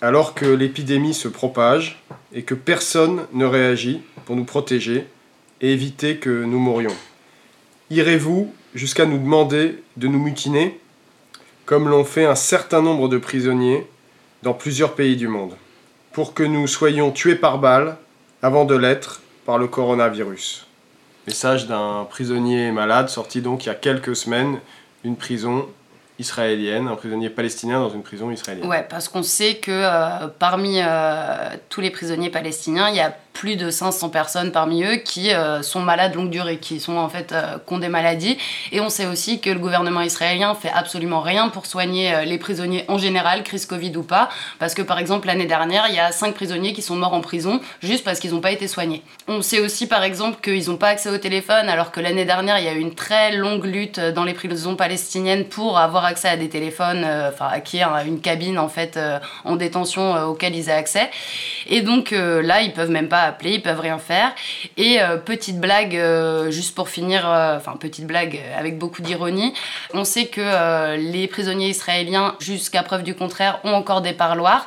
alors 0.00 0.34
que 0.34 0.46
l'épidémie 0.46 1.14
se 1.14 1.26
propage 1.26 2.00
et 2.32 2.42
que 2.42 2.54
personne 2.54 3.26
ne 3.32 3.46
réagit 3.46 4.02
pour 4.26 4.36
nous 4.36 4.44
protéger 4.44 5.08
et 5.60 5.72
éviter 5.72 6.16
que 6.16 6.44
nous 6.44 6.58
mourions. 6.58 6.94
Irez-vous 7.90 8.52
jusqu'à 8.74 9.06
nous 9.06 9.18
demander 9.18 9.82
de 9.96 10.08
nous 10.08 10.18
mutiner 10.18 10.78
comme 11.64 11.88
l'ont 11.88 12.04
fait 12.04 12.24
un 12.24 12.34
certain 12.34 12.80
nombre 12.80 13.08
de 13.08 13.18
prisonniers 13.18 13.86
dans 14.42 14.54
plusieurs 14.54 14.94
pays 14.94 15.16
du 15.16 15.28
monde, 15.28 15.54
pour 16.12 16.32
que 16.32 16.42
nous 16.42 16.66
soyons 16.66 17.10
tués 17.10 17.34
par 17.34 17.58
balle 17.58 17.98
avant 18.40 18.64
de 18.64 18.74
l'être 18.74 19.20
par 19.44 19.58
le 19.58 19.66
coronavirus. 19.66 20.66
Message 21.26 21.66
d'un 21.66 22.06
prisonnier 22.08 22.70
malade 22.70 23.10
sorti 23.10 23.42
donc 23.42 23.64
il 23.64 23.68
y 23.68 23.70
a 23.70 23.74
quelques 23.74 24.16
semaines 24.16 24.60
d'une 25.04 25.16
prison 25.16 25.68
israélienne, 26.18 26.88
un 26.88 26.96
prisonnier 26.96 27.28
palestinien 27.30 27.80
dans 27.80 27.90
une 27.90 28.02
prison 28.02 28.30
israélienne. 28.30 28.66
Ouais, 28.66 28.86
parce 28.88 29.08
qu'on 29.08 29.22
sait 29.22 29.56
que 29.56 29.70
euh, 29.70 30.28
parmi 30.38 30.80
euh, 30.80 31.50
tous 31.68 31.80
les 31.80 31.90
prisonniers 31.90 32.30
palestiniens, 32.30 32.88
il 32.88 32.96
y 32.96 33.00
a 33.00 33.14
plus 33.32 33.56
de 33.56 33.70
500 33.70 34.08
personnes 34.08 34.50
parmi 34.50 34.82
eux 34.82 34.96
qui 34.96 35.32
euh, 35.32 35.62
sont 35.62 35.80
malades 35.80 36.14
longue 36.14 36.30
durée, 36.30 36.58
qui 36.58 36.80
sont 36.80 36.96
en 36.96 37.08
fait 37.08 37.32
euh, 37.32 37.58
qui 37.64 37.72
ont 37.72 37.78
des 37.78 37.88
maladies. 37.88 38.36
Et 38.72 38.80
on 38.80 38.88
sait 38.88 39.06
aussi 39.06 39.40
que 39.40 39.50
le 39.50 39.60
gouvernement 39.60 40.00
israélien 40.00 40.54
fait 40.54 40.70
absolument 40.74 41.20
rien 41.20 41.48
pour 41.48 41.66
soigner 41.66 42.14
euh, 42.14 42.24
les 42.24 42.38
prisonniers 42.38 42.84
en 42.88 42.98
général, 42.98 43.44
crise 43.44 43.64
Covid 43.66 43.96
ou 43.96 44.02
pas, 44.02 44.28
parce 44.58 44.74
que 44.74 44.82
par 44.82 44.98
exemple 44.98 45.28
l'année 45.28 45.46
dernière, 45.46 45.86
il 45.88 45.94
y 45.94 46.00
a 46.00 46.10
5 46.10 46.34
prisonniers 46.34 46.72
qui 46.72 46.82
sont 46.82 46.96
morts 46.96 47.14
en 47.14 47.20
prison 47.20 47.60
juste 47.80 48.04
parce 48.04 48.18
qu'ils 48.18 48.32
n'ont 48.32 48.40
pas 48.40 48.50
été 48.50 48.66
soignés. 48.66 49.02
On 49.28 49.40
sait 49.40 49.60
aussi 49.60 49.86
par 49.86 50.02
exemple 50.02 50.40
qu'ils 50.42 50.68
n'ont 50.68 50.76
pas 50.76 50.88
accès 50.88 51.10
au 51.10 51.18
téléphone, 51.18 51.68
alors 51.68 51.92
que 51.92 52.00
l'année 52.00 52.24
dernière, 52.24 52.58
il 52.58 52.64
y 52.64 52.68
a 52.68 52.72
eu 52.72 52.80
une 52.80 52.94
très 52.94 53.36
longue 53.36 53.64
lutte 53.64 54.00
dans 54.00 54.24
les 54.24 54.34
prisons 54.34 54.74
palestiniennes 54.74 55.44
pour 55.44 55.78
avoir 55.78 56.04
accès 56.04 56.28
à 56.28 56.36
des 56.36 56.48
téléphones, 56.48 57.06
enfin 57.28 57.48
acquérir 57.52 57.98
une 58.04 58.20
cabine 58.20 58.58
en 58.58 58.68
fait 58.68 58.98
en 59.44 59.56
détention 59.56 60.24
auquel 60.24 60.56
ils 60.56 60.68
aient 60.68 60.72
accès. 60.72 61.10
Et 61.68 61.82
donc 61.82 62.10
là, 62.10 62.62
ils 62.62 62.72
peuvent 62.72 62.90
même 62.90 63.08
pas 63.08 63.27
appeler, 63.28 63.52
ils 63.54 63.62
peuvent 63.62 63.80
rien 63.80 63.98
faire. 63.98 64.32
Et 64.76 65.00
euh, 65.00 65.16
petite 65.16 65.60
blague, 65.60 65.96
euh, 65.96 66.50
juste 66.50 66.74
pour 66.74 66.88
finir, 66.88 67.24
enfin 67.26 67.76
petite 67.78 68.06
blague 68.06 68.40
avec 68.56 68.78
beaucoup 68.78 69.02
d'ironie, 69.02 69.54
on 69.94 70.04
sait 70.04 70.26
que 70.26 70.96
les 70.96 71.26
prisonniers 71.28 71.68
israéliens, 71.68 72.34
jusqu'à 72.40 72.82
preuve 72.82 73.02
du 73.02 73.14
contraire, 73.14 73.60
ont 73.64 73.72
encore 73.72 74.00
des 74.00 74.12
parloirs, 74.12 74.66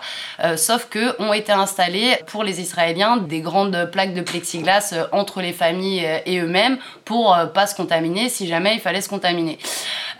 sauf 0.56 0.88
que 0.90 1.22
ont 1.22 1.34
été 1.34 1.52
installés 1.52 2.16
pour 2.28 2.44
les 2.44 2.62
Israéliens 2.62 3.18
des 3.18 3.42
grandes 3.42 3.90
plaques 3.92 4.14
de 4.14 4.22
plexiglas 4.22 4.94
entre 5.12 5.42
les 5.42 5.54
familles 5.54 6.08
et 6.26 6.40
eux-mêmes 6.40 6.78
pour 7.06 7.38
pas 7.54 7.68
se 7.68 7.76
contaminer 7.76 8.30
si 8.30 8.48
jamais 8.48 8.76
il 8.76 8.80
fallait 8.80 9.02
se 9.02 9.10
contaminer. 9.10 9.58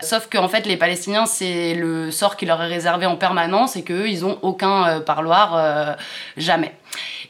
Sauf 0.00 0.28
qu'en 0.30 0.48
fait, 0.48 0.66
les 0.66 0.76
Palestiniens, 0.76 1.26
c'est 1.26 1.74
le 1.74 2.10
sort 2.10 2.36
qui 2.36 2.46
leur 2.46 2.62
est 2.62 2.68
réservé 2.68 3.06
en 3.06 3.16
permanence 3.16 3.76
et 3.76 3.84
qu'eux, 3.84 4.08
ils 4.08 4.24
ont 4.24 4.38
aucun 4.42 5.00
parloir, 5.00 5.96
jamais. 6.36 6.72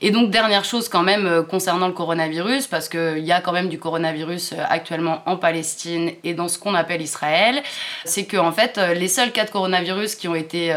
Et 0.00 0.10
donc, 0.10 0.30
dernière 0.30 0.64
chose 0.64 0.88
quand 0.88 1.02
même 1.02 1.26
euh, 1.26 1.42
concernant 1.42 1.86
le 1.86 1.92
coronavirus, 1.92 2.66
parce 2.66 2.88
qu'il 2.88 3.20
y 3.20 3.32
a 3.32 3.40
quand 3.40 3.52
même 3.52 3.68
du 3.68 3.78
coronavirus 3.78 4.52
euh, 4.52 4.56
actuellement 4.68 5.22
en 5.26 5.36
Palestine 5.36 6.10
et 6.24 6.34
dans 6.34 6.48
ce 6.48 6.58
qu'on 6.58 6.74
appelle 6.74 7.00
Israël, 7.00 7.62
c'est 8.04 8.24
que 8.24 8.36
en 8.36 8.52
fait, 8.52 8.78
euh, 8.78 8.94
les 8.94 9.08
seuls 9.08 9.30
cas 9.30 9.44
de 9.44 9.50
coronavirus 9.50 10.16
qui 10.16 10.26
ont 10.26 10.34
été, 10.34 10.74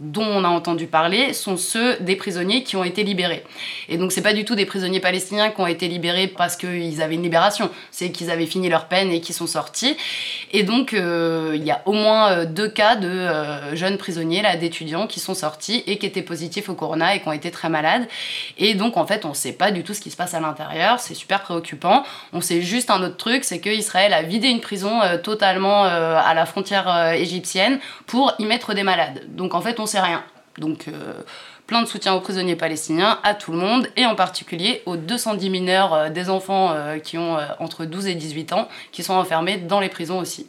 dont 0.00 0.24
on 0.24 0.44
a 0.44 0.48
entendu 0.48 0.86
parler 0.86 1.32
sont 1.32 1.56
ceux 1.56 1.96
des 1.96 2.14
prisonniers 2.14 2.62
qui 2.62 2.76
ont 2.76 2.84
été 2.84 3.02
libérés. 3.02 3.42
Et 3.88 3.96
donc 3.96 4.12
c'est 4.12 4.22
pas 4.22 4.32
du 4.32 4.44
tout 4.44 4.54
des 4.54 4.66
prisonniers 4.66 5.00
palestiniens 5.00 5.50
qui 5.50 5.60
ont 5.60 5.66
été 5.66 5.88
libérés 5.88 6.28
parce 6.28 6.56
qu'ils 6.56 7.02
avaient 7.02 7.16
une 7.16 7.22
libération, 7.22 7.70
c'est 7.90 8.12
qu'ils 8.12 8.30
avaient 8.30 8.46
fini 8.46 8.68
leur 8.68 8.86
peine 8.86 9.10
et 9.10 9.20
qu'ils 9.20 9.34
sont 9.34 9.48
sortis. 9.48 9.96
Et 10.52 10.62
donc 10.62 10.94
euh, 10.94 11.52
il 11.56 11.64
y 11.64 11.72
a 11.72 11.82
au 11.84 11.92
moins 11.92 12.30
euh, 12.30 12.44
deux 12.44 12.68
cas 12.68 12.94
de 12.94 13.08
euh, 13.08 13.74
jeunes 13.74 13.98
prisonniers 13.98 14.40
là, 14.40 14.56
d'étudiants 14.56 15.08
qui 15.08 15.18
sont 15.18 15.34
sortis 15.34 15.82
et 15.86 15.98
qui 15.98 16.06
étaient 16.06 16.22
positifs 16.22 16.68
au 16.68 16.74
corona 16.74 17.16
et 17.16 17.20
qui 17.20 17.28
ont 17.28 17.32
été 17.32 17.50
très 17.50 17.68
malades. 17.68 18.06
Et 18.56 18.74
donc 18.74 18.96
en 18.96 19.06
fait 19.06 19.24
on 19.24 19.34
sait 19.34 19.52
pas 19.52 19.72
du 19.72 19.82
tout 19.82 19.94
ce 19.94 20.00
qui 20.00 20.10
se 20.10 20.16
passe 20.16 20.34
à 20.34 20.40
l'intérieur, 20.40 21.00
c'est 21.00 21.14
super 21.14 21.42
préoccupant. 21.42 22.04
On 22.32 22.40
sait 22.40 22.62
juste 22.62 22.90
un 22.90 23.02
autre 23.02 23.16
truc, 23.16 23.42
c'est 23.42 23.58
que 23.58 23.70
Israël 23.70 24.12
a 24.12 24.22
vidé 24.22 24.48
une 24.48 24.60
prison 24.60 25.00
totalement 25.22 25.84
à 25.84 26.34
la 26.34 26.46
frontière 26.46 27.12
égyptienne 27.12 27.80
pour 28.06 28.32
y 28.38 28.44
mettre 28.44 28.74
des 28.74 28.82
malades. 28.82 29.24
Donc 29.28 29.54
en 29.54 29.60
fait 29.60 29.80
sait 29.88 30.00
rien. 30.00 30.22
Donc 30.58 30.86
euh, 30.88 31.14
plein 31.66 31.82
de 31.82 31.86
soutien 31.86 32.14
aux 32.14 32.20
prisonniers 32.20 32.56
palestiniens, 32.56 33.18
à 33.22 33.34
tout 33.34 33.52
le 33.52 33.58
monde, 33.58 33.88
et 33.96 34.06
en 34.06 34.14
particulier 34.14 34.82
aux 34.86 34.96
210 34.96 35.50
mineurs, 35.50 35.94
euh, 35.94 36.08
des 36.10 36.30
enfants 36.30 36.72
euh, 36.72 36.98
qui 36.98 37.18
ont 37.18 37.36
entre 37.58 37.84
12 37.84 38.06
et 38.06 38.14
18 38.14 38.52
ans, 38.52 38.68
qui 38.92 39.02
sont 39.02 39.14
enfermés 39.14 39.58
dans 39.58 39.80
les 39.80 39.88
prisons 39.88 40.18
aussi. 40.18 40.46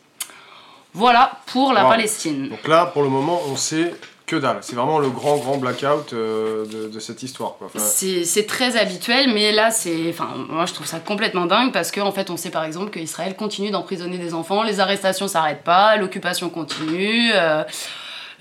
Voilà 0.94 1.40
pour 1.46 1.74
la 1.74 1.86
Palestine. 1.86 2.50
Donc 2.50 2.68
là, 2.68 2.88
pour 2.88 3.04
le 3.04 3.10
moment, 3.10 3.40
on 3.48 3.56
sait 3.56 3.94
que 4.26 4.36
dalle. 4.36 4.58
C'est 4.62 4.76
vraiment 4.76 5.00
le 5.00 5.10
grand, 5.10 5.38
grand 5.38 5.58
blackout 5.58 6.14
de, 6.14 7.00
cette 7.00 7.22
histoire. 7.22 7.56
c'est 7.76 8.48
très 8.48 8.76
habituel, 8.76 9.32
mais 9.34 9.52
là, 9.52 9.72
c'est, 9.72 10.10
enfin, 10.10 10.30
moi, 10.50 10.66
je 10.66 10.74
trouve 10.74 10.88
ça 10.88 11.00
complètement 11.00 11.46
dingue 11.46 11.72
parce 11.72 11.92
qu'en 11.92 12.08
en 12.08 12.12
fait, 12.12 12.30
on 12.30 12.38
sait 12.38 12.50
par 12.50 12.64
exemple 12.64 12.92
qu'Israël 12.92 13.36
continue 13.36 13.72
d'emprisonner 13.72 14.18
des 14.18 14.34
enfants, 14.34 14.64
les 14.64 14.80
arrestations 14.80 15.28
s'arrêtent 15.28 15.64
pas, 15.64 15.96
l'occupation 15.98 16.50
continue. 16.50 17.32
Euh, 17.34 17.64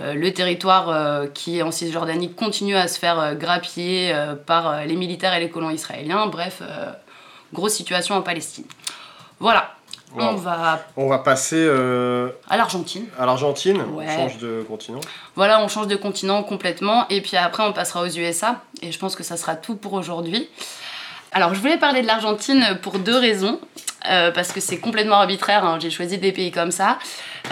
le 0.01 0.33
territoire 0.33 0.89
euh, 0.91 1.27
qui 1.27 1.59
est 1.59 1.63
en 1.63 1.71
Cisjordanie 1.71 2.33
continue 2.33 2.77
à 2.77 2.87
se 2.87 2.99
faire 2.99 3.19
euh, 3.19 3.35
grappiller 3.35 4.15
par 4.47 4.85
les 4.85 4.97
militaires 4.97 5.35
et 5.35 5.41
les 5.41 5.51
colons 5.51 5.71
israéliens. 5.71 6.27
Bref, 6.27 6.63
grosse 7.53 7.75
situation 7.75 8.15
en 8.15 8.23
Palestine. 8.23 8.65
Voilà. 9.41 9.75
On 10.17 10.37
va... 10.37 10.87
on 10.97 11.07
va 11.07 11.19
passer 11.19 11.69
à 12.49 12.57
l'Argentine. 12.57 13.07
À 13.19 13.27
l'Argentine, 13.27 13.83
on 13.95 14.07
change 14.07 14.39
de 14.39 14.65
continent. 14.67 15.01
Voilà, 15.35 15.63
on 15.63 15.69
change 15.69 15.87
de 15.87 15.97
continent 15.97 16.43
complètement. 16.43 17.07
Et 17.11 17.21
puis 17.21 17.37
après, 17.37 17.63
on 17.63 17.75
passera 17.75 18.03
aux 18.03 18.09
USA. 18.09 18.63
Et 18.81 18.91
je 18.91 18.99
pense 18.99 19.17
que 19.17 19.23
ça 19.23 19.37
sera 19.37 19.55
tout 19.55 19.77
pour 19.77 19.93
aujourd'hui. 19.93 20.49
Alors, 21.33 21.55
je 21.55 21.61
voulais 21.61 21.77
parler 21.77 22.01
de 22.01 22.07
l'Argentine 22.07 22.79
pour 22.81 22.99
deux 22.99 23.19
raisons. 23.19 23.61
parce 24.03 24.53
que 24.53 24.61
c'est 24.61 24.79
complètement 24.79 25.17
arbitraire, 25.17 25.65
hein. 25.65 25.79
j'ai 25.79 25.91
choisi 25.91 26.17
des 26.17 26.33
pays 26.33 26.53
comme 26.53 26.71
ça. 26.71 26.99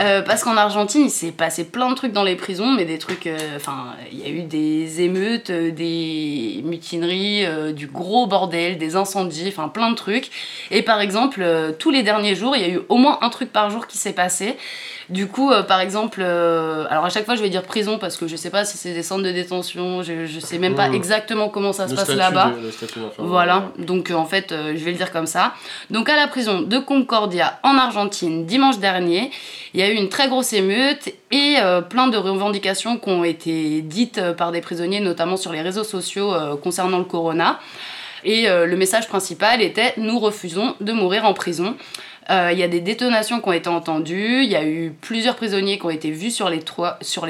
Euh, 0.01 0.23
parce 0.23 0.45
qu'en 0.45 0.57
Argentine, 0.57 1.03
il 1.07 1.11
s'est 1.11 1.33
passé 1.33 1.65
plein 1.65 1.91
de 1.91 1.95
trucs 1.95 2.13
dans 2.13 2.25
les 2.25 2.37
prisons, 2.37 2.73
mais 2.73 2.85
des 2.85 2.99
trucs. 2.99 3.27
Euh, 3.27 3.37
enfin, 3.57 3.95
il 4.13 4.19
y 4.19 4.25
a 4.25 4.29
eu 4.29 4.43
des 4.43 5.01
émeutes, 5.01 5.51
euh, 5.51 5.71
des 5.71 6.61
mutineries, 6.65 7.47
du 7.73 7.87
gros 7.87 8.27
bordel, 8.27 8.79
des 8.79 8.97
incendies, 8.97 9.49
enfin 9.49 9.69
plein 9.69 9.91
de 9.91 9.97
trucs. 9.97 10.31
Et 10.71 10.83
par 10.83 11.01
exemple, 11.01 11.45
tous 11.79 11.91
les 11.91 12.03
derniers 12.03 12.35
jours, 12.35 12.57
il 12.57 12.63
y 12.63 12.65
a 12.65 12.69
eu 12.69 12.81
au 12.89 12.97
moins 12.97 13.19
un 13.23 13.31
truc 13.31 13.53
par 13.53 13.71
jour 13.71 13.87
qui 13.87 13.99
s'est 13.99 14.13
passé. 14.13 14.57
Du 15.09 15.29
coup, 15.29 15.53
par 15.69 15.81
exemple, 15.81 16.21
alors 16.21 17.05
à 17.05 17.11
chaque 17.11 17.25
fois 17.25 17.37
je 17.37 17.43
vais 17.43 17.49
dire 17.49 17.63
prison 17.63 17.97
parce 17.99 18.17
que 18.17 18.27
je 18.27 18.35
sais 18.35 18.51
pas 18.51 18.65
si 18.65 18.77
c'est 18.77 18.93
des 18.93 19.05
centres 19.05 19.23
de 19.23 19.31
détention, 19.31 20.03
je, 20.03 20.27
je 20.27 20.41
sais 20.41 20.59
même 20.59 20.75
pas 20.75 20.91
exactement 20.91 21.49
comment 21.49 21.73
ça 21.73 21.87
se 21.87 21.95
passe 21.95 22.09
là-bas. 22.09 22.53
Voilà, 23.19 23.71
donc 23.79 24.11
en 24.11 24.25
fait 24.25 24.51
je 24.51 24.85
vais 24.85 24.91
le 24.91 24.97
dire 24.97 25.13
comme 25.13 25.27
ça. 25.27 25.55
Donc 25.91 26.09
à 26.09 26.17
la 26.17 26.27
prison 26.27 26.61
de 26.63 26.79
Concordia 26.79 27.61
en 27.63 27.79
Argentine 27.79 28.47
dimanche 28.47 28.79
dernier, 28.79 29.31
il 29.77 29.81
y 29.81 29.83
a 29.83 29.91
eu 29.91 29.95
une 29.95 30.09
très 30.09 30.29
grosse 30.29 30.55
émeute 30.55 31.11
et 31.31 31.57
plein 31.91 32.09
de 32.09 32.17
revendications 32.17 32.97
qui 32.97 33.11
ont 33.11 33.25
été 33.25 33.83
dites 33.83 34.21
par 34.33 34.51
des 34.51 34.63
prisonniers, 34.63 35.01
notamment 35.01 35.37
sur 35.37 35.53
les 35.53 35.61
réseaux 35.61 35.85
sociaux 35.85 36.33
concernant 36.63 36.99
le 36.99 37.05
corona. 37.05 37.61
Et 38.25 38.49
le 38.49 38.75
message 38.77 39.07
principal 39.07 39.61
était 39.61 39.93
nous 39.99 40.19
refusons 40.19 40.75
de 40.81 40.93
mourir 40.93 41.27
en 41.27 41.35
prison. 41.35 41.77
Euh, 42.31 42.51
il 42.53 42.59
y 42.59 42.63
a 42.63 42.69
des 42.69 42.81
détonations 42.81 43.41
qui 43.41 43.49
ont 43.49 43.53
été 43.53 43.69
entendues, 43.69 44.43
il 44.43 44.51
y 44.51 44.57
a 44.57 44.65
eu 44.65 44.93
plusieurs 45.01 45.37
prisonniers 45.37 45.79
qui 45.79 45.87
ont 45.87 45.91
été 45.91 46.11
vus 46.11 46.33
sur 46.33 46.49
les 46.49 46.61
toits, 46.61 46.99
sur 47.01 47.27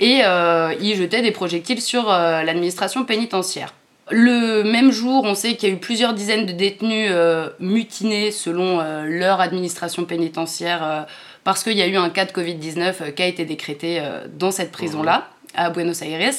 et 0.00 0.20
euh, 0.24 0.74
ils 0.80 0.96
jetaient 0.96 1.22
des 1.22 1.30
projectiles 1.30 1.80
sur 1.80 2.10
euh, 2.10 2.42
l'administration 2.42 3.04
pénitentiaire. 3.04 3.72
Le 4.10 4.62
même 4.62 4.90
jour, 4.90 5.24
on 5.24 5.34
sait 5.34 5.56
qu'il 5.56 5.68
y 5.68 5.72
a 5.72 5.74
eu 5.74 5.78
plusieurs 5.78 6.12
dizaines 6.12 6.44
de 6.44 6.52
détenus 6.52 7.10
mutinés 7.58 8.30
selon 8.30 8.82
leur 9.04 9.40
administration 9.40 10.04
pénitentiaire 10.04 11.06
parce 11.42 11.64
qu'il 11.64 11.72
y 11.78 11.82
a 11.82 11.86
eu 11.86 11.96
un 11.96 12.10
cas 12.10 12.26
de 12.26 12.32
Covid-19 12.32 13.14
qui 13.14 13.22
a 13.22 13.26
été 13.26 13.46
décrété 13.46 14.02
dans 14.34 14.50
cette 14.50 14.72
prison-là, 14.72 15.28
à 15.54 15.70
Buenos 15.70 16.02
Aires. 16.02 16.34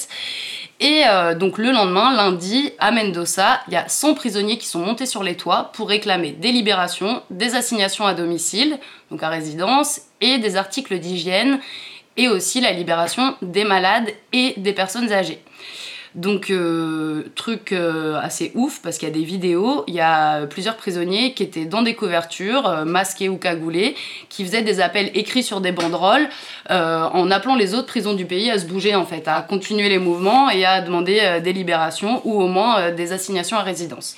Et 0.79 1.03
euh, 1.07 1.35
donc 1.35 1.57
le 1.57 1.71
lendemain, 1.71 2.13
lundi, 2.15 2.71
à 2.79 2.91
Mendoza, 2.91 3.61
il 3.67 3.73
y 3.73 3.77
a 3.77 3.87
100 3.87 4.13
prisonniers 4.15 4.57
qui 4.57 4.67
sont 4.67 4.79
montés 4.79 5.05
sur 5.05 5.23
les 5.23 5.35
toits 5.35 5.71
pour 5.73 5.87
réclamer 5.87 6.31
des 6.31 6.51
libérations, 6.51 7.21
des 7.29 7.55
assignations 7.55 8.05
à 8.05 8.13
domicile, 8.13 8.77
donc 9.09 9.23
à 9.23 9.29
résidence, 9.29 10.01
et 10.19 10.37
des 10.37 10.57
articles 10.57 10.99
d'hygiène, 10.99 11.59
et 12.17 12.27
aussi 12.27 12.59
la 12.59 12.71
libération 12.71 13.35
des 13.41 13.63
malades 13.63 14.09
et 14.33 14.53
des 14.57 14.73
personnes 14.73 15.11
âgées. 15.13 15.39
Donc, 16.15 16.49
euh, 16.49 17.23
truc 17.35 17.73
euh, 17.73 18.17
assez 18.21 18.53
ouf, 18.55 18.79
parce 18.81 18.97
qu'il 18.97 19.07
y 19.09 19.11
a 19.11 19.13
des 19.13 19.25
vidéos, 19.25 19.83
il 19.87 19.93
y 19.93 19.99
a 19.99 20.45
plusieurs 20.45 20.77
prisonniers 20.77 21.33
qui 21.33 21.43
étaient 21.43 21.65
dans 21.65 21.81
des 21.81 21.93
couvertures, 21.93 22.65
euh, 22.67 22.85
masqués 22.85 23.27
ou 23.27 23.35
cagoulés, 23.35 23.95
qui 24.29 24.45
faisaient 24.45 24.61
des 24.61 24.79
appels 24.79 25.11
écrits 25.13 25.43
sur 25.43 25.59
des 25.59 25.73
banderoles, 25.73 26.27
en 26.69 27.31
appelant 27.31 27.55
les 27.55 27.73
autres 27.73 27.87
prisons 27.87 28.13
du 28.13 28.25
pays 28.25 28.49
à 28.49 28.57
se 28.57 28.65
bouger, 28.65 28.95
en 28.95 29.05
fait, 29.05 29.27
à 29.27 29.41
continuer 29.41 29.89
les 29.89 29.99
mouvements 29.99 30.49
et 30.49 30.65
à 30.65 30.81
demander 30.81 31.39
des 31.43 31.53
libérations 31.53 32.21
ou 32.23 32.41
au 32.41 32.47
moins 32.47 32.91
des 32.91 33.11
assignations 33.11 33.57
à 33.57 33.61
résidence. 33.61 34.15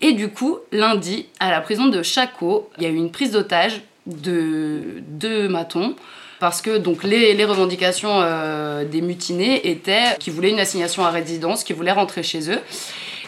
Et 0.00 0.12
du 0.12 0.28
coup, 0.28 0.58
lundi, 0.72 1.26
à 1.40 1.50
la 1.50 1.60
prison 1.60 1.86
de 1.86 2.02
Chaco, 2.02 2.70
il 2.78 2.84
y 2.84 2.86
a 2.86 2.88
eu 2.88 2.96
une 2.96 3.10
prise 3.10 3.32
d'otage 3.32 3.82
de 4.06 5.02
deux 5.08 5.48
matons 5.48 5.94
parce 6.44 6.60
que 6.60 6.76
donc 6.76 7.04
les, 7.04 7.42
revendications 7.46 8.20
euh, 8.20 8.84
des 8.84 9.00
mutinés 9.00 9.70
étaient 9.70 10.14
qu'ils 10.20 10.34
voulaient 10.34 10.50
une 10.50 10.60
assignation 10.60 11.02
à 11.02 11.08
résidence, 11.08 11.64
qu'ils 11.64 11.74
voulaient 11.74 11.90
rentrer 11.90 12.22
chez 12.22 12.50
eux. 12.50 12.60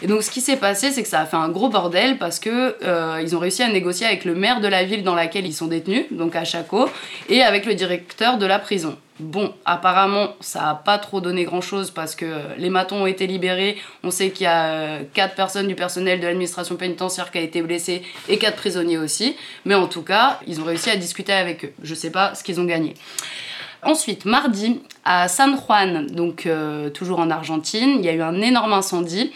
Et 0.01 0.07
donc 0.07 0.23
ce 0.23 0.29
qui 0.29 0.41
s'est 0.41 0.57
passé, 0.57 0.91
c'est 0.91 1.03
que 1.03 1.09
ça 1.09 1.21
a 1.21 1.25
fait 1.25 1.37
un 1.37 1.49
gros 1.49 1.69
bordel 1.69 2.17
parce 2.17 2.39
que 2.39 2.75
euh, 2.83 3.19
ils 3.21 3.35
ont 3.35 3.39
réussi 3.39 3.63
à 3.63 3.69
négocier 3.69 4.05
avec 4.05 4.25
le 4.25 4.35
maire 4.35 4.61
de 4.61 4.67
la 4.67 4.83
ville 4.83 5.03
dans 5.03 5.15
laquelle 5.15 5.45
ils 5.45 5.53
sont 5.53 5.67
détenus, 5.67 6.05
donc 6.11 6.35
à 6.35 6.43
Chaco, 6.43 6.89
et 7.29 7.41
avec 7.41 7.65
le 7.65 7.73
directeur 7.73 8.37
de 8.37 8.45
la 8.45 8.59
prison. 8.59 8.97
Bon, 9.19 9.51
apparemment, 9.65 10.35
ça 10.41 10.61
n'a 10.61 10.75
pas 10.75 10.99
trop 10.99 11.21
donné 11.21 11.43
grand-chose 11.43 11.89
parce 11.89 12.13
que 12.13 12.25
les 12.59 12.69
matons 12.69 13.01
ont 13.01 13.07
été 13.07 13.25
libérés. 13.25 13.77
On 14.03 14.11
sait 14.11 14.29
qu'il 14.29 14.43
y 14.43 14.47
a 14.47 14.65
euh, 14.65 15.03
quatre 15.15 15.33
personnes 15.33 15.67
du 15.67 15.73
personnel 15.73 16.19
de 16.19 16.27
l'administration 16.27 16.75
pénitentiaire 16.75 17.31
qui 17.31 17.39
a 17.39 17.41
été 17.41 17.63
blessé 17.63 18.03
et 18.29 18.37
quatre 18.37 18.57
prisonniers 18.57 18.99
aussi. 18.99 19.35
Mais 19.65 19.73
en 19.73 19.87
tout 19.87 20.03
cas, 20.03 20.39
ils 20.45 20.61
ont 20.61 20.65
réussi 20.65 20.91
à 20.91 20.95
discuter 20.97 21.33
avec 21.33 21.65
eux. 21.65 21.73
Je 21.81 21.91
ne 21.91 21.95
sais 21.95 22.11
pas 22.11 22.35
ce 22.35 22.43
qu'ils 22.43 22.59
ont 22.59 22.65
gagné. 22.65 22.93
Ensuite, 23.81 24.25
mardi, 24.25 24.81
à 25.03 25.27
San 25.27 25.57
Juan, 25.57 26.05
donc 26.07 26.45
euh, 26.45 26.89
toujours 26.91 27.19
en 27.19 27.31
Argentine, 27.31 27.95
il 27.97 28.05
y 28.05 28.09
a 28.09 28.13
eu 28.13 28.21
un 28.21 28.39
énorme 28.41 28.73
incendie. 28.73 29.31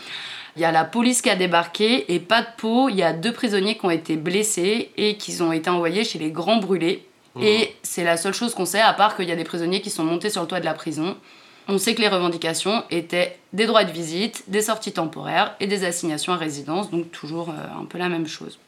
Il 0.55 0.61
y 0.61 0.65
a 0.65 0.71
la 0.71 0.83
police 0.83 1.21
qui 1.21 1.29
a 1.29 1.35
débarqué 1.35 2.13
et 2.13 2.19
pas 2.19 2.41
de 2.41 2.47
peau, 2.57 2.89
il 2.89 2.95
y 2.95 3.03
a 3.03 3.13
deux 3.13 3.31
prisonniers 3.31 3.77
qui 3.77 3.85
ont 3.85 3.91
été 3.91 4.17
blessés 4.17 4.91
et 4.97 5.17
qui 5.17 5.41
ont 5.41 5.51
été 5.51 5.69
envoyés 5.69 6.03
chez 6.03 6.19
les 6.19 6.31
grands 6.31 6.57
brûlés 6.57 7.07
Mmh. 7.35 7.43
Et 7.43 7.75
c'est 7.81 8.03
la 8.03 8.17
seule 8.17 8.33
chose 8.33 8.53
qu'on 8.53 8.65
sait, 8.65 8.81
à 8.81 8.93
part 8.93 9.15
qu'il 9.15 9.27
y 9.27 9.31
a 9.31 9.35
des 9.35 9.43
prisonniers 9.43 9.81
qui 9.81 9.89
sont 9.89 10.03
montés 10.03 10.29
sur 10.29 10.41
le 10.41 10.47
toit 10.47 10.59
de 10.59 10.65
la 10.65 10.73
prison. 10.73 11.15
On 11.67 11.77
sait 11.77 11.95
que 11.95 12.01
les 12.01 12.07
revendications 12.07 12.83
étaient 12.89 13.37
des 13.53 13.65
droits 13.67 13.85
de 13.85 13.91
visite, 13.91 14.43
des 14.47 14.61
sorties 14.61 14.91
temporaires 14.91 15.55
et 15.59 15.67
des 15.67 15.85
assignations 15.85 16.33
à 16.33 16.37
résidence, 16.37 16.89
donc 16.91 17.11
toujours 17.11 17.49
euh, 17.49 17.81
un 17.81 17.85
peu 17.85 17.97
la 17.97 18.09
même 18.09 18.27
chose. 18.27 18.59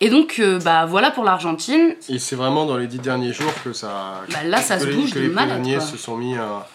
Et 0.00 0.08
donc, 0.08 0.36
euh, 0.38 0.58
bah 0.60 0.86
voilà 0.86 1.10
pour 1.10 1.24
l'Argentine. 1.24 1.94
Et 2.08 2.18
c'est 2.18 2.36
vraiment 2.36 2.66
dans 2.66 2.76
les 2.76 2.86
dix 2.86 2.98
derniers 2.98 3.32
jours 3.32 3.52
que 3.62 3.72
ça. 3.72 4.22
Bah 4.30 4.42
là, 4.44 4.62
ça 4.62 4.78
se 4.78 4.86
bouge 4.86 5.12
que 5.12 5.18
de 5.18 5.24
les 5.24 5.30
prisonniers 5.30 5.80
se 5.80 5.96
sont 5.96 6.16
mis 6.16 6.36
à, 6.36 6.66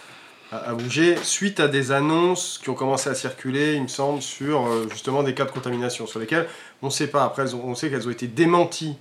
à, 0.52 0.74
bouger 0.74 1.16
suite 1.22 1.60
à 1.60 1.68
des 1.68 1.92
annonces 1.92 2.58
qui 2.62 2.70
ont 2.70 2.74
commencé 2.74 3.08
à 3.08 3.14
circuler, 3.14 3.74
il 3.74 3.82
me 3.82 3.88
semble, 3.88 4.20
sur 4.22 4.66
euh, 4.66 4.88
justement 4.90 5.22
des 5.22 5.34
cas 5.34 5.44
de 5.44 5.50
contamination 5.50 6.06
sur 6.06 6.18
lesquels 6.18 6.48
on 6.82 6.86
ne 6.86 6.92
sait 6.92 7.06
pas. 7.06 7.24
Après, 7.24 7.54
on 7.54 7.74
sait 7.74 7.90
qu'elles 7.90 8.08
ont 8.08 8.12
été 8.12 8.26
démenties 8.26 8.96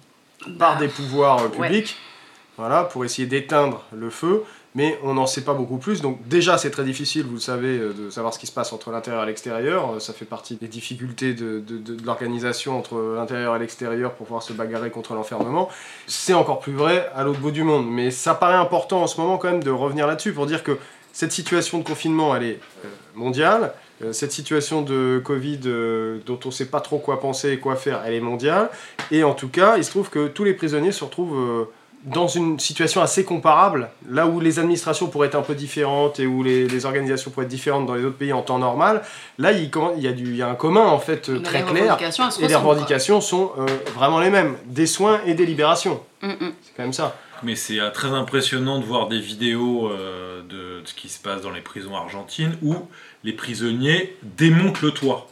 par 0.58 0.78
des 0.78 0.88
pouvoirs 0.88 1.44
euh, 1.44 1.48
publics, 1.50 1.98
voilà, 2.58 2.84
pour 2.84 3.06
essayer 3.06 3.28
d'éteindre 3.28 3.84
le 3.94 4.10
feu 4.10 4.44
mais 4.76 5.00
on 5.04 5.16
n'en 5.16 5.26
sait 5.26 5.44
pas 5.44 5.54
beaucoup 5.54 5.78
plus. 5.78 6.02
Donc 6.02 6.28
déjà, 6.28 6.58
c'est 6.58 6.70
très 6.70 6.84
difficile, 6.84 7.24
vous 7.24 7.34
le 7.34 7.40
savez, 7.40 7.78
euh, 7.78 7.94
de 7.94 8.10
savoir 8.10 8.34
ce 8.34 8.40
qui 8.40 8.48
se 8.48 8.52
passe 8.52 8.72
entre 8.72 8.92
l'intérieur 8.92 9.24
et 9.24 9.26
l'extérieur. 9.26 10.00
Ça 10.00 10.14
fait 10.14 10.26
partie 10.26 10.56
des 10.56 10.68
difficultés 10.68 11.34
de, 11.34 11.64
l'organisation 12.06 12.78
entre 12.78 13.16
l'intérieur 13.16 13.56
et 13.56 13.60
l'extérieur 13.60 14.14
pour 14.14 14.28
pouvoir 14.28 14.44
se 14.44 14.54
bagarrer 14.54 14.92
contre 14.92 15.14
l'enfermement. 15.14 15.70
C'est 16.08 16.34
encore 16.34 16.60
plus 16.60 16.74
vrai 16.74 17.10
à 17.16 17.24
l'autre 17.24 17.40
bout 17.40 17.52
du 17.52 17.64
monde. 17.64 17.90
Mais 17.90 18.12
ça 18.12 18.36
paraît 18.36 18.56
important 18.56 19.02
en 19.02 19.08
ce 19.08 19.20
moment 19.20 19.38
quand 19.38 19.52
même 19.52 19.64
de 19.64 19.72
revenir 19.72 20.06
là-dessus 20.06 20.34
pour 20.34 20.46
dire 20.46 20.64
que 20.64 20.78
cette 21.14 21.32
situation 21.32 21.80
de 21.80 21.84
confinement, 21.84 22.36
elle 22.36 22.44
est 22.44 22.60
euh, 22.86 22.90
mondiale. 23.16 23.74
Cette 24.14 24.32
situation 24.32 24.82
de 24.82 25.22
Covid 25.22 25.58
dont 26.26 26.40
on 26.46 26.48
ne 26.48 26.54
sait 26.54 26.68
pas 26.68 26.80
trop 26.80 27.00
quoi 27.00 27.20
penser 27.20 27.52
et 27.52 27.60
quoi 27.60 27.76
faire, 27.76 28.02
elle 28.06 28.14
est 28.14 28.22
mondiale. 28.22 28.70
Et 29.12 29.26
en 29.26 29.34
tout 29.34 29.50
cas, 29.50 29.76
il 29.76 29.84
se 29.84 29.90
trouve 29.90 30.10
que 30.10 30.30
tous 30.30 30.46
les 30.46 30.54
prisonniers 30.54 30.94
se 30.94 31.04
retrouvent 31.04 31.68
dans 32.06 32.28
une 32.28 32.60
situation 32.60 33.02
assez 33.02 33.26
comparable, 33.26 33.90
là 34.10 34.26
où 34.26 34.40
les 34.40 34.60
administrations 34.60 35.08
pourraient 35.08 35.28
être 35.28 35.36
un 35.36 35.42
peu 35.42 35.56
différentes 35.56 36.20
et 36.20 36.28
où 36.28 36.44
les, 36.44 36.86
organisations 36.86 37.30
pourraient 37.30 37.46
être 37.46 37.52
différentes 37.52 37.86
dans 37.86 37.96
les 37.96 38.06
autres 38.06 38.18
pays 38.18 38.32
en 38.32 38.42
temps 38.42 38.58
normal, 38.58 39.02
là 39.38 39.52
il, 39.52 39.70
y, 39.98 40.08
a 40.08 40.12
du, 40.14 40.24
il 40.24 40.36
y 40.36 40.42
a 40.42 40.48
un 40.48 40.56
commun 40.56 40.86
en 40.86 41.00
fait 41.00 41.30
très 41.44 41.64
clair 41.64 41.98
et 42.42 42.48
les 42.48 42.56
revendications 42.56 43.20
sont 43.20 43.52
euh, 43.58 43.66
vraiment 43.96 44.20
les 44.20 44.30
mêmes, 44.30 44.56
des 44.66 44.86
soins 44.86 45.20
et 45.26 45.34
des 45.34 45.46
libérations. 45.46 46.00
Mm, 46.22 46.28
mm. 46.28 46.54
C'est 46.62 46.72
quand 46.78 46.84
même 46.84 46.94
ça. 46.94 47.16
Mais 47.44 47.56
c'est 47.56 47.80
euh, 47.80 47.90
très 47.90 48.10
impressionnant 48.10 48.80
de 48.80 48.86
voir 48.86 49.08
des 49.08 49.20
vidéos 49.20 49.90
euh, 49.90 50.42
de, 50.44 50.82
de, 50.82 50.86
ce 50.86 50.94
qui 50.94 51.10
se 51.10 51.20
passe 51.20 51.42
dans 51.42 51.52
les 51.52 51.62
prisons 51.62 51.96
argentines 51.96 52.58
où 52.62 52.76
les 53.24 53.34
prisonniers 53.34 54.18
démontent 54.24 54.82
le 54.82 54.92
toit. 54.92 55.30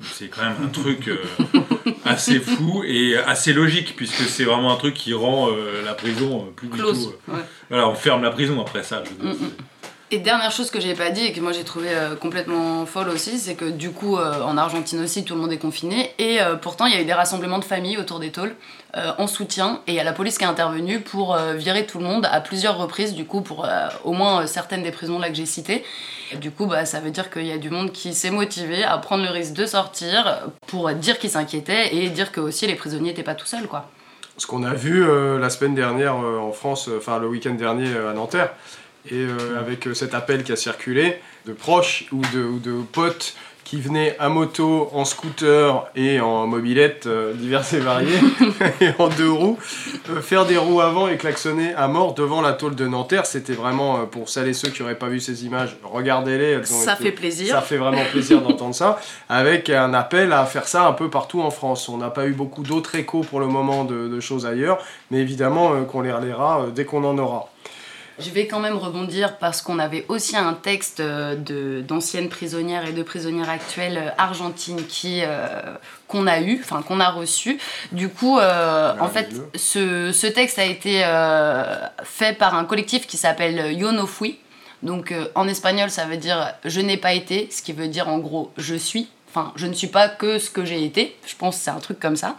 C'est 0.00 0.28
quand 0.28 0.42
même 0.42 0.56
un 0.64 0.68
truc 0.68 1.08
euh, 1.08 1.18
assez 2.04 2.40
fou 2.40 2.82
et 2.86 3.16
assez 3.18 3.52
logique, 3.52 3.96
puisque 3.96 4.22
c'est 4.22 4.44
vraiment 4.44 4.72
un 4.72 4.76
truc 4.76 4.94
qui 4.94 5.12
rend 5.12 5.50
euh, 5.50 5.84
la 5.84 5.92
prison 5.92 6.46
euh, 6.46 6.50
plus 6.56 6.68
Close, 6.68 7.14
Voilà, 7.68 7.88
on 7.88 7.94
ferme 7.94 8.22
la 8.22 8.30
prison 8.30 8.58
après 8.60 8.82
ça. 8.82 9.02
Mm, 9.20 9.28
mm. 9.28 9.36
Et 10.10 10.18
dernière 10.18 10.50
chose 10.50 10.70
que 10.70 10.80
j'ai 10.80 10.94
pas 10.94 11.10
dit 11.10 11.26
et 11.26 11.32
que 11.32 11.40
moi 11.40 11.52
j'ai 11.52 11.64
trouvé 11.64 11.90
complètement 12.20 12.86
folle 12.86 13.10
aussi, 13.10 13.38
c'est 13.38 13.54
que 13.54 13.66
du 13.66 13.90
coup 13.90 14.16
en 14.16 14.56
Argentine 14.56 15.02
aussi 15.02 15.22
tout 15.22 15.34
le 15.34 15.40
monde 15.40 15.52
est 15.52 15.58
confiné. 15.58 16.12
Et 16.18 16.38
pourtant 16.62 16.86
il 16.86 16.94
y 16.94 16.96
a 16.96 17.02
eu 17.02 17.04
des 17.04 17.12
rassemblements 17.12 17.58
de 17.58 17.64
familles 17.64 17.98
autour 17.98 18.18
des 18.18 18.30
tôles 18.30 18.54
en 18.94 19.26
soutien. 19.26 19.82
Et 19.86 19.92
il 19.92 19.94
y 19.96 20.00
a 20.00 20.04
la 20.04 20.14
police 20.14 20.38
qui 20.38 20.44
est 20.44 20.48
intervenue 20.48 21.00
pour 21.00 21.36
virer 21.36 21.84
tout 21.84 21.98
le 21.98 22.04
monde 22.04 22.26
à 22.32 22.40
plusieurs 22.40 22.78
reprises 22.78 23.12
du 23.12 23.26
coup 23.26 23.42
pour 23.42 23.68
au 24.04 24.12
moins 24.12 24.46
certaines 24.46 24.82
des 24.82 24.92
prisons 24.92 25.18
là 25.18 25.28
que 25.28 25.34
j'ai 25.34 25.44
citées. 25.44 25.84
Du 26.36 26.50
coup, 26.50 26.66
bah, 26.66 26.84
ça 26.84 27.00
veut 27.00 27.10
dire 27.10 27.30
qu'il 27.30 27.46
y 27.46 27.52
a 27.52 27.58
du 27.58 27.70
monde 27.70 27.92
qui 27.92 28.14
s'est 28.14 28.30
motivé 28.30 28.84
à 28.84 28.98
prendre 28.98 29.24
le 29.24 29.30
risque 29.30 29.54
de 29.54 29.66
sortir 29.66 30.40
pour 30.66 30.90
dire 30.92 31.18
qu'ils 31.18 31.30
s'inquiétaient 31.30 31.94
et 31.94 32.08
dire 32.10 32.32
que 32.32 32.40
aussi 32.40 32.66
les 32.66 32.74
prisonniers 32.74 33.10
n'étaient 33.10 33.22
pas 33.22 33.34
tout 33.34 33.46
seuls, 33.46 33.66
quoi. 33.66 33.88
Ce 34.36 34.46
qu'on 34.46 34.62
a 34.62 34.72
vu 34.72 35.04
euh, 35.04 35.40
la 35.40 35.50
semaine 35.50 35.74
dernière 35.74 36.14
euh, 36.14 36.38
en 36.38 36.52
France, 36.52 36.88
euh, 36.88 36.98
enfin 36.98 37.18
le 37.18 37.26
week-end 37.26 37.54
dernier 37.54 37.96
à 37.96 38.12
Nanterre, 38.12 38.50
et 39.10 39.26
avec 39.58 39.88
cet 39.94 40.14
appel 40.14 40.44
qui 40.44 40.52
a 40.52 40.56
circulé 40.56 41.20
de 41.46 41.52
proches 41.52 42.06
ou 42.12 42.20
de, 42.34 42.42
ou 42.42 42.58
de 42.58 42.82
potes 42.92 43.34
qui 43.68 43.82
venaient 43.82 44.16
à 44.18 44.30
moto, 44.30 44.88
en 44.94 45.04
scooter 45.04 45.90
et 45.94 46.20
en 46.20 46.46
mobilette 46.46 47.04
euh, 47.06 47.34
diverses 47.34 47.74
et 47.74 47.80
variées, 47.80 48.18
et 48.80 48.88
en 48.98 49.08
deux 49.08 49.30
roues, 49.30 49.58
euh, 50.08 50.22
faire 50.22 50.46
des 50.46 50.56
roues 50.56 50.80
avant 50.80 51.06
et 51.06 51.18
klaxonner 51.18 51.74
à 51.74 51.86
mort 51.86 52.14
devant 52.14 52.40
la 52.40 52.54
tôle 52.54 52.74
de 52.74 52.86
Nanterre. 52.86 53.26
C'était 53.26 53.52
vraiment, 53.52 53.98
euh, 53.98 54.04
pour 54.04 54.30
celles 54.30 54.48
et 54.48 54.54
ceux 54.54 54.70
qui 54.70 54.80
n'auraient 54.80 54.94
pas 54.94 55.08
vu 55.08 55.20
ces 55.20 55.44
images, 55.44 55.76
regardez-les. 55.84 56.64
Ça 56.64 56.96
fait 56.96 57.12
plaisir. 57.12 57.54
Ça 57.54 57.60
fait 57.60 57.76
vraiment 57.76 58.04
plaisir 58.10 58.40
d'entendre 58.40 58.74
ça, 58.74 58.98
avec 59.28 59.68
un 59.68 59.92
appel 59.92 60.32
à 60.32 60.46
faire 60.46 60.66
ça 60.66 60.86
un 60.86 60.94
peu 60.94 61.10
partout 61.10 61.42
en 61.42 61.50
France. 61.50 61.90
On 61.90 61.98
n'a 61.98 62.08
pas 62.08 62.26
eu 62.26 62.32
beaucoup 62.32 62.62
d'autres 62.62 62.94
échos 62.94 63.20
pour 63.20 63.38
le 63.38 63.48
moment 63.48 63.84
de, 63.84 64.08
de 64.08 64.20
choses 64.20 64.46
ailleurs, 64.46 64.78
mais 65.10 65.18
évidemment 65.18 65.84
qu'on 65.84 66.00
les 66.00 66.12
relaiera 66.12 66.68
dès 66.74 66.86
qu'on 66.86 67.04
en 67.04 67.18
aura. 67.18 67.50
Je 68.18 68.30
vais 68.30 68.46
quand 68.46 68.58
même 68.58 68.76
rebondir 68.76 69.38
parce 69.38 69.62
qu'on 69.62 69.78
avait 69.78 70.04
aussi 70.08 70.36
un 70.36 70.54
texte 70.54 71.00
euh, 71.00 71.82
d'anciennes 71.82 72.28
prisonnières 72.28 72.88
et 72.88 72.92
de 72.92 73.02
prisonnières 73.02 73.48
actuelles 73.48 73.98
euh, 73.98 74.10
argentines 74.18 74.84
qui 74.86 75.20
euh, 75.22 75.46
qu'on 76.08 76.26
a 76.26 76.40
eu, 76.40 76.60
enfin 76.60 76.82
qu'on 76.82 76.98
a 76.98 77.10
reçu. 77.10 77.58
Du 77.92 78.08
coup, 78.08 78.38
en 78.38 79.08
fait, 79.08 79.28
ce, 79.54 80.10
ce, 80.12 80.26
texte 80.26 80.58
a 80.58 80.64
été 80.64 81.04
fait 82.02 82.36
par 82.36 82.54
un 82.54 82.64
collectif 82.64 83.06
qui 83.06 83.16
s'appelle 83.18 83.72
Yo 83.78 83.92
no 83.92 84.06
fui. 84.06 84.38
Donc 84.82 85.12
en 85.34 85.46
espagnol, 85.46 85.90
ça 85.90 86.06
veut 86.06 86.16
dire 86.16 86.54
je 86.64 86.80
n'ai 86.80 86.96
pas 86.96 87.12
été, 87.12 87.48
ce 87.52 87.60
qui 87.60 87.72
veut 87.72 87.88
dire 87.88 88.08
en 88.08 88.18
gros 88.18 88.52
je 88.56 88.74
suis. 88.74 89.08
Enfin, 89.30 89.52
je 89.56 89.66
ne 89.66 89.74
suis 89.74 89.88
pas 89.88 90.08
que 90.08 90.38
ce 90.38 90.48
que 90.48 90.64
j'ai 90.64 90.84
été. 90.84 91.14
Je 91.26 91.34
pense 91.36 91.56
que 91.56 91.64
c'est 91.64 91.70
un 91.70 91.80
truc 91.80 92.00
comme 92.00 92.16
ça. 92.16 92.34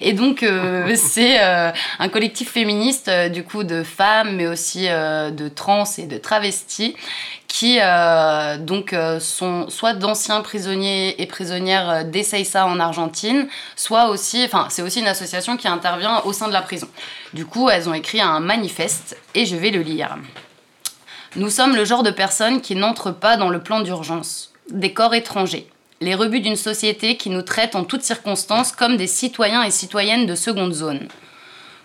Et 0.00 0.12
donc, 0.12 0.44
euh, 0.44 0.94
c'est 0.96 1.42
euh, 1.42 1.70
un 1.98 2.08
collectif 2.08 2.52
féministe, 2.52 3.08
euh, 3.08 3.28
du 3.28 3.42
coup, 3.42 3.64
de 3.64 3.82
femmes, 3.82 4.36
mais 4.36 4.46
aussi 4.46 4.86
de 4.88 5.48
trans 5.48 5.84
et 5.98 6.06
de 6.06 6.16
travestis, 6.16 6.94
qui 7.48 7.78
donc 8.60 8.94
sont 9.20 9.68
soit 9.68 9.94
d'anciens 9.94 10.42
prisonniers 10.42 11.20
et 11.20 11.26
prisonnières 11.26 12.04
d'Essaysa 12.04 12.66
en 12.66 12.78
Argentine, 12.78 13.48
soit 13.74 14.08
aussi, 14.08 14.44
enfin, 14.44 14.66
c'est 14.70 14.82
aussi 14.82 15.00
une 15.00 15.08
association 15.08 15.56
qui 15.56 15.66
intervient 15.66 16.20
au 16.24 16.32
sein 16.32 16.46
de 16.46 16.52
la 16.52 16.62
prison. 16.62 16.88
Du 17.32 17.46
coup, 17.46 17.68
elles 17.68 17.88
ont 17.88 17.94
écrit 17.94 18.20
un 18.20 18.40
manifeste 18.40 19.16
et 19.34 19.46
je 19.46 19.56
vais 19.56 19.70
le 19.70 19.80
lire. 19.80 20.16
Nous 21.36 21.50
sommes 21.50 21.74
le 21.74 21.84
genre 21.84 22.02
de 22.02 22.10
personnes 22.10 22.60
qui 22.60 22.76
n'entrent 22.76 23.12
pas 23.12 23.36
dans 23.36 23.48
le 23.48 23.60
plan 23.60 23.80
d'urgence, 23.80 24.52
des 24.70 24.92
corps 24.92 25.14
étrangers 25.14 25.68
les 26.00 26.14
rebuts 26.14 26.40
d'une 26.40 26.56
société 26.56 27.16
qui 27.16 27.30
nous 27.30 27.42
traite 27.42 27.74
en 27.74 27.84
toutes 27.84 28.02
circonstances 28.02 28.72
comme 28.72 28.96
des 28.96 29.06
citoyens 29.06 29.64
et 29.64 29.70
citoyennes 29.70 30.26
de 30.26 30.34
seconde 30.34 30.72
zone. 30.72 31.08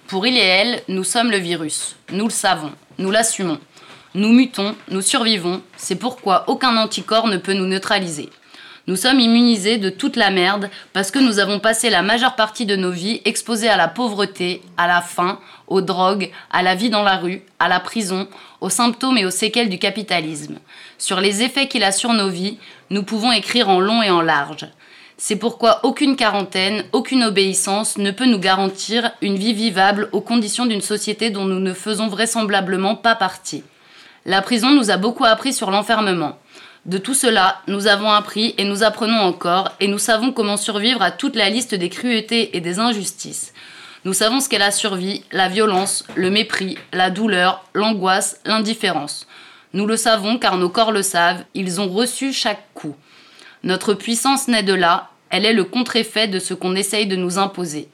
Pour 0.07 0.27
il 0.27 0.37
et 0.37 0.41
elle, 0.41 0.83
nous 0.87 1.03
sommes 1.03 1.31
le 1.31 1.37
virus. 1.37 1.95
Nous 2.11 2.25
le 2.25 2.31
savons, 2.31 2.71
nous 2.99 3.09
l'assumons. 3.09 3.59
Nous 4.15 4.31
mutons, 4.31 4.75
nous 4.89 5.01
survivons, 5.01 5.63
c'est 5.75 5.95
pourquoi 5.95 6.43
aucun 6.47 6.77
anticorps 6.77 7.27
ne 7.27 7.37
peut 7.37 7.53
nous 7.53 7.65
neutraliser. 7.65 8.29
Nous 8.85 8.97
sommes 8.97 9.21
immunisés 9.21 9.77
de 9.77 9.89
toute 9.89 10.17
la 10.17 10.29
merde 10.29 10.69
parce 10.91 11.09
que 11.09 11.17
nous 11.17 11.39
avons 11.39 11.59
passé 11.59 11.89
la 11.89 12.01
majeure 12.01 12.35
partie 12.35 12.65
de 12.65 12.75
nos 12.75 12.91
vies 12.91 13.21
exposés 13.23 13.69
à 13.69 13.77
la 13.77 13.87
pauvreté, 13.87 14.61
à 14.75 14.87
la 14.87 15.01
faim, 15.01 15.39
aux 15.67 15.81
drogues, 15.81 16.31
à 16.51 16.61
la 16.63 16.75
vie 16.75 16.89
dans 16.89 17.01
la 17.01 17.15
rue, 17.15 17.43
à 17.59 17.69
la 17.69 17.79
prison, 17.79 18.27
aux 18.59 18.69
symptômes 18.69 19.17
et 19.17 19.25
aux 19.25 19.31
séquelles 19.31 19.69
du 19.69 19.79
capitalisme. 19.79 20.59
Sur 20.97 21.21
les 21.21 21.43
effets 21.43 21.69
qu'il 21.69 21.85
a 21.85 21.93
sur 21.93 22.11
nos 22.11 22.29
vies, 22.29 22.57
nous 22.93 23.01
pouvons 23.01 23.31
écrire 23.31 23.69
en 23.69 23.79
long 23.79 24.03
et 24.03 24.11
en 24.11 24.21
large. 24.21 24.67
C'est 25.17 25.35
pourquoi 25.35 25.79
aucune 25.83 26.15
quarantaine, 26.15 26.83
aucune 26.91 27.23
obéissance 27.23 27.97
ne 27.97 28.11
peut 28.11 28.27
nous 28.27 28.37
garantir 28.37 29.11
une 29.21 29.35
vie 29.35 29.53
vivable 29.53 30.09
aux 30.11 30.21
conditions 30.21 30.67
d'une 30.67 30.81
société 30.81 31.31
dont 31.31 31.45
nous 31.45 31.59
ne 31.59 31.73
faisons 31.73 32.07
vraisemblablement 32.07 32.95
pas 32.95 33.15
partie. 33.15 33.63
La 34.25 34.43
prison 34.43 34.69
nous 34.69 34.91
a 34.91 34.97
beaucoup 34.97 35.25
appris 35.25 35.53
sur 35.53 35.71
l'enfermement. 35.71 36.37
De 36.85 36.99
tout 36.99 37.15
cela, 37.15 37.61
nous 37.67 37.87
avons 37.87 38.11
appris 38.11 38.53
et 38.59 38.63
nous 38.63 38.83
apprenons 38.83 39.21
encore, 39.21 39.71
et 39.79 39.87
nous 39.87 39.97
savons 39.97 40.31
comment 40.31 40.57
survivre 40.57 41.01
à 41.01 41.09
toute 41.09 41.35
la 41.35 41.49
liste 41.49 41.73
des 41.73 41.89
cruautés 41.89 42.55
et 42.55 42.61
des 42.61 42.77
injustices. 42.77 43.53
Nous 44.05 44.13
savons 44.13 44.39
ce 44.39 44.49
qu'est 44.49 44.59
la 44.59 44.69
survie, 44.69 45.23
la 45.31 45.47
violence, 45.47 46.05
le 46.13 46.29
mépris, 46.29 46.77
la 46.91 47.09
douleur, 47.09 47.65
l'angoisse, 47.73 48.39
l'indifférence. 48.45 49.25
Nous 49.73 49.87
le 49.87 49.97
savons 49.97 50.37
car 50.37 50.57
nos 50.57 50.69
corps 50.69 50.91
le 50.91 51.01
savent, 51.01 51.43
ils 51.55 51.81
ont 51.81 51.89
reçu 51.89 52.31
chaque 52.31 52.65
coup. 52.73 52.95
Notre 53.63 53.93
puissance 53.93 54.47
naît 54.47 54.63
de 54.63 54.73
là, 54.73 55.09
elle 55.29 55.45
est 55.45 55.53
le 55.53 55.63
contre-effet 55.63 56.27
de 56.27 56.37
ce 56.37 56.53
qu'on 56.53 56.75
essaye 56.75 57.07
de 57.07 57.15
nous 57.15 57.39
imposer. 57.39 57.89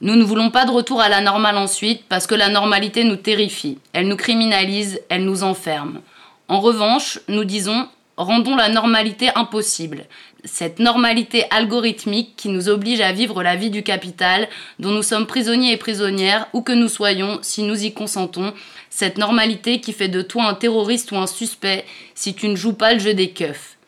Nous 0.00 0.16
ne 0.16 0.24
voulons 0.24 0.50
pas 0.50 0.64
de 0.64 0.72
retour 0.72 1.00
à 1.00 1.08
la 1.08 1.20
normale 1.20 1.58
ensuite 1.58 2.02
parce 2.08 2.26
que 2.26 2.34
la 2.34 2.48
normalité 2.48 3.04
nous 3.04 3.14
terrifie, 3.14 3.78
elle 3.92 4.08
nous 4.08 4.16
criminalise, 4.16 5.00
elle 5.08 5.24
nous 5.24 5.44
enferme. 5.44 6.00
En 6.48 6.60
revanche, 6.60 7.20
nous 7.28 7.44
disons 7.44 7.86
rendons 8.16 8.56
la 8.56 8.68
normalité 8.68 9.30
impossible. 9.36 10.06
Cette 10.44 10.80
normalité 10.80 11.44
algorithmique 11.50 12.34
qui 12.36 12.48
nous 12.48 12.68
oblige 12.68 13.00
à 13.00 13.12
vivre 13.12 13.42
la 13.42 13.54
vie 13.54 13.70
du 13.70 13.84
capital, 13.84 14.48
dont 14.80 14.90
nous 14.90 15.04
sommes 15.04 15.26
prisonniers 15.26 15.72
et 15.72 15.76
prisonnières, 15.76 16.48
où 16.52 16.62
que 16.62 16.72
nous 16.72 16.88
soyons, 16.88 17.38
si 17.42 17.62
nous 17.62 17.84
y 17.84 17.94
consentons, 17.94 18.52
cette 18.94 19.16
normalité 19.16 19.80
qui 19.80 19.94
fait 19.94 20.08
de 20.08 20.20
toi 20.20 20.44
un 20.44 20.52
terroriste 20.52 21.12
ou 21.12 21.16
un 21.16 21.26
suspect 21.26 21.86
si 22.14 22.34
tu 22.34 22.46
ne 22.46 22.56
joues 22.56 22.74
pas 22.74 22.92
le 22.92 23.00
jeu 23.00 23.14
des 23.14 23.30
keufs. 23.30 23.78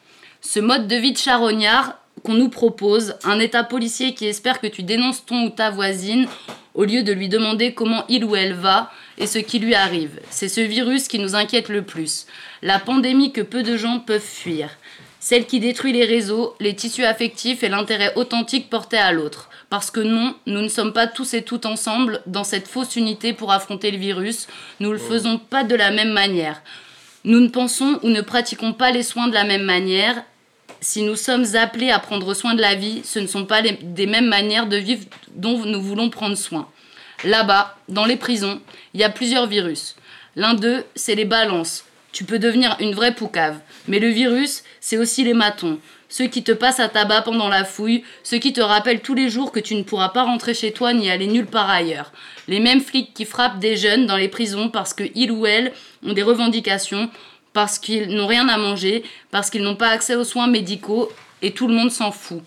Ce 0.41 0.61
mode 0.61 0.89
de 0.89 0.97
vie 0.97 1.13
de 1.13 1.19
charognard 1.19 1.99
qu'on 2.23 2.33
nous 2.33 2.49
propose, 2.49 3.15
un 3.23 3.39
état 3.39 3.65
policier 3.65 4.15
qui 4.15 4.25
espère 4.25 4.63
que 4.63 4.67
tu 4.67 4.83
dénonces 4.83 5.27
ton 5.27 5.45
ou 5.45 5.51
ta 5.51 5.69
voisine 5.69 6.27
au 6.73 6.85
lieu 6.85 7.03
de 7.03 7.13
lui 7.13 7.29
demander 7.29 7.75
comment 7.75 8.05
il 8.09 8.25
ou 8.25 8.35
elle 8.35 8.55
va 8.55 8.91
et 9.19 9.27
ce 9.27 9.39
qui 9.39 9.59
lui 9.59 9.75
arrive. 9.75 10.21
C'est 10.31 10.49
ce 10.49 10.63
virus 10.63 11.07
qui 11.07 11.19
nous 11.19 11.37
inquiète 11.37 11.69
le 11.69 11.83
plus. 11.83 12.27
La 12.63 12.79
pandémie 12.79 13.31
que 13.31 13.43
peu 13.43 13.63
de 13.63 13.77
gens 13.77 14.01
peuvent 14.01 14.23
fuir. 14.23 14.71
Celle 15.25 15.47
qui 15.47 15.59
détruit 15.59 15.95
les 15.95 16.05
réseaux, 16.05 16.55
les 16.61 16.77
tissus 16.77 17.07
affectifs 17.07 17.63
et 17.63 17.71
l'intérêt 17.71 18.13
authentique 18.15 18.69
porté 18.69 18.99
à 18.99 19.11
l'autre. 19.11 19.49
Parce 19.71 19.91
que 19.91 20.01
non, 20.01 20.35
nous 20.45 20.61
ne 20.61 20.69
sommes 20.69 20.93
pas 20.93 21.07
tous 21.07 21.33
et 21.33 21.41
toutes 21.41 21.65
ensemble 21.65 22.21
dans 22.27 22.45
cette 22.45 22.69
fausse 22.69 22.95
unité 22.95 23.33
pour 23.33 23.51
affronter 23.51 23.91
le 23.91 23.97
virus. 23.97 24.49
Nous 24.81 24.91
ne 24.91 24.93
le 24.93 24.99
faisons 24.99 25.39
pas 25.39 25.65
de 25.65 25.75
la 25.75 25.91
même 25.93 26.13
manière. 26.13 26.61
Nous 27.25 27.41
ne 27.41 27.49
pensons 27.49 27.99
ou 28.03 28.11
ne 28.11 28.21
pratiquons 28.21 28.75
pas 28.75 28.91
les 28.91 29.03
soins 29.03 29.29
de 29.29 29.33
la 29.33 29.45
même 29.45 29.63
manière. 29.63 30.23
Si 30.83 31.01
nous 31.01 31.17
sommes 31.17 31.57
appelés 31.57 31.91
à 31.91 32.01
prendre 32.01 32.35
soin 32.35 32.53
de 32.53 32.61
la 32.61 32.75
vie, 32.75 33.01
ce 33.03 33.19
ne 33.19 33.27
sont 33.27 33.47
pas 33.47 33.63
les, 33.63 33.79
des 33.81 34.07
mêmes 34.07 34.29
manières 34.29 34.67
de 34.67 34.77
vivre 34.77 35.07
dont 35.37 35.65
nous 35.65 35.81
voulons 35.81 36.11
prendre 36.11 36.37
soin. 36.37 36.69
Là-bas, 37.25 37.79
dans 37.89 38.05
les 38.05 38.17
prisons, 38.17 38.61
il 38.93 39.01
y 39.01 39.05
a 39.05 39.09
plusieurs 39.09 39.47
virus. 39.47 39.97
L'un 40.37 40.53
d'eux, 40.53 40.85
c'est 40.95 41.15
les 41.15 41.25
balances. 41.25 41.85
Tu 42.15 42.23
peux 42.23 42.39
devenir 42.39 42.77
une 42.79 42.95
vraie 42.95 43.13
poucave. 43.13 43.59
Mais 43.89 43.99
le 43.99 44.07
virus, 44.07 44.63
c'est 44.81 44.99
aussi 44.99 45.25
les 45.25 45.35
matons. 45.35 45.81
Ceux 46.09 46.29
qui 46.29 46.45
te 46.45 46.53
passent 46.53 46.79
à 46.79 46.89
tabac 46.89 47.23
pendant 47.23 47.49
la 47.49 47.65
fouille, 47.65 48.05
ceux 48.23 48.39
qui 48.39 48.53
te 48.53 48.61
rappellent 48.61 49.01
tous 49.01 49.17
les 49.17 49.29
jours 49.29 49.51
que 49.51 49.59
tu 49.59 49.75
ne 49.75 49.83
pourras 49.83 50.11
pas 50.11 50.23
rentrer 50.23 50.55
chez 50.55 50.71
toi 50.71 50.93
ni 50.93 51.11
aller 51.11 51.27
nulle 51.27 51.49
part 51.49 51.69
ailleurs. 51.69 52.13
Les 52.47 52.61
mêmes 52.61 52.81
flics 52.81 53.13
qui 53.15 53.25
frappent 53.25 53.59
des 53.59 53.77
jeunes 53.77 54.07
dans 54.07 54.17
les 54.17 54.29
prisons 54.29 54.69
parce 54.69 54.95
qu'ils 54.95 55.33
ou 55.33 55.45
elles 55.45 55.73
ont 56.07 56.13
des 56.13 56.23
revendications, 56.23 57.11
parce 57.53 57.81
qu'ils 57.81 58.15
n'ont 58.15 58.29
rien 58.29 58.49
à 58.49 58.59
manger, 58.59 59.03
parce 59.33 59.51
qu'ils 59.51 59.65
n'ont 59.65 59.75
pas 59.75 59.89
accès 59.89 60.15
aux 60.15 60.23
soins 60.23 60.47
médicaux, 60.47 61.11
et 61.43 61.51
tout 61.51 61.67
le 61.67 61.75
monde 61.75 61.91
s'en 61.91 62.13
fout. 62.13 62.43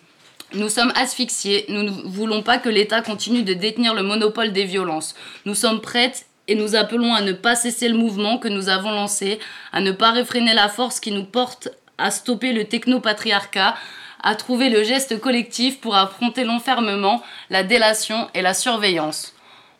Nous 0.53 0.69
sommes 0.69 0.93
asphyxiés, 0.95 1.65
nous 1.67 1.83
ne 1.83 1.91
voulons 2.07 2.41
pas 2.41 2.57
que 2.57 2.69
l'État 2.69 3.01
continue 3.01 3.43
de 3.43 3.53
détenir 3.53 3.93
le 3.93 4.03
monopole 4.03 4.53
des 4.53 4.63
violences. 4.63 5.13
Nous 5.45 5.55
sommes 5.55 5.81
prêtes 5.81 6.26
et 6.47 6.55
nous 6.55 6.75
appelons 6.75 7.13
à 7.13 7.21
ne 7.21 7.33
pas 7.33 7.55
cesser 7.55 7.89
le 7.89 7.97
mouvement 7.97 8.37
que 8.37 8.47
nous 8.47 8.69
avons 8.69 8.91
lancé, 8.91 9.39
à 9.71 9.81
ne 9.81 9.91
pas 9.91 10.11
réfréner 10.11 10.53
la 10.53 10.69
force 10.69 10.99
qui 10.99 11.11
nous 11.11 11.25
porte 11.25 11.69
à 11.97 12.11
stopper 12.11 12.53
le 12.53 12.65
technopatriarcat, 12.65 13.75
à 14.23 14.35
trouver 14.35 14.69
le 14.69 14.83
geste 14.83 15.19
collectif 15.19 15.79
pour 15.79 15.95
affronter 15.95 16.43
l'enfermement, 16.43 17.21
la 17.49 17.63
délation 17.63 18.27
et 18.33 18.41
la 18.41 18.53
surveillance. 18.53 19.33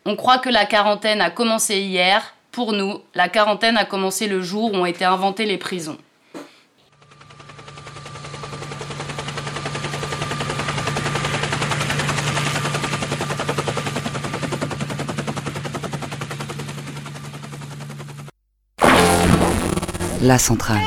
On 0.04 0.16
croit 0.16 0.38
que 0.38 0.48
la 0.48 0.64
quarantaine 0.64 1.20
a 1.20 1.30
commencé 1.30 1.80
hier. 1.80 2.34
Pour 2.50 2.72
nous, 2.72 3.00
la 3.14 3.28
quarantaine 3.28 3.76
a 3.76 3.84
commencé 3.84 4.26
le 4.26 4.40
jour 4.42 4.72
où 4.72 4.76
ont 4.76 4.86
été 4.86 5.04
inventées 5.04 5.44
les 5.44 5.58
prisons. 5.58 5.98
la 20.20 20.38
centrale. 20.38 20.82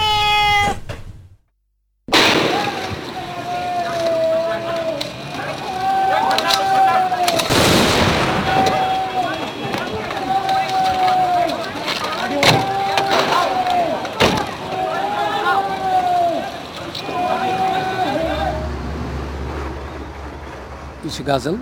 Gazel, 21.23 21.59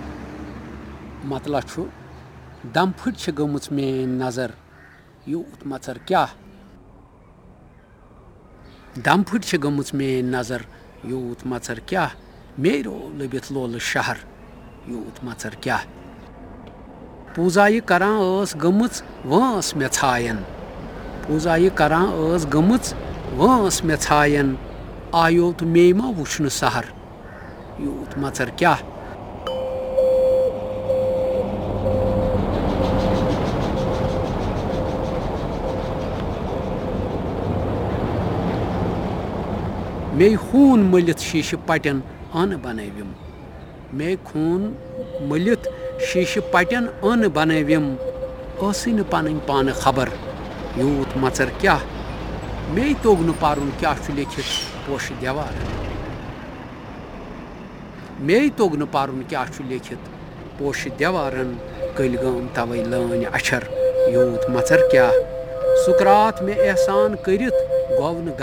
Matlachu, 1.24 1.88
Damput 2.64 3.14
Chegomutme 3.14 4.06
Nazar, 4.06 4.52
Yut 5.26 5.64
Matar 5.66 5.98
Kia, 6.06 6.30
क्या 8.89 9.15
दम 9.15 9.23
फुट 9.23 9.55
गमुच 9.55 9.93
मेन 9.93 10.35
नजर 10.35 10.61
यूत 11.05 11.47
मचर 11.47 11.79
क्या 11.87 12.09
मेरो 12.59 13.11
लबित 13.15 13.51
लोल 13.51 13.77
शहर 13.79 14.17
यूत 14.89 15.23
मचर 15.23 15.55
क्या 15.63 15.77
पूजा 17.35 17.67
यह 17.67 17.79
करान 17.79 18.45
स 18.45 18.55
गमुच 18.55 19.03
वस 19.25 19.75
मे 19.75 19.87
छायन 19.87 20.37
पूजा 21.27 21.55
यह 21.55 21.69
करान 21.69 22.37
स 22.39 22.45
गमुच 22.45 22.93
वस 23.33 23.83
मे 23.83 23.97
छायन 23.97 24.57
आयो 25.15 25.51
तो 25.59 25.65
मे 25.65 25.93
मा 25.93 26.11
वुछन 40.09 40.33
सहर 40.33 40.33
यूत 40.33 40.33
मचर 40.33 40.33
क्या 40.33 40.33
मे 40.33 40.35
खून 40.35 40.83
मलित 40.91 41.21
शीश 41.21 41.57
पटन 41.67 42.01
अन 42.33 42.55
बनविम 42.55 43.13
मे 43.93 44.15
खून 44.15 44.75
मलित 45.21 45.67
शीश 46.01 46.37
पटन 46.53 46.87
अन 47.03 47.27
बनविम 47.27 47.95
सी 48.73 48.91
न 48.91 49.03
पन 49.03 49.39
पान 49.47 49.71
खबर 49.71 50.09
यूत 50.77 51.17
मचर 51.17 51.49
क्या 51.61 51.79
मे 52.75 52.93
तोग 53.03 53.19
न 53.19 53.31
पारुन 53.31 53.69
क्या 53.79 53.95
लिखित 54.15 54.45
पोश 54.87 55.11
देवार 55.11 55.53
मे 58.21 58.49
तोग 58.49 58.75
न 58.75 58.85
पारुन 58.85 59.21
क्या 59.21 59.45
लिखित 59.69 59.99
पोश 60.59 60.87
देवारन 60.87 61.57
कलगम 61.97 62.47
तवे 62.47 62.83
लान 62.83 63.23
अछर 63.23 63.63
यूत 64.13 64.45
मचर 64.49 64.87
क्या 64.87 65.11
सुकरात 65.85 66.43
में 66.43 66.55
एहसान 66.55 67.15
करित 67.15 67.53
गौ 67.99 68.13
न 68.13 68.35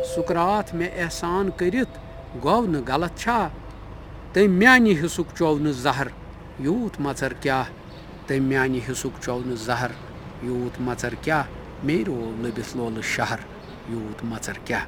गलत 0.00 0.02
छा 0.02 0.14
सुकरात 0.14 0.74
में 0.74 0.86
एहसान 0.86 1.48
करित 1.60 1.98
गौ 2.42 2.60
न 2.62 2.80
गलत 2.88 3.18
छा 3.18 3.38
तम 4.34 4.58
म्यानि 4.58 4.94
हिस्सुक 4.94 5.32
चौ 5.38 5.54
न 5.58 5.72
जहर 5.82 6.10
यूत 6.60 7.00
मचर 7.00 7.32
क्या 7.42 7.62
तम 8.28 8.48
म्यानि 8.48 8.80
हिस्सुक 8.86 9.18
चौ 9.24 9.38
न 9.38 9.56
जहर 9.66 9.92
यूत 10.44 10.80
मचर 10.88 11.14
क्या 11.24 11.46
मेरो 11.84 12.16
लबिस 12.44 12.74
लोल 12.76 13.00
शहर 13.14 13.40
यूत 13.90 14.24
मचर 14.32 14.58
क्या 14.66 14.80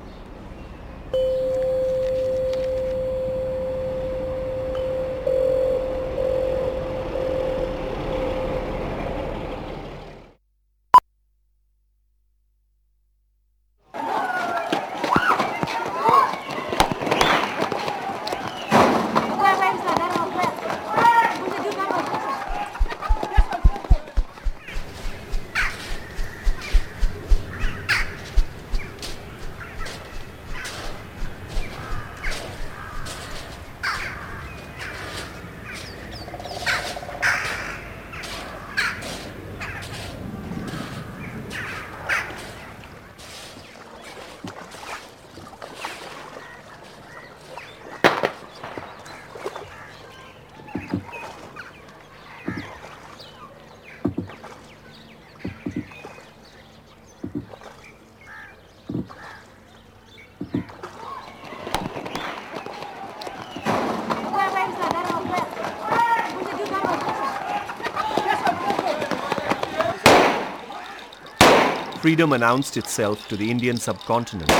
freedom 72.13 72.33
announced 72.33 72.77
itself 72.77 73.27
to 73.27 73.35
the 73.35 73.49
Indian 73.49 73.75
subcontinent 73.75 74.51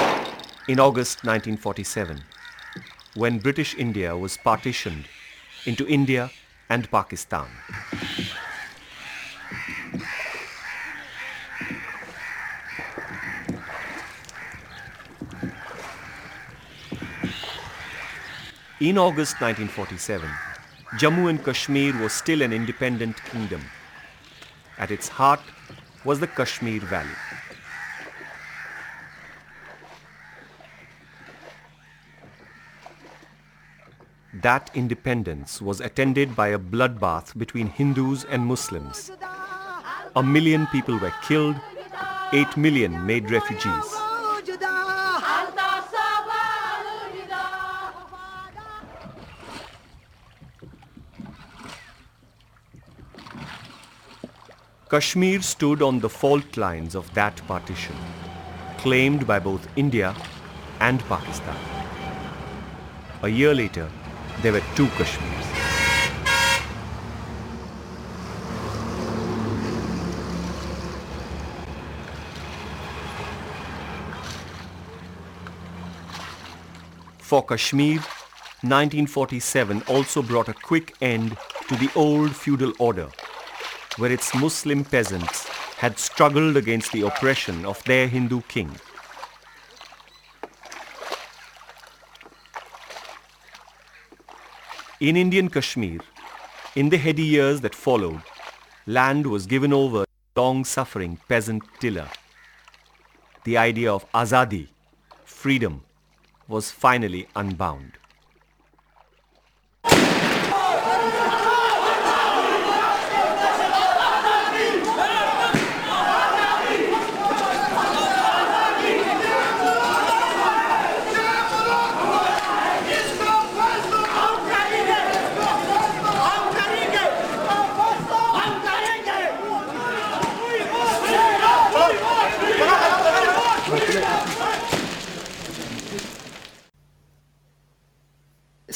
in 0.67 0.79
August 0.79 1.23
1947, 1.23 2.23
when 3.13 3.37
British 3.37 3.75
India 3.75 4.17
was 4.17 4.37
partitioned 4.37 5.05
into 5.67 5.87
India 5.87 6.31
and 6.67 6.89
Pakistan. 6.89 7.45
In 18.79 18.97
August 18.97 19.39
1947, 19.41 20.27
Jammu 20.97 21.29
and 21.29 21.45
Kashmir 21.45 22.01
was 22.01 22.13
still 22.13 22.41
an 22.41 22.51
independent 22.51 23.23
kingdom. 23.25 23.61
At 24.79 24.89
its 24.89 25.07
heart 25.07 25.41
was 26.03 26.19
the 26.19 26.25
Kashmir 26.25 26.79
Valley. 26.79 27.22
That 34.43 34.71
independence 34.73 35.61
was 35.61 35.79
attended 35.79 36.35
by 36.35 36.49
a 36.49 36.59
bloodbath 36.59 37.37
between 37.37 37.67
Hindus 37.67 38.25
and 38.25 38.45
Muslims. 38.45 39.09
A 40.17 40.21
million 40.21 40.67
people 40.67 40.99
were 40.99 41.13
killed, 41.25 41.55
8 42.33 42.57
million 42.57 43.05
made 43.05 43.31
refugees. 43.31 43.95
Kashmir 54.89 55.41
stood 55.41 55.81
on 55.81 56.01
the 56.01 56.09
fault 56.09 56.57
lines 56.57 56.95
of 56.95 57.11
that 57.13 57.37
partition, 57.47 57.95
claimed 58.77 59.25
by 59.25 59.39
both 59.39 59.65
India 59.77 60.13
and 60.81 60.99
Pakistan. 61.05 61.55
A 63.21 63.29
year 63.29 63.55
later, 63.55 63.89
there 64.41 64.53
were 64.53 64.63
two 64.75 64.87
Kashmirs. 64.87 65.53
For 77.19 77.43
Kashmir, 77.43 77.97
1947 78.61 79.81
also 79.87 80.21
brought 80.21 80.49
a 80.49 80.53
quick 80.53 80.95
end 81.01 81.35
to 81.67 81.75
the 81.75 81.89
old 81.95 82.35
feudal 82.35 82.73
order, 82.79 83.09
where 83.97 84.11
its 84.11 84.35
Muslim 84.35 84.83
peasants 84.83 85.47
had 85.77 85.97
struggled 85.97 86.57
against 86.57 86.91
the 86.91 87.01
oppression 87.01 87.65
of 87.65 87.83
their 87.85 88.07
Hindu 88.07 88.41
king. 88.47 88.71
In 95.03 95.17
Indian 95.17 95.49
Kashmir, 95.49 95.99
in 96.77 96.87
the 96.87 96.97
heady 96.97 97.23
years 97.23 97.59
that 97.59 97.75
followed, 97.75 98.21
land 98.87 99.27
was 99.27 99.45
given 99.45 99.73
over 99.73 100.05
to 100.05 100.41
long-suffering 100.41 101.19
peasant 101.27 101.61
tiller. 101.81 102.07
The 103.43 103.57
idea 103.57 103.91
of 103.91 104.09
azadi, 104.13 104.69
freedom, 105.25 105.83
was 106.47 106.71
finally 106.71 107.27
unbound. 107.35 107.97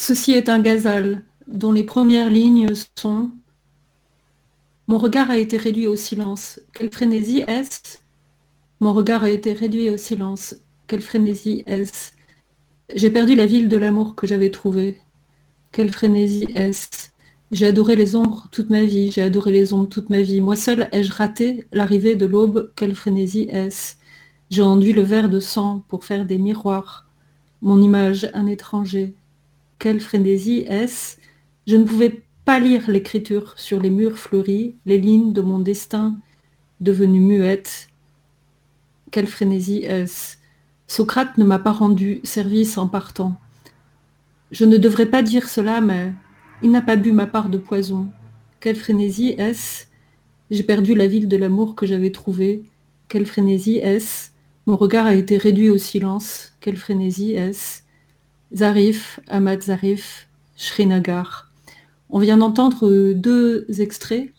Ceci 0.08 0.32
est 0.32 0.48
un 0.48 0.60
gazal 0.60 1.22
dont 1.48 1.70
les 1.70 1.84
premières 1.84 2.30
lignes 2.30 2.68
sont 2.98 3.30
Mon 4.86 4.96
regard 4.96 5.30
a 5.30 5.36
été 5.36 5.58
réduit 5.58 5.86
au 5.86 5.96
silence. 5.96 6.60
Quelle 6.72 6.90
frénésie 6.90 7.44
est-ce? 7.46 7.98
Mon 8.80 8.94
regard 8.94 9.24
a 9.24 9.28
été 9.28 9.52
réduit 9.52 9.90
au 9.90 9.98
silence. 9.98 10.54
Quelle 10.86 11.02
frénésie 11.02 11.62
est-ce? 11.66 12.12
J'ai 12.94 13.10
perdu 13.10 13.34
la 13.34 13.44
ville 13.44 13.68
de 13.68 13.76
l'amour 13.76 14.14
que 14.14 14.26
j'avais 14.26 14.50
trouvée. 14.50 14.98
Quelle 15.72 15.92
frénésie 15.92 16.46
est-ce? 16.54 17.10
J'ai 17.50 17.66
adoré 17.66 17.94
les 17.94 18.16
ombres 18.16 18.48
toute 18.50 18.70
ma 18.70 18.84
vie, 18.84 19.10
j'ai 19.10 19.20
adoré 19.20 19.52
les 19.52 19.74
ombres 19.74 19.90
toute 19.90 20.08
ma 20.08 20.22
vie. 20.22 20.40
Moi 20.40 20.56
seul 20.56 20.88
ai-je 20.90 21.12
raté 21.12 21.66
l'arrivée 21.70 22.16
de 22.16 22.24
l'aube 22.24 22.72
Quelle 22.76 22.94
frénésie 22.94 23.46
est-ce? 23.50 23.96
J'ai 24.48 24.62
enduit 24.62 24.94
le 24.94 25.02
verre 25.02 25.28
de 25.28 25.38
sang 25.38 25.84
pour 25.86 26.06
faire 26.06 26.24
des 26.24 26.38
miroirs. 26.38 27.06
Mon 27.60 27.82
image, 27.82 28.30
un 28.32 28.46
étranger. 28.46 29.17
Quelle 29.78 30.00
frénésie 30.00 30.64
est-ce? 30.68 31.18
Je 31.68 31.76
ne 31.76 31.84
pouvais 31.84 32.22
pas 32.44 32.58
lire 32.58 32.90
l'écriture 32.90 33.54
sur 33.56 33.80
les 33.80 33.90
murs 33.90 34.18
fleuris, 34.18 34.74
les 34.86 34.98
lignes 34.98 35.32
de 35.32 35.40
mon 35.40 35.60
destin 35.60 36.18
devenues 36.80 37.20
muettes. 37.20 37.88
Quelle 39.12 39.28
frénésie 39.28 39.84
est-ce? 39.84 40.36
Socrate 40.88 41.38
ne 41.38 41.44
m'a 41.44 41.58
pas 41.60 41.72
rendu 41.72 42.20
service 42.24 42.76
en 42.76 42.88
partant. 42.88 43.38
Je 44.50 44.64
ne 44.64 44.78
devrais 44.78 45.06
pas 45.06 45.22
dire 45.22 45.48
cela, 45.48 45.80
mais 45.80 46.12
il 46.62 46.70
n'a 46.70 46.82
pas 46.82 46.96
bu 46.96 47.12
ma 47.12 47.26
part 47.26 47.48
de 47.48 47.58
poison. 47.58 48.08
Quelle 48.58 48.76
frénésie 48.76 49.34
est-ce? 49.38 49.86
J'ai 50.50 50.62
perdu 50.64 50.94
la 50.94 51.06
ville 51.06 51.28
de 51.28 51.36
l'amour 51.36 51.76
que 51.76 51.86
j'avais 51.86 52.10
trouvée. 52.10 52.64
Quelle 53.06 53.26
frénésie 53.26 53.76
est-ce? 53.76 54.30
Mon 54.66 54.76
regard 54.76 55.06
a 55.06 55.14
été 55.14 55.36
réduit 55.36 55.70
au 55.70 55.78
silence. 55.78 56.54
Quelle 56.60 56.76
frénésie 56.76 57.34
est-ce? 57.34 57.82
Zarif, 58.54 59.20
Ahmad 59.28 59.62
Zarif, 59.62 60.28
Srinagar. 60.56 61.50
On 62.10 62.18
vient 62.18 62.38
d'entendre 62.38 63.12
deux 63.12 63.66
extraits 63.80 64.32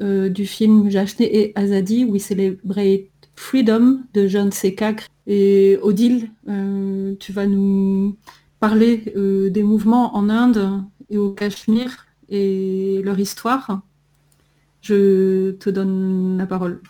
euh, 0.00 0.28
du 0.28 0.46
film 0.46 0.90
Jachne 0.90 1.24
et 1.24 1.52
Azadi, 1.56 2.04
We 2.04 2.22
Celebrate 2.22 3.10
Freedom 3.34 4.00
de 4.14 4.26
John 4.28 4.52
Sekak. 4.52 5.06
Et 5.26 5.78
Odile, 5.82 6.30
euh, 6.48 7.14
tu 7.18 7.32
vas 7.32 7.46
nous 7.46 8.16
parler 8.60 9.12
euh, 9.16 9.50
des 9.50 9.62
mouvements 9.62 10.16
en 10.16 10.28
Inde 10.28 10.82
et 11.10 11.18
au 11.18 11.30
Cachemire 11.30 12.06
et 12.28 13.00
leur 13.04 13.18
histoire. 13.18 13.82
Je 14.80 15.52
te 15.52 15.68
donne 15.70 16.38
la 16.38 16.46
parole. 16.46 16.80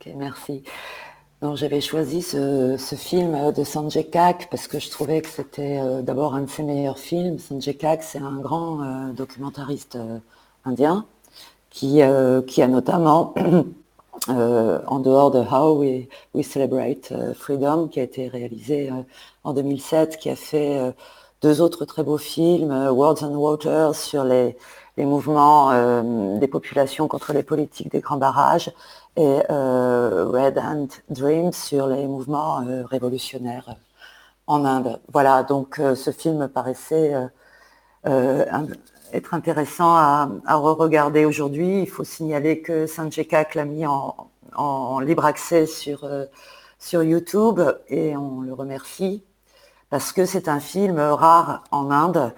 Ok, 0.00 0.12
merci. 0.16 0.62
Donc, 1.40 1.56
j'avais 1.56 1.80
choisi 1.80 2.20
ce, 2.20 2.76
ce, 2.76 2.96
film 2.96 3.52
de 3.52 3.62
Sanjay 3.62 4.02
Kak 4.02 4.48
parce 4.50 4.66
que 4.66 4.80
je 4.80 4.90
trouvais 4.90 5.22
que 5.22 5.28
c'était 5.28 5.78
euh, 5.78 6.02
d'abord 6.02 6.34
un 6.34 6.40
de 6.42 6.50
ses 6.50 6.64
meilleurs 6.64 6.98
films. 6.98 7.38
Sanjay 7.38 7.74
Kak, 7.74 8.02
c'est 8.02 8.18
un 8.18 8.38
grand 8.40 8.82
euh, 8.82 9.12
documentariste 9.12 9.94
euh, 9.94 10.18
indien 10.64 11.06
qui, 11.70 12.00
qui 12.46 12.62
a 12.62 12.66
notamment, 12.66 13.34
en 14.28 14.98
dehors 14.98 15.30
de 15.30 15.38
How 15.38 15.78
We, 15.78 16.08
We 16.34 16.44
Celebrate 16.44 17.12
Freedom, 17.34 17.86
qui 17.88 18.00
a 18.00 18.02
été 18.02 18.26
réalisé 18.26 18.90
en 19.44 19.52
2007, 19.52 20.16
qui 20.16 20.30
a 20.30 20.34
fait 20.34 20.94
deux 21.42 21.60
autres 21.60 21.84
très 21.84 22.02
beaux 22.02 22.18
films, 22.18 22.72
Words 22.72 23.22
and 23.22 23.36
Waters 23.36 23.94
sur 23.94 24.24
les, 24.24 24.56
les 24.96 25.04
mouvements 25.04 25.70
des 26.38 26.48
populations 26.48 27.06
contre 27.06 27.34
les 27.34 27.42
politiques 27.42 27.92
des 27.92 28.00
grands 28.00 28.16
barrages 28.16 28.72
et 29.18 29.42
euh, 29.50 30.26
Red 30.28 30.58
Hand 30.58 30.92
Dreams 31.10 31.52
sur 31.52 31.88
les 31.88 32.06
mouvements 32.06 32.60
euh, 32.60 32.84
révolutionnaires 32.84 33.74
en 34.46 34.64
Inde. 34.64 35.00
Voilà, 35.12 35.42
donc 35.42 35.80
euh, 35.80 35.96
ce 35.96 36.12
film 36.12 36.46
paraissait 36.46 37.14
être 39.12 39.34
intéressant 39.34 39.96
à, 39.96 40.28
re-regarder 40.46 41.24
aujourd'hui. 41.24 41.80
Il 41.82 41.88
faut 41.88 42.04
signaler 42.04 42.62
que 42.62 42.86
Sanjay 42.86 43.24
Kak 43.24 43.56
l'a 43.56 43.64
mis 43.64 43.84
en, 43.86 45.00
libre 45.00 45.24
accès 45.24 45.66
sur, 45.66 46.08
sur 46.78 47.02
YouTube 47.02 47.60
et 47.88 48.16
on 48.16 48.40
le 48.40 48.54
remercie 48.54 49.24
parce 49.90 50.12
que 50.12 50.26
c'est 50.26 50.48
un 50.48 50.60
film 50.60 50.98
rare 51.00 51.64
en 51.70 51.90
Inde 51.90 52.32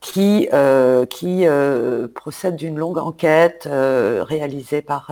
qui, 0.00 0.48
euh, 0.52 1.04
euh, 1.24 2.08
procède 2.08 2.56
d'une 2.56 2.76
longue 2.76 2.98
enquête 2.98 3.66
euh, 3.66 4.22
réalisée 4.22 4.82
par, 4.82 5.10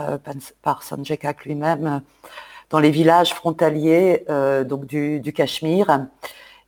par 0.62 0.82
Sanjay 0.82 1.16
Kak 1.16 1.44
lui-même 1.44 2.02
dans 2.70 2.78
les 2.78 2.90
villages 2.90 3.34
frontaliers 3.34 4.24
donc 4.66 4.86
du, 4.86 5.20
du, 5.20 5.32
Cachemire 5.32 6.06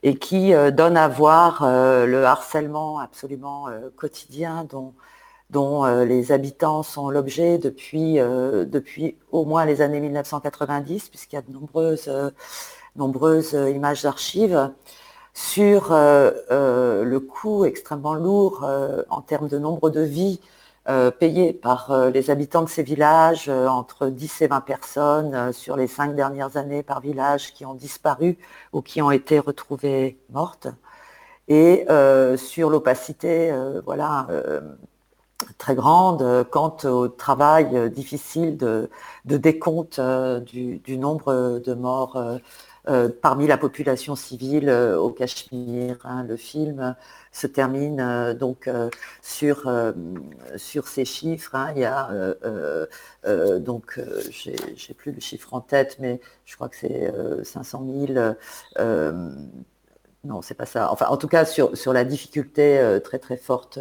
et 0.02 0.16
qui 0.16 0.52
donne 0.72 0.96
à 0.96 1.08
voir 1.08 1.64
le 1.64 2.24
harcèlement 2.24 3.00
absolument 3.00 3.66
quotidien 3.96 4.66
dont, 4.68 4.94
dont 5.50 5.84
les 6.04 6.30
habitants 6.32 6.82
sont 6.82 7.08
l'objet 7.08 7.58
depuis, 7.58 8.16
depuis 8.16 9.16
au 9.32 9.44
moins 9.46 9.64
les 9.64 9.80
années 9.80 10.00
1990, 10.00 11.08
puisqu'il 11.08 11.36
y 11.36 11.38
a 11.38 11.42
de 11.42 11.50
nombreuses, 11.50 12.10
nombreuses 12.94 13.52
images 13.52 14.02
d'archives 14.02 14.70
sur 15.36 15.92
euh, 15.92 16.30
euh, 16.50 17.04
le 17.04 17.20
coût 17.20 17.66
extrêmement 17.66 18.14
lourd 18.14 18.64
euh, 18.64 19.02
en 19.10 19.20
termes 19.20 19.48
de 19.48 19.58
nombre 19.58 19.90
de 19.90 20.00
vies 20.00 20.40
payées 21.18 21.52
par 21.52 22.10
les 22.10 22.30
habitants 22.30 22.62
de 22.62 22.68
ces 22.68 22.84
villages, 22.84 23.48
entre 23.48 24.06
10 24.06 24.42
et 24.42 24.46
20 24.46 24.60
personnes 24.60 25.52
sur 25.52 25.74
les 25.76 25.88
cinq 25.88 26.14
dernières 26.14 26.56
années 26.56 26.84
par 26.84 27.00
village 27.00 27.52
qui 27.54 27.66
ont 27.66 27.74
disparu 27.74 28.38
ou 28.72 28.82
qui 28.82 29.02
ont 29.02 29.10
été 29.10 29.40
retrouvées 29.40 30.16
mortes, 30.30 30.68
et 31.48 31.86
sur 32.36 32.70
l'opacité 32.70 33.52
voilà, 33.84 34.28
très 35.58 35.74
grande 35.74 36.46
quant 36.52 36.76
au 36.84 37.08
travail 37.08 37.90
difficile 37.90 38.56
de, 38.56 38.88
décompte 39.24 40.00
du, 40.00 40.78
du, 40.78 40.98
nombre 40.98 41.58
de 41.58 41.74
morts 41.74 42.16
parmi 43.20 43.46
la 43.46 43.58
population 43.58 44.16
civile 44.16 44.70
au 44.70 45.10
Cachemire. 45.10 45.98
Hein. 46.04 46.24
Le 46.28 46.36
film 46.36 46.94
se 47.32 47.46
termine 47.46 48.34
donc 48.38 48.70
sur, 49.22 49.68
ces 50.86 51.04
chiffres. 51.04 51.54
Hein. 51.54 51.72
Il 51.74 51.80
y 51.80 51.84
a 51.84 52.08
donc 53.58 54.00
j'ai 54.30 54.94
plus 54.94 55.12
le 55.12 55.20
chiffre 55.20 55.54
en 55.54 55.60
tête, 55.60 55.96
mais 56.00 56.20
je 56.44 56.54
crois 56.54 56.68
que 56.68 56.76
c'est 56.76 57.12
500 57.42 57.86
000 58.06 58.34
non, 60.24 60.42
c'est 60.42 60.54
pas 60.54 60.66
ça. 60.66 60.90
Enfin, 60.90 61.06
en 61.06 61.16
tout 61.16 61.28
cas, 61.28 61.44
sur, 61.44 61.92
la 61.92 62.04
difficulté 62.04 62.98
très 63.04 63.20
très 63.20 63.36
forte 63.36 63.78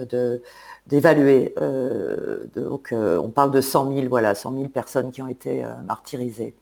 d'évaluer. 0.87 1.53
Euh, 1.59 2.45
donc, 2.55 2.91
euh, 2.91 3.17
on 3.17 3.29
parle 3.29 3.51
de 3.51 3.61
100 3.61 3.93
000, 3.93 4.07
voilà, 4.07 4.35
100 4.35 4.53
000 4.53 4.69
personnes 4.69 5.11
qui 5.11 5.21
ont 5.21 5.27
été 5.27 5.63
euh, 5.63 5.69
martyrisées. 5.87 6.55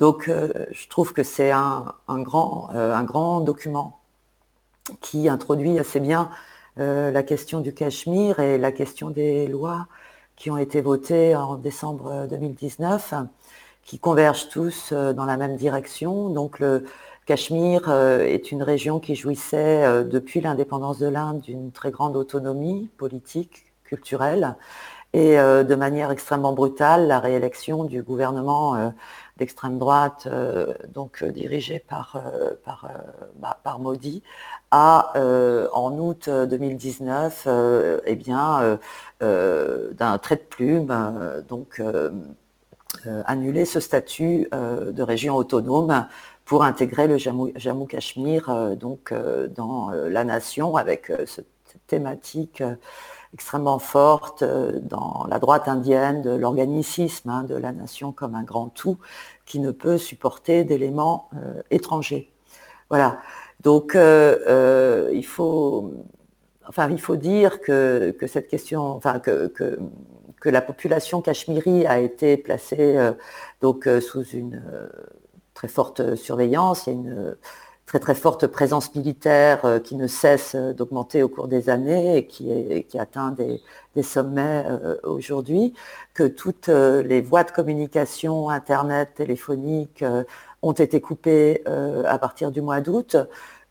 Donc, 0.00 0.28
je 0.28 0.88
trouve 0.88 1.12
que 1.12 1.22
c'est 1.22 1.50
un, 1.50 1.94
grand, 2.08 2.70
un 2.70 3.04
grand 3.04 3.40
document 3.40 4.00
qui 5.00 5.28
introduit 5.28 5.78
assez 5.78 6.00
bien 6.00 6.30
la 6.76 7.22
question 7.22 7.60
du 7.60 7.74
Cachemire 7.74 8.40
et 8.40 8.58
la 8.58 8.72
question 8.72 9.10
des 9.10 9.46
lois 9.46 9.86
qui 10.36 10.50
ont 10.50 10.56
été 10.56 10.80
votées 10.80 11.36
en 11.36 11.56
décembre 11.56 12.26
2019, 12.30 13.14
qui 13.84 13.98
convergent 13.98 14.48
tous 14.48 14.92
dans 14.92 15.26
la 15.26 15.36
même 15.36 15.56
direction. 15.56 16.30
Donc, 16.30 16.60
le 16.60 16.86
Cachemire 17.26 17.90
est 17.92 18.50
une 18.50 18.62
région 18.62 19.00
qui 19.00 19.14
jouissait 19.14 20.04
depuis 20.04 20.40
l'indépendance 20.40 20.98
de 20.98 21.08
l'Inde 21.08 21.42
d'une 21.42 21.72
très 21.72 21.90
grande 21.90 22.16
autonomie 22.16 22.88
politique, 22.96 23.66
culturelle. 23.84 24.56
Et 25.12 25.38
euh, 25.38 25.64
de 25.64 25.74
manière 25.74 26.10
extrêmement 26.12 26.52
brutale, 26.52 27.08
la 27.08 27.18
réélection 27.18 27.84
du 27.84 28.02
gouvernement 28.02 28.76
euh, 28.76 28.90
d'extrême 29.40 29.78
droite, 29.78 30.28
euh, 30.30 30.74
donc 30.94 31.24
dirigé 31.24 31.80
par, 31.80 32.22
par, 32.64 32.88
bah, 33.36 33.58
par 33.64 33.80
Modi, 33.80 34.22
a 34.70 35.12
en 35.72 35.98
août 35.98 36.28
2019, 36.28 37.48
eh 38.04 38.16
bien, 38.16 38.78
d'un 39.20 40.18
trait 40.18 40.36
de 40.36 40.42
plume, 40.42 41.42
donc 41.48 41.82
annulé 43.24 43.64
ce 43.64 43.80
statut 43.80 44.48
de 44.52 45.02
région 45.02 45.34
autonome 45.34 46.06
pour 46.44 46.62
intégrer 46.62 47.08
le 47.08 47.18
Jammu, 47.18 47.86
Cachemire 47.88 48.76
donc 48.76 49.12
dans 49.56 49.90
la 49.90 50.22
nation 50.22 50.76
avec 50.76 51.10
cette 51.26 51.46
thématique 51.88 52.62
extrêmement 53.34 53.78
forte 53.78 54.42
euh, 54.42 54.78
dans 54.80 55.26
la 55.28 55.38
droite 55.38 55.68
indienne 55.68 56.22
de 56.22 56.30
l'organicisme 56.30 57.30
hein, 57.30 57.44
de 57.44 57.54
la 57.54 57.72
nation 57.72 58.12
comme 58.12 58.34
un 58.34 58.42
grand 58.42 58.68
tout 58.68 58.98
qui 59.46 59.60
ne 59.60 59.70
peut 59.70 59.98
supporter 59.98 60.64
d'éléments 60.64 61.28
euh, 61.34 61.62
étrangers. 61.70 62.32
Voilà. 62.88 63.20
Donc 63.60 63.94
euh, 63.94 65.10
il 65.12 65.24
faut, 65.24 65.92
enfin 66.66 66.88
il 66.90 67.00
faut 67.00 67.16
dire 67.16 67.60
que, 67.60 68.14
cette 68.26 68.48
question, 68.48 68.82
enfin 68.82 69.20
que, 69.20 69.46
que, 69.48 69.78
la 70.48 70.62
population 70.62 71.20
cachemiri 71.20 71.86
a 71.86 71.98
été 71.98 72.38
placée 72.38 72.96
donc 73.60 73.86
sous 74.00 74.22
une 74.22 74.62
très 75.52 75.68
forte 75.68 76.14
surveillance. 76.14 76.88
Très 77.90 77.98
très 77.98 78.14
forte 78.14 78.46
présence 78.46 78.94
militaire 78.94 79.64
euh, 79.64 79.80
qui 79.80 79.96
ne 79.96 80.06
cesse 80.06 80.54
euh, 80.54 80.72
d'augmenter 80.72 81.24
au 81.24 81.28
cours 81.28 81.48
des 81.48 81.68
années 81.68 82.18
et 82.18 82.26
qui, 82.28 82.52
est, 82.52 82.84
qui 82.84 83.00
atteint 83.00 83.32
des, 83.32 83.60
sommets 84.04 84.64
euh, 84.68 84.94
aujourd'hui, 85.02 85.74
que 86.14 86.22
toutes 86.22 86.68
les 86.68 87.20
voies 87.20 87.42
de 87.42 87.50
communication, 87.50 88.48
Internet, 88.48 89.10
téléphonique, 89.16 90.04
ont 90.62 90.72
été 90.72 91.00
coupées 91.02 91.62
à 91.66 92.18
partir 92.18 92.50
du 92.50 92.62
mois 92.62 92.80
d'août, 92.80 93.16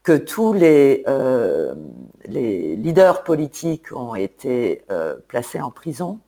que 0.03 0.15
tous 0.15 0.53
les, 0.53 1.03
les, 2.27 2.75
leaders 2.75 3.23
politiques 3.23 3.91
ont 3.95 4.13
été 4.13 4.83
placés 5.27 5.61
en 5.61 5.71
prison 5.71 6.19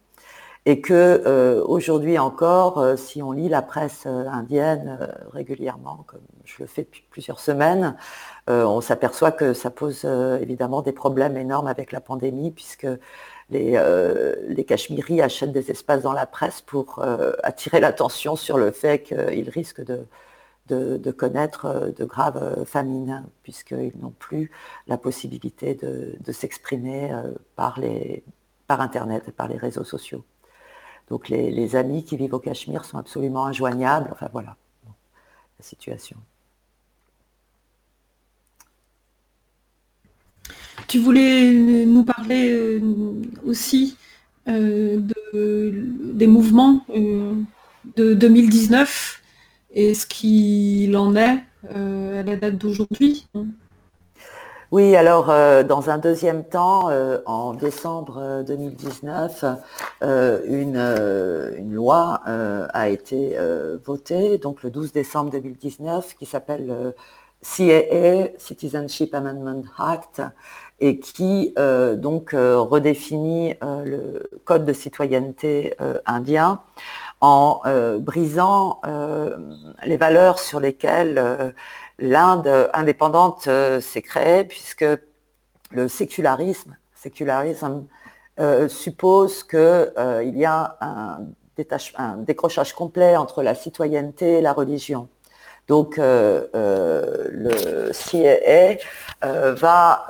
et 0.66 0.82
que 0.82 0.94
euh, 0.94 1.64
aujourd'hui 1.66 2.20
encore, 2.20 2.78
euh, 2.78 2.96
si 2.96 3.22
on 3.24 3.32
lit 3.32 3.50
la 3.50 3.62
presse 3.62 4.04
euh, 4.06 4.28
indienne 4.28 5.10
régulièrement, 5.32 6.04
comme 6.06 6.22
je 6.56 6.64
le 6.64 6.68
fais 6.68 6.84
depuis 6.84 7.04
plusieurs 7.10 7.40
semaines, 7.40 7.96
on 8.48 8.82
s'aperçoit 8.82 9.32
que 9.32 9.54
ça 9.54 9.70
pose 9.70 10.06
évidemment 10.06 10.82
des 10.82 10.92
problèmes 10.92 11.38
énormes 11.38 11.68
avec 11.68 11.92
la 11.92 12.02
pandémie, 12.02 12.52
puisque 12.52 12.88
les, 13.50 13.82
les 14.48 14.64
Cachemiris 14.66 15.22
achètent 15.22 15.54
des 15.54 15.72
espaces 15.72 16.02
dans 16.02 16.14
la 16.14 16.26
presse 16.26 16.62
pour 16.62 17.02
attirer 17.44 17.80
l'attention 17.80 18.36
sur 18.36 18.58
le 18.58 18.72
fait 18.72 19.04
qu'ils 19.04 19.50
risquent 19.50 19.86
de, 19.86 20.06
de, 20.68 21.12
connaître 21.12 21.94
de 21.96 22.06
graves 22.06 22.66
famines, 22.66 23.26
puisqu'ils 23.44 23.98
n'ont 24.00 24.14
plus 24.18 24.52
la 24.88 24.98
possibilité 24.98 25.76
de, 25.76 26.32
s'exprimer 26.32 27.12
par, 27.56 27.80
par 28.68 28.82
Internet 28.82 29.24
et 29.28 29.32
par 29.32 29.48
les 29.48 29.58
réseaux 29.58 29.84
sociaux. 29.84 30.24
Donc 31.10 31.28
les, 31.28 31.76
amis 31.76 32.04
qui 32.06 32.16
vivent 32.16 32.34
au 32.34 32.40
Cachemire 32.40 32.86
sont 32.86 32.98
absolument 32.98 33.46
injoignables. 33.46 34.10
Enfin 34.14 34.30
voilà 34.32 34.56
la 34.86 35.66
situation. 35.66 36.18
Tu 40.88 41.00
voulais 41.00 41.52
nous 41.52 42.04
parler 42.04 42.52
euh, 42.52 42.82
aussi 43.46 43.98
euh, 44.48 45.00
des 45.34 46.28
mouvements 46.28 46.86
euh, 46.90 47.34
de 47.96 48.14
2019 48.14 49.22
et 49.74 49.94
ce 49.94 50.06
qu'il 50.06 50.96
en 50.98 51.16
est 51.16 51.44
à 51.74 52.24
la 52.24 52.36
date 52.36 52.58
d'aujourd'hui. 52.58 53.28
Oui, 54.72 54.96
alors 54.96 55.30
euh, 55.30 55.64
dans 55.64 55.90
un 55.90 55.98
deuxième 55.98 56.46
temps, 56.46 56.90
euh, 56.90 57.20
en 57.26 57.54
décembre 57.54 58.42
2019, 58.48 59.44
euh, 60.02 60.40
une, 60.46 61.76
loi 61.76 62.22
a 62.74 62.88
été 62.88 63.38
votée, 63.84 64.38
donc 64.38 64.64
le 64.64 64.70
12 64.70 64.94
décembre 64.94 65.30
2019, 65.32 66.16
qui 66.16 66.26
s'appelle 66.26 66.68
le 66.68 66.96
CAA, 67.42 68.30
Citizenship 68.38 69.14
Amendment 69.14 69.64
Act, 69.78 70.22
et 70.82 71.00
qui 71.00 71.54
donc 71.98 72.32
redéfinit 72.34 73.54
le 73.62 74.30
code 74.44 74.66
de 74.66 74.74
citoyenneté 74.74 75.76
indien 76.06 76.62
en 77.22 77.62
brisant 78.00 78.82
les 79.86 79.98
valeurs 79.98 80.40
sur 80.40 80.60
lesquelles 80.60 81.54
l'Inde 82.02 82.70
indépendante 82.74 83.48
euh, 83.48 83.80
s'est 83.80 84.02
créée 84.02 84.44
puisque 84.44 84.86
le 85.70 85.88
sécularisme, 85.88 86.76
sécularisme 86.96 87.86
euh, 88.40 88.68
suppose 88.68 89.44
qu'il 89.44 89.60
euh, 89.60 90.24
y 90.24 90.46
a 90.46 90.78
un, 90.82 91.28
décrochage 92.18 92.74
complet 92.74 93.16
entre 93.16 93.44
la 93.44 93.54
citoyenneté 93.54 94.40
et 94.40 94.42
la 94.42 94.52
religion. 94.52 95.10
Donc 95.68 95.98
le 95.98 97.92
CIE 97.94 98.78
va 99.22 100.08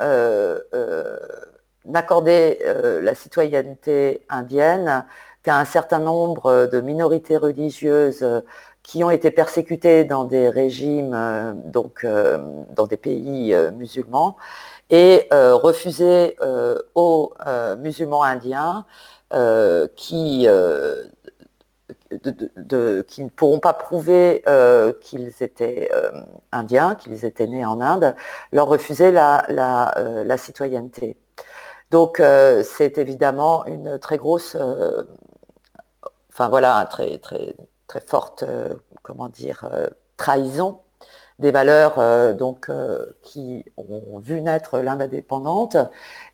n'accorder 1.85 2.59
la 3.01 3.15
citoyenneté 3.15 4.21
indienne 4.29 5.05
qu'à 5.43 5.57
un 5.57 5.65
certain 5.65 5.99
nombre 5.99 6.69
de 6.71 6.81
minorités 6.81 7.37
religieuses 7.37 8.25
qui 8.83 9.03
ont 9.03 9.11
été 9.11 9.31
persécutés 9.31 10.03
dans 10.05 10.23
des 10.23 10.49
régimes, 10.49 11.13
euh, 11.13 11.53
donc 11.53 12.03
euh, 12.03 12.39
dans 12.75 12.87
des 12.87 12.97
pays 12.97 13.53
euh, 13.53 13.71
musulmans, 13.71 14.37
et 14.89 15.29
refusés 15.31 16.35
aux 16.95 17.33
musulmans 17.77 18.23
indiens 18.23 18.85
qui, 19.95 20.45
qui 23.07 23.23
ne 23.23 23.29
pourront 23.29 23.59
pas 23.59 23.73
prouver 23.73 24.43
qu'ils 25.01 25.33
étaient 25.41 25.89
indiens, 26.51 26.95
qu'ils 26.95 27.25
étaient 27.25 27.47
nés 27.47 27.65
en 27.65 27.81
Inde, 27.81 28.15
leur 28.51 28.67
refuser 28.67 29.11
la, 29.11 29.45
la 29.49 30.37
citoyenneté. 30.37 31.17
Donc 31.89 32.21
c'est 32.63 32.97
évidemment 32.97 33.65
une 33.65 33.99
très 33.99 34.17
grosse, 34.17 34.55
enfin 36.29 36.49
voilà, 36.49 36.77
un 36.77 36.85
très, 36.85 37.17
très, 37.17 37.55
très 37.91 37.99
forte, 37.99 38.43
euh, 38.43 38.73
comment 39.03 39.27
dire, 39.27 39.67
euh, 39.73 39.87
trahison 40.15 40.79
des 41.39 41.51
valeurs 41.51 41.95
euh, 41.97 42.33
donc, 42.33 42.69
qui 43.21 43.65
ont 43.75 44.19
vu 44.19 44.41
naître 44.41 44.79
l'Inde 44.79 45.01
indépendante. 45.01 45.75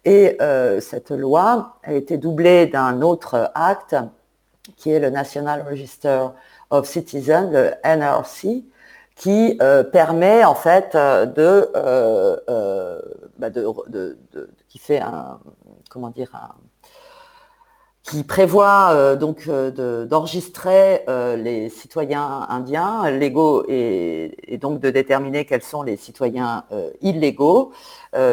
Et 0.06 0.38
cette 0.82 1.12
loi 1.12 1.80
a 1.84 1.94
été 1.94 2.18
doublée 2.18 2.68
d'un 2.68 3.02
autre 3.02 3.52
acte 3.56 3.96
qui 4.76 4.92
est 4.92 5.00
le 5.00 5.10
National 5.10 5.66
Register 5.68 6.28
of 6.70 6.88
Citizens, 6.88 7.50
le 7.52 7.74
NRC, 7.84 8.64
qui 9.16 9.58
permet 9.92 10.44
en 10.44 10.54
fait 10.54 10.96
de, 10.96 11.72
bah, 13.40 13.50
de, 13.50 14.18
qui 14.68 14.78
fait 14.78 15.00
un 15.00 15.40
comment 15.90 16.10
dire 16.10 16.32
qui 18.04 18.24
prévoit 18.24 19.16
donc 19.18 19.50
d'enregistrer 19.50 21.04
les 21.36 21.70
citoyens 21.70 22.46
indiens 22.48 23.10
légaux 23.10 23.66
et, 23.68 24.58
donc 24.62 24.80
de 24.80 24.90
déterminer 24.92 25.46
quels 25.46 25.64
sont 25.64 25.82
les 25.84 25.98
citoyens 25.98 26.64
illégaux. 27.02 27.74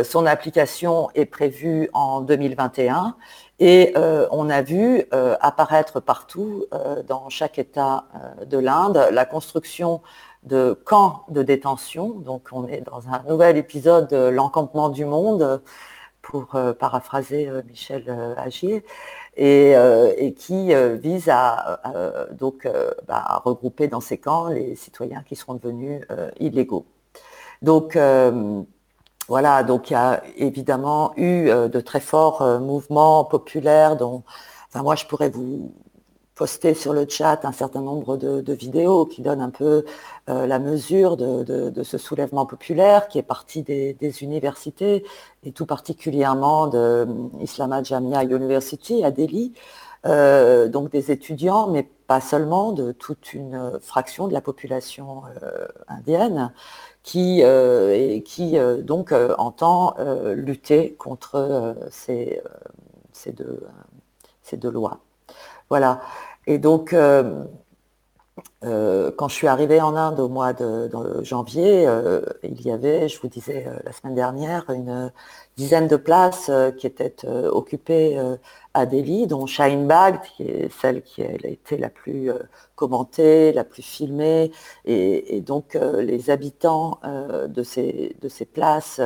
son 0.05 0.27
application 0.27 1.09
est 1.15 1.27
prévue 1.27 1.89
en 1.93 2.21
2021 2.21 3.17
et 3.61 3.95
on 4.31 4.51
a 4.51 4.63
vu 4.63 5.05
apparaître 5.41 6.01
partout 6.01 6.67
dans 7.07 7.29
chaque 7.29 7.59
État 7.59 8.07
de 8.47 8.59
l'Inde 8.59 9.09
la 9.13 9.25
construction 9.25 10.03
de 10.43 10.79
camps 10.85 11.25
de 11.29 11.43
détention. 11.43 12.09
Donc 12.09 12.49
on 12.53 12.67
est 12.67 12.81
dans 12.81 13.09
un 13.09 13.23
nouvel 13.29 13.57
épisode 13.57 14.09
de 14.09 14.29
l'encampement 14.29 14.89
du 14.89 15.05
monde, 15.05 15.61
pour 16.25 16.55
euh, 16.55 16.73
paraphraser 16.73 17.49
euh, 17.49 17.63
Michel 17.69 18.05
euh, 18.09 18.35
Agier, 18.37 18.85
et, 19.37 20.35
qui 20.39 20.73
vise 21.03 21.29
à, 21.29 21.81
donc, 22.39 22.69
bah, 23.09 23.43
regrouper 23.45 23.89
dans 23.89 24.01
ces 24.01 24.17
camps 24.17 24.47
les 24.47 24.77
citoyens 24.77 25.25
qui 25.27 25.35
seront 25.35 25.55
devenus 25.55 26.03
illégaux. 26.39 26.87
Donc 27.61 27.99
voilà, 29.29 29.63
donc 29.63 29.91
il 29.91 29.95
y 29.95 29.97
a 29.97 30.23
évidemment 30.37 31.13
eu 31.17 31.49
de 31.49 31.81
très 31.81 32.01
forts 32.01 32.43
mouvements 32.61 33.25
populaires 33.25 33.97
dont 33.97 34.23
enfin, 34.69 34.83
moi 34.83 34.97
je 34.97 35.07
pourrais 35.07 35.31
vous, 35.31 35.73
poster 36.35 36.75
sur 36.75 36.93
le 36.93 37.07
chat 37.09 37.45
un 37.45 37.53
certain 37.53 37.81
nombre 37.81 38.17
de, 38.17 38.53
vidéos 38.53 39.07
qui 39.07 39.23
donnent 39.23 39.41
un 39.41 39.51
peu 39.51 39.85
euh, 40.29 40.47
la 40.47 40.59
mesure 40.59 41.17
de, 41.17 41.83
ce 41.83 41.99
soulèvement 41.99 42.47
populaire 42.47 43.09
qui 43.09 43.19
est 43.19 43.23
parti 43.23 43.63
des, 43.63 43.97
universités 44.23 45.05
et 45.45 45.53
tout 45.53 45.67
particulièrement 45.67 46.67
de 46.67 47.07
Islamabad 47.41 47.85
Jamia 47.85 48.25
University 48.25 49.05
à 49.05 49.11
Delhi, 49.11 49.53
euh, 50.07 50.69
donc 50.69 50.91
des 50.91 51.11
étudiants, 51.11 51.69
mais 51.69 51.83
pas 52.07 52.21
seulement, 52.21 52.73
de 52.73 52.93
toute 52.93 53.33
une 53.33 53.79
fraction 53.81 54.29
de 54.29 54.33
la 54.33 54.41
population 54.41 55.23
euh, 55.43 55.67
indienne 55.89 56.53
qui, 57.05 57.43
et 57.43 58.23
qui 58.27 58.57
donc 58.83 59.13
entend 59.39 59.95
lutter 60.35 60.95
contre 60.95 61.77
ces, 61.91 62.43
ces, 63.13 63.33
deux, 63.33 63.61
ces 64.43 64.57
deux 64.57 64.71
lois. 64.71 64.99
Voilà. 65.71 66.01
Et 66.47 66.59
donc, 66.59 66.93
euh, 66.93 67.45
euh, 68.65 69.11
quand 69.17 69.29
je 69.29 69.35
suis 69.35 69.47
arrivée 69.47 69.81
en 69.81 69.97
Inde 69.97 70.21
au 70.21 70.29
mois 70.29 70.53
de, 70.53 70.91
janvier, 71.23 71.87
euh, 71.87 72.21
il 72.43 72.61
y 72.63 72.71
avait, 72.71 73.09
je 73.09 73.21
vous 73.21 73.29
disais 73.29 73.67
la 73.85 73.93
semaine 73.93 74.15
dernière, 74.15 74.69
une 74.71 75.13
dizaine 75.57 75.89
de 75.89 75.97
places 75.97 76.51
qui 76.79 76.87
étaient 76.87 77.15
occupées 77.27 78.21
à 78.75 78.87
Delhi, 78.87 79.27
dont 79.27 79.47
Shine 79.47 79.87
Bag, 79.87 80.21
qui 80.37 80.43
est 80.43 80.69
celle 80.81 81.03
qui 81.03 81.23
a 81.23 81.31
été 81.45 81.77
la 81.77 81.89
plus 81.89 82.31
commentée, 82.75 83.53
la 83.53 83.65
plus 83.65 83.83
filmée. 83.83 84.51
Et, 84.85 85.41
donc 85.41 85.79
les 85.99 86.31
habitants 86.31 86.99
de, 87.05 87.63
ces, 87.63 88.17
de 88.21 88.29
ces 88.29 88.45
places 88.45 89.01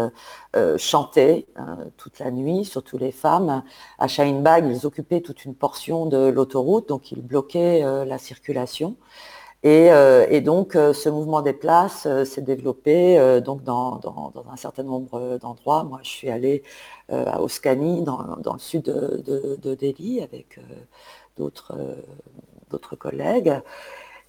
chantaient 0.76 1.46
toute 1.96 2.18
la 2.18 2.30
nuit, 2.30 2.64
surtout 2.64 2.98
les 2.98 3.12
femmes. 3.12 3.62
À 3.98 4.08
Shine 4.08 4.42
Bag, 4.42 4.66
ils 4.66 4.86
occupaient 4.86 5.20
toute 5.20 5.44
une 5.44 5.54
portion 5.54 6.06
de 6.06 6.28
l'autoroute, 6.28 6.88
donc 6.88 7.12
ils 7.12 7.22
bloquaient 7.22 8.04
la 8.04 8.18
circulation. 8.18 8.96
Euh, 9.64 10.26
et, 10.30 10.40
donc, 10.40 10.76
euh, 10.76 10.92
ce 10.92 11.08
mouvement 11.08 11.42
des 11.42 11.52
places 11.52 12.06
euh, 12.06 12.24
s'est 12.24 12.42
développé 12.42 13.40
donc 13.44 13.62
dans, 13.64 14.00
un 14.50 14.56
certain 14.56 14.84
nombre 14.84 15.38
d'endroits. 15.38 15.84
Moi, 15.84 16.00
je 16.02 16.08
suis 16.08 16.30
allée 16.30 16.62
à 17.10 17.40
Oskani, 17.42 18.02
dans, 18.02 18.36
le 18.52 18.58
sud 18.58 18.82
de, 18.84 19.74
Delhi, 19.74 20.22
avec 20.22 20.60
d'autres 21.36 22.96
collègues. 22.98 23.60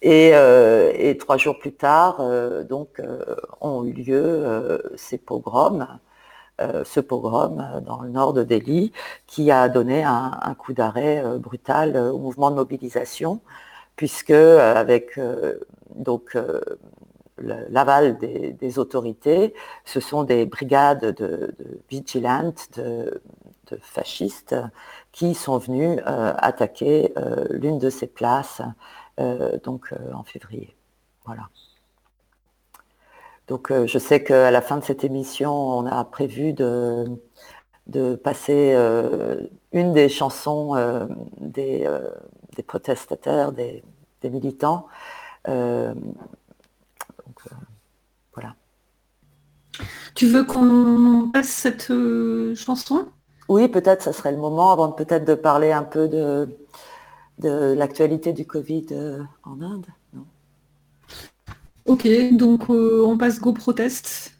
Et, 0.02 1.16
trois 1.18 1.36
jours 1.36 1.58
plus 1.58 1.74
tard, 1.74 2.22
donc, 2.64 3.00
ont 3.60 3.84
eu 3.84 3.92
lieu 3.92 4.82
ces 4.96 5.18
pogroms, 5.18 5.86
ce 6.58 7.00
pogrom 7.00 7.82
dans 7.84 8.00
le 8.00 8.08
nord 8.08 8.32
de 8.32 8.44
Delhi, 8.44 8.92
qui 9.26 9.50
a 9.50 9.68
donné 9.68 10.02
un 10.04 10.54
coup 10.58 10.72
d'arrêt 10.72 11.22
brutal 11.38 11.96
au 11.96 12.18
mouvement 12.18 12.50
de 12.50 12.56
mobilisation 12.56 13.40
puisque 14.00 14.30
euh, 14.30 14.74
avec 14.74 15.18
euh, 15.18 15.60
donc 15.94 16.34
euh, 16.34 16.58
l'aval 17.36 18.16
des, 18.16 18.78
autorités, 18.78 19.52
ce 19.84 20.00
sont 20.00 20.24
des 20.24 20.46
brigades 20.46 21.14
de, 21.14 21.54
vigilantes, 21.90 22.70
de, 22.78 23.20
fascistes, 23.82 24.56
qui 25.12 25.34
sont 25.34 25.58
venus 25.58 26.00
attaquer 26.04 27.14
l'une 27.50 27.78
de 27.78 27.88
ces 27.88 28.06
places 28.06 28.60
donc 29.64 29.94
en 30.12 30.22
février. 30.22 30.74
Voilà. 31.24 31.48
Donc 33.48 33.72
je 33.86 33.98
sais 33.98 34.22
qu'à 34.22 34.50
la 34.50 34.60
fin 34.60 34.76
de 34.76 34.84
cette 34.84 35.04
émission, 35.04 35.52
on 35.52 35.86
a 35.86 36.04
prévu 36.04 36.52
de, 36.52 37.06
de 37.86 38.16
passer 38.16 38.74
une 39.72 39.94
des 39.94 40.10
chansons 40.10 40.74
des 41.38 41.86
des 42.56 42.62
protestataires, 42.62 43.52
des, 43.52 43.82
militants. 44.22 44.86
Euh, 45.48 45.94
euh, 47.28 47.54
voilà. 48.34 48.54
Tu 50.14 50.26
veux 50.26 50.44
qu'on 50.44 51.30
passe 51.32 51.48
cette 51.48 51.90
euh, 51.90 52.54
chanson? 52.54 53.06
Oui, 53.48 53.68
peut-être 53.68 54.02
ce 54.02 54.12
serait 54.12 54.32
le 54.32 54.38
moment 54.38 54.72
avant 54.72 54.92
peut-être 54.92 55.24
de 55.24 55.34
parler 55.34 55.72
un 55.72 55.82
peu 55.82 56.06
de, 56.08 56.48
de 57.38 57.72
l'actualité 57.72 58.32
du 58.32 58.46
Covid 58.46 58.86
en 59.44 59.60
Inde. 59.60 59.86
ok, 61.86 62.06
donc 62.32 62.68
on 62.68 63.16
passe 63.18 63.40
Go 63.40 63.52
Protest. 63.52 64.32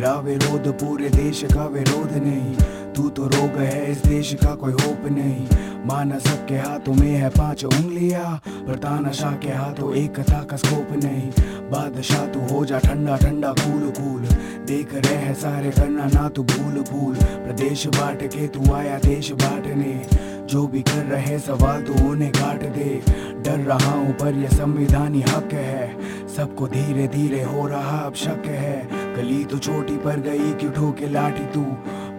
तेरा 0.00 0.14
विरोध 0.16 0.68
पूरे 0.80 1.08
देश 1.10 1.42
का 1.44 1.64
विरोध 1.66 2.12
नहीं। 2.16 2.92
तू 2.92 3.08
तो 3.08 3.24
रोग 3.24 3.56
है, 3.56 3.90
इस 3.92 3.98
देश 3.98 4.32
का 4.34 4.54
कोई 4.54 4.72
होप 4.72 5.02
नहीं। 5.04 5.84
माना 5.86 6.18
सबके 6.18 6.54
हाथों 6.54 6.94
में 6.94 7.10
है 7.10 7.28
पाँच 7.28 7.64
उंगलियाँ, 7.64 8.40
पर 8.46 8.74
तानाशाह 8.74 9.34
के 9.34 9.48
हाथों 9.48 9.92
एकता 9.94 10.42
का 10.42 10.56
स्कोप 10.56 10.92
नहीं। 11.04 11.30
बादशाह 11.70 12.26
तू 12.26 12.46
हो 12.54 12.64
जा 12.64 12.78
ठंडा 12.78 13.16
ठंडा 13.16 13.52
कूल 13.52 13.90
कूल 13.90 14.22
देख 14.66 14.94
रहे 14.94 15.16
हैं 15.16 15.34
सारे 15.34 15.70
करना 15.70 16.06
ना 16.06 16.28
तू 16.28 16.42
भूल 16.44 16.82
भूल। 16.82 17.14
प्रदेश 17.14 17.86
बांट 17.86 18.22
के 18.22 18.46
तू 18.48 18.72
आया, 18.72 18.98
देश 18.98 19.32
बांटने। 19.32 19.94
जो 20.50 20.66
भी 20.66 20.80
कर 20.82 21.04
रहे 21.04 21.38
सवाल 21.38 21.82
तो 21.82 21.92
उन्हें 22.08 22.30
काट 22.32 22.62
दे। 22.62 23.02
डर 23.42 23.58
रहा 23.58 23.90
हूँ 23.90 24.12
पर 24.12 24.34
यह 24.34 24.48
संविधानी 24.48 25.20
हक 25.20 25.52
है। 25.52 26.28
सबको 26.28 26.66
धीरे 26.68 27.06
धीरे 27.08 27.42
हो 27.42 27.66
रहा 27.66 27.98
अब 27.98 28.14
शक 28.14 28.46
है। 28.46 28.88
गली 29.16 29.44
तो 29.44 29.58
छोटी 29.58 29.96
पर 29.96 30.20
गई 30.20 30.52
क्यों 30.52 30.72
ठोके 30.72 31.08
लाठी 31.08 31.44
तू? 31.44 31.62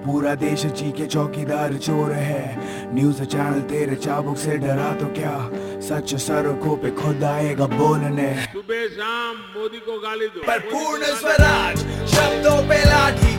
पूरा 0.06 0.36
देश 0.36 0.66
चीखे 0.66 1.06
चौकीदार 1.06 1.74
चोर 1.78 2.12
है। 2.12 2.58
न्यूज़ 2.96 3.24
चैनल 3.24 3.60
तेरे 3.62 3.96
चाबुक 3.96 4.38
से 4.38 4.58
डरा 4.58 4.92
तो 4.96 5.06
क्या? 5.06 5.36
सच 5.82 6.16
सड़कों 6.16 6.78
पे 6.78 6.92
खुद 6.92 7.24
आएगा 7.24 7.66
बोलने। 7.68 8.34
सुबह 8.46 8.88
शाम 8.88 9.36
मोदी 9.58 9.80
को 9.80 10.00
गाली 10.00 10.28
दो। 10.28 10.48
पर 10.48 10.60
पूर्ण 10.72 11.04
स्वराज 11.16 11.78
शब्दों 12.08 12.58
पे 12.70 12.80
लाठी। 12.86 13.31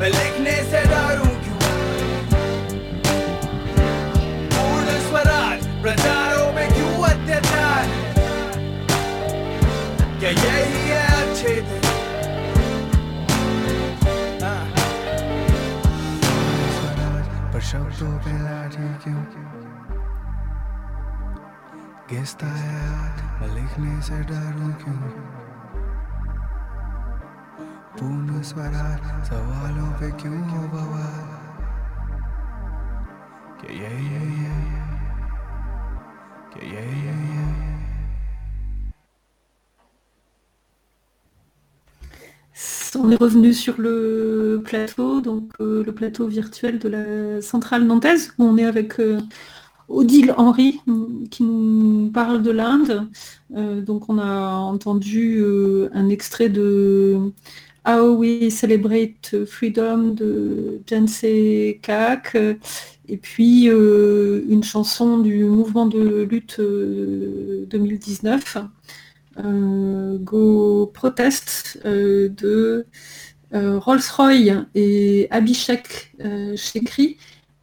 मैं 0.00 0.08
लिखने 0.08 0.52
से 0.70 0.80
डरूं 0.90 1.30
क्यों? 1.44 1.56
पूर्ण 4.52 4.92
स्वराज 5.06 5.64
प्रचारों 5.82 6.52
में 6.52 6.68
क्यों 6.74 6.92
अत्याचार 7.04 7.88
क्या 10.20 10.30
यही 10.30 10.84
है 10.88 11.02
अच्छे 11.16 11.54
दिन? 11.54 11.82
हाँ। 14.44 14.64
पर 17.52 17.60
शब्दों 17.70 18.12
पे 18.18 18.38
लाठी 18.44 18.88
क्यों? 19.04 19.22
घिसता 22.10 22.46
है 22.46 23.40
मैं 23.40 23.54
लिखने 23.54 24.00
से 24.02 24.20
डरूं 24.30 24.72
क्यों? 24.84 25.47
पूर्ण 27.99 28.41
स्वराज 28.41 29.03
सवालों 29.27 29.89
पे 29.99 30.09
क्यों 30.21 30.39
हो 30.49 30.61
बवाल 30.73 31.41
क्या 33.61 33.71
यही 33.81 34.07
है 34.13 34.57
क्या 36.53 36.71
यही 36.73 37.01
है 37.07 37.51
On 42.95 43.09
est 43.09 43.15
revenu 43.15 43.53
sur 43.53 43.79
le 43.81 44.61
plateau, 44.63 45.19
donc 45.19 45.49
euh, 45.59 45.83
le 45.83 45.91
plateau 45.93 46.27
virtuel 46.27 46.77
de 46.77 46.87
la 46.87 47.41
centrale 47.41 47.85
nantaise, 47.85 48.33
où 48.37 48.43
on 48.43 48.55
est 48.55 48.65
avec 48.65 48.99
euh, 48.99 49.19
Odile 49.89 50.33
Henry 50.37 50.79
qui 51.31 51.41
nous 51.43 52.11
parle 52.11 52.43
de 52.43 52.51
l'Inde. 52.51 53.07
donc 53.49 54.09
on 54.09 54.19
a 54.19 54.51
entendu 54.73 55.43
un 55.93 56.09
extrait 56.09 56.49
de 56.49 57.33
How 57.88 58.12
We 58.18 58.50
Celebrate 58.50 59.46
Freedom 59.46 60.12
de 60.12 60.82
Jensei 60.86 61.80
Kak 61.80 62.36
et 63.08 63.16
puis 63.16 63.64
une 63.64 64.62
chanson 64.62 65.16
du 65.20 65.44
mouvement 65.44 65.86
de 65.86 66.20
lutte 66.24 66.60
2019, 66.60 68.58
Go 70.20 70.90
Protest 70.92 71.80
de 71.82 72.84
Rolls-Royce 73.54 74.66
et 74.74 75.26
Abhishek 75.30 76.14
Shekri. 76.56 77.16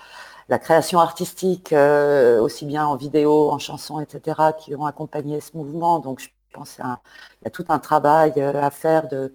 création 0.59 0.99
artistique, 0.99 1.73
euh, 1.73 2.41
aussi 2.41 2.65
bien 2.65 2.85
en 2.85 2.95
vidéo, 2.95 3.51
en 3.51 3.59
chanson, 3.59 3.99
etc., 3.99 4.41
qui 4.59 4.75
ont 4.75 4.85
accompagné 4.85 5.41
ce 5.41 5.55
mouvement. 5.55 5.99
Donc 5.99 6.19
je 6.19 6.29
pense 6.53 6.75
qu'il 6.75 6.85
y 6.85 7.47
a 7.47 7.51
tout 7.51 7.65
un 7.69 7.79
travail 7.79 8.33
euh, 8.37 8.59
à 8.61 8.71
faire 8.71 9.07
de 9.09 9.33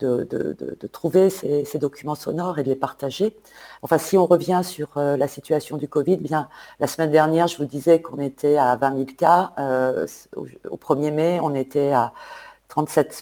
de, 0.00 0.86
trouver 0.92 1.30
ces, 1.30 1.78
documents 1.78 2.14
sonores 2.14 2.58
et 2.58 2.62
de 2.62 2.68
les 2.68 2.76
partager. 2.76 3.36
Enfin, 3.82 3.98
si 3.98 4.16
on 4.18 4.26
revient 4.26 4.62
sur 4.64 4.96
euh, 4.96 5.16
la 5.16 5.28
situation 5.28 5.76
du 5.76 5.88
Covid, 5.88 6.16
bien, 6.18 6.48
la 6.78 6.86
semaine 6.86 7.10
dernière, 7.10 7.46
je 7.46 7.56
vous 7.56 7.64
disais 7.64 8.00
qu'on 8.00 8.18
était 8.18 8.56
à 8.56 8.76
20 8.76 8.96
000 8.96 9.04
cas. 9.16 9.52
Euh, 9.58 10.06
au, 10.36 10.76
1er 10.76 11.12
mai, 11.12 11.40
on 11.42 11.54
était 11.54 11.92
à 11.92 12.12
37 12.68 13.12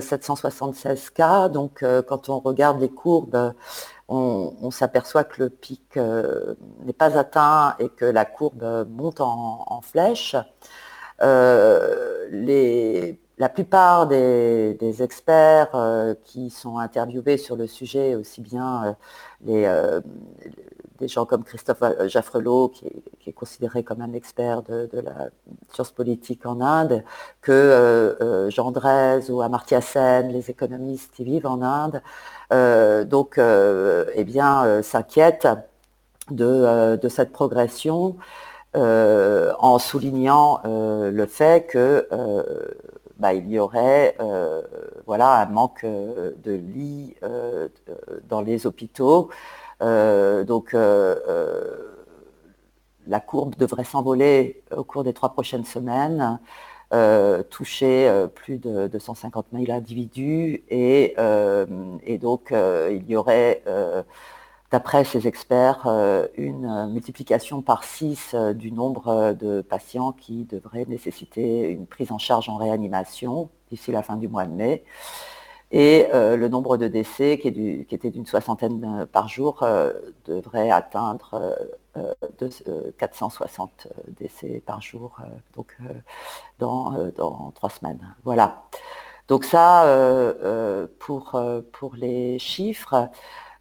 776 0.00 1.10
cas. 1.10 1.48
Donc, 1.48 1.82
euh, 1.82 2.02
quand 2.02 2.28
on 2.28 2.38
regarde 2.40 2.80
les 2.80 2.90
courbes, 2.90 3.54
on, 4.08 4.70
s'aperçoit 4.70 5.24
que 5.24 5.42
le 5.42 5.50
pic 5.50 5.96
n'est 5.96 6.92
pas 6.92 7.18
atteint 7.18 7.74
et 7.80 7.88
que 7.88 8.04
la 8.04 8.24
courbe 8.24 8.86
monte 8.88 9.20
en, 9.20 9.64
en 9.66 9.80
flèche. 9.80 10.36
les 12.30 13.18
la 13.38 13.48
plupart 13.48 14.06
des, 14.06 15.02
experts 15.02 15.74
euh, 15.74 16.14
qui 16.24 16.50
sont 16.50 16.78
interviewés 16.78 17.36
sur 17.36 17.56
le 17.56 17.66
sujet, 17.66 18.14
aussi 18.14 18.40
bien 18.40 18.96
euh, 19.46 19.50
euh, 19.50 20.00
des 20.98 21.08
gens 21.08 21.26
comme 21.26 21.44
Christophe 21.44 21.82
Jaffrelot, 22.06 22.68
qui 22.68 22.86
est, 23.26 23.32
considéré 23.32 23.82
comme 23.82 24.00
un 24.00 24.14
expert 24.14 24.62
de, 24.62 24.88
la 24.92 25.28
science 25.72 25.90
politique 25.90 26.46
en 26.46 26.62
Inde, 26.62 27.04
que 27.42 28.48
Jean 28.48 28.70
Drèze 28.70 29.30
ou 29.30 29.42
Amartya 29.42 29.82
Sen, 29.82 30.28
les 30.28 30.48
économistes 30.48 31.12
qui 31.12 31.24
vivent 31.24 31.46
en 31.46 31.60
Inde, 31.60 32.00
donc, 33.10 33.38
eh 33.38 34.24
bien, 34.24 34.80
s'inquiètent 34.82 35.48
de, 36.30 37.08
cette 37.10 37.32
progression. 37.32 38.16
en 38.74 39.78
soulignant 39.78 40.62
le 40.64 41.26
fait 41.26 41.66
que 41.66 42.08
bah, 43.18 43.32
il 43.34 43.50
y 43.50 43.58
aurait 43.58 44.14
euh, 44.20 44.62
voilà, 45.06 45.40
un 45.40 45.46
manque 45.46 45.84
euh, 45.84 46.32
de 46.42 46.52
lits 46.52 47.14
euh, 47.22 47.68
dans 48.28 48.42
les 48.42 48.66
hôpitaux. 48.66 49.30
donc 49.80 50.74
la 53.08 53.20
courbe 53.20 53.54
devrait 53.56 53.84
s'envoler 53.84 54.62
au 54.76 54.84
cours 54.84 55.04
des 55.04 55.12
trois 55.12 55.30
prochaines 55.32 55.64
semaines, 55.64 56.40
toucher 57.50 58.26
plus 58.34 58.58
de 58.58 58.88
250 58.88 59.46
000 59.52 59.70
individus 59.70 60.64
et, 60.70 61.14
et 62.04 62.18
donc 62.18 62.52
il 62.52 63.04
y 63.08 63.16
aurait 63.16 63.62
d'après 64.76 65.04
ces 65.04 65.26
experts, 65.26 65.86
euh, 65.86 66.26
une 66.36 66.66
euh, 66.66 66.86
multiplication 66.86 67.62
par 67.62 67.82
6 67.82 68.32
euh, 68.34 68.52
du 68.52 68.70
nombre 68.70 69.32
de 69.32 69.62
patients 69.62 70.12
qui 70.12 70.44
devraient 70.44 70.84
nécessiter 70.84 71.70
une 71.70 71.86
prise 71.86 72.12
en 72.12 72.18
charge 72.18 72.50
en 72.50 72.56
réanimation 72.56 73.48
d'ici 73.70 73.90
la 73.90 74.02
fin 74.02 74.16
du 74.16 74.28
mois 74.28 74.44
de 74.44 74.52
mai. 74.52 74.84
Et 75.72 76.06
le 76.12 76.46
nombre 76.46 76.76
de 76.76 76.86
décès, 76.86 77.38
qui, 77.38 77.48
était 77.90 78.10
d'une 78.10 78.24
soixantaine 78.24 79.04
par 79.10 79.28
jour, 79.28 79.66
devrait 80.24 80.70
atteindre 80.70 81.58
460 82.98 83.88
décès 84.20 84.62
par 84.64 84.80
jour, 84.80 85.16
donc 85.56 85.76
dans, 86.60 86.92
dans 87.16 87.50
trois 87.56 87.70
semaines. 87.70 88.14
Voilà. 88.22 88.62
Donc 89.26 89.44
ça, 89.44 89.84
pour, 91.00 91.36
pour 91.72 91.96
les 91.96 92.38
chiffres. 92.38 93.10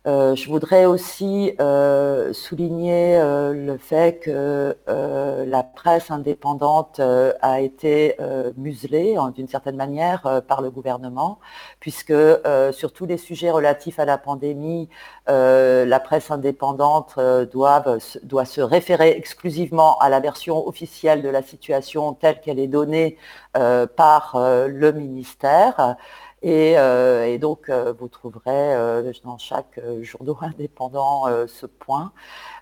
Euh, 0.08 0.36
je 0.36 0.48
voudrais 0.50 0.86
aussi 0.86 1.54
euh, 1.60 2.32
souligner 2.32 3.18
euh, 3.18 3.54
le 3.54 3.78
fait 3.78 4.20
que 4.20 4.78
la 4.88 5.64
presse 5.64 6.12
indépendante 6.12 7.00
a 7.00 7.62
été 7.62 8.16
muselée 8.58 9.16
d'une 9.36 9.48
certaine 9.48 9.76
manière 9.76 10.42
par 10.48 10.62
le 10.62 10.70
gouvernement, 10.70 11.40
puisque 11.80 12.14
sur 12.72 12.94
tous 12.94 13.06
les 13.06 13.18
sujets 13.18 13.52
relatifs 13.52 14.00
à 14.00 14.06
la 14.06 14.18
pandémie, 14.18 14.90
la 15.28 16.00
presse 16.00 16.32
indépendante 16.32 17.20
doit, 17.52 17.84
doit 18.24 18.46
se 18.46 18.62
référer 18.62 19.12
exclusivement 19.12 19.98
à 20.00 20.10
la 20.10 20.20
version 20.20 20.68
officielle 20.68 21.22
de 21.22 21.30
la 21.30 21.42
situation 21.42 22.14
telle 22.14 22.42
qu'elle 22.42 22.60
est 22.60 22.68
donnée 22.68 23.18
par 23.54 24.36
le 24.36 24.92
ministère. 24.92 25.96
Euh, 26.44 27.26
et, 27.26 27.38
donc, 27.40 27.70
euh, 27.70 27.94
vous 27.98 28.08
trouverez 28.08 28.76
euh, 28.76 29.12
dans 29.24 29.38
chaque 29.38 29.80
journaux 30.02 30.38
indépendant 30.42 31.26
ce 31.48 31.66
point. 31.66 32.12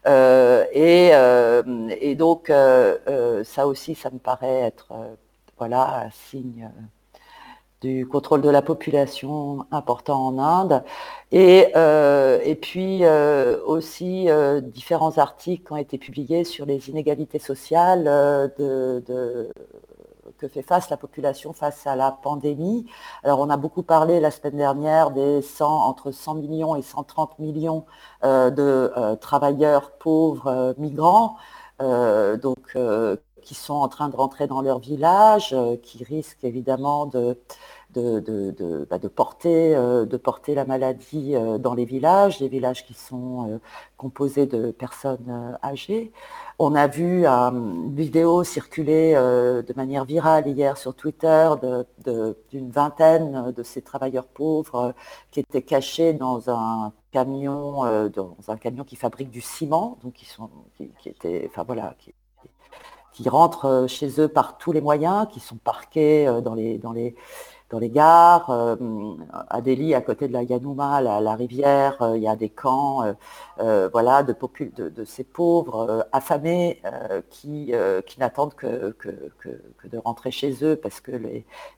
Et, 0.06 2.16
donc, 2.16 2.52
ça 3.44 3.68
aussi, 3.68 3.96
ça 3.96 4.10
me 4.12 4.20
paraît 4.20 4.62
être 4.62 4.94
voilà, 5.58 6.06
un 6.06 6.12
signe 6.12 6.70
du 7.82 8.08
contrôle 8.08 8.42
de 8.42 8.50
la 8.50 8.62
population 8.62 9.66
important 9.72 10.28
en 10.28 10.40
Inde. 10.40 10.84
Et, 11.32 11.72
puis 12.62 13.04
aussi 13.66 14.28
différents 14.64 15.18
articles 15.18 15.74
ont 15.74 15.78
été 15.78 15.98
publiés 15.98 16.44
sur 16.44 16.66
les 16.66 16.90
inégalités 16.90 17.40
sociales 17.40 18.06
de, 18.58 19.50
fait 20.48 20.62
face 20.62 20.90
la 20.90 20.98
population 20.98 21.54
face 21.54 21.86
à 21.88 21.96
la 21.96 22.12
pandémie. 22.12 22.86
Alors 23.24 23.40
on 23.40 23.50
a 23.50 23.58
beaucoup 23.58 23.84
parlé 23.84 24.20
la 24.20 24.32
semaine 24.32 24.58
dernière 24.58 25.12
des 25.12 25.42
100, 25.42 25.66
entre 25.66 26.12
100 26.12 26.36
millions 26.36 26.76
et 26.76 26.82
130 26.82 27.40
millions 27.40 27.86
euh, 28.24 28.50
de 28.50 28.92
euh, 28.98 29.16
travailleurs 29.16 29.92
pauvres 29.92 30.48
euh, 30.48 30.74
migrants, 30.78 31.38
donc 31.80 32.78
qui 33.42 33.56
sont 33.56 33.74
en 33.74 33.90
train 33.90 34.08
de 34.08 34.16
rentrer 34.16 34.48
dans 34.48 34.62
leur 34.62 34.80
village, 34.80 35.54
qui 35.82 36.04
risquent 36.06 36.46
évidemment 36.46 37.06
de 37.06 37.38
de, 37.94 38.88
bah, 38.90 39.00
porter, 39.14 39.76
de 39.76 40.18
porter 40.18 40.56
la 40.56 40.66
maladie 40.66 41.36
dans 41.60 41.74
les 41.74 41.86
villages, 41.86 42.40
les 42.40 42.48
villages 42.48 42.86
qui 42.86 42.94
sont 42.94 43.60
composés 43.98 44.46
de 44.46 44.72
personnes 44.72 45.58
âgées. 45.64 46.12
On 46.60 46.76
a 46.76 46.88
vu 46.88 47.26
une 47.26 47.96
vidéo 47.96 48.44
circuler 48.44 49.14
de 49.14 49.74
manière 49.76 50.06
virale 50.06 50.48
hier 50.48 50.78
sur 50.78 50.94
Twitter 50.96 51.50
d'une 52.06 52.70
vingtaine 52.70 53.52
de 53.52 53.64
ces 53.64 53.82
travailleurs 53.82 54.28
pauvres 54.28 54.94
qui 55.32 55.40
étaient 55.40 55.62
cachés 55.62 56.14
dans 56.14 56.50
un 56.50 56.94
camion, 57.12 58.10
dans 58.10 58.36
un 58.48 58.58
camion 58.58 58.84
qui 58.84 58.96
fabrique 58.96 59.30
du 59.30 59.42
ciment, 59.42 59.98
donc 60.04 60.14
qui 60.14 60.26
sont, 60.26 60.50
qui, 60.78 60.92
étaient, 61.06 61.48
enfin 61.50 61.64
voilà, 61.64 61.96
qui, 62.00 62.14
qui 63.14 63.30
rentrent 63.30 63.86
chez 63.88 64.20
eux 64.20 64.28
par 64.28 64.58
tous 64.58 64.72
les 64.72 64.82
moyens, 64.82 65.28
qui 65.32 65.40
sont 65.40 65.58
parqués 65.58 66.26
dans 66.44 66.56
les, 66.56 66.78
dans 66.78 66.92
les, 66.92 67.16
dans 67.74 67.80
les 67.80 67.90
gares, 67.90 68.52
euh, 68.52 68.76
à 69.50 69.60
Delhi, 69.62 69.96
à 69.96 70.02
côté 70.02 70.28
de 70.28 70.34
la 70.34 70.44
Yanouma, 70.44 71.02
la, 71.02 71.34
rivière, 71.34 72.00
euh, 72.04 72.16
il 72.16 72.22
y 72.22 72.28
a 72.28 72.36
des 72.36 72.50
camps 72.50 73.04
euh, 73.60 73.90
voilà, 73.92 74.22
de, 74.22 74.36
de, 74.90 75.06
ces 75.06 75.24
pauvres 75.24 76.08
affamés 76.12 76.80
qui, 77.32 77.74
qui 78.06 78.20
n'attendent 78.20 78.54
que, 78.54 78.96
de 79.92 79.98
rentrer 79.98 80.30
chez 80.30 80.64
eux 80.64 80.76
parce 80.76 81.00
que 81.02 81.12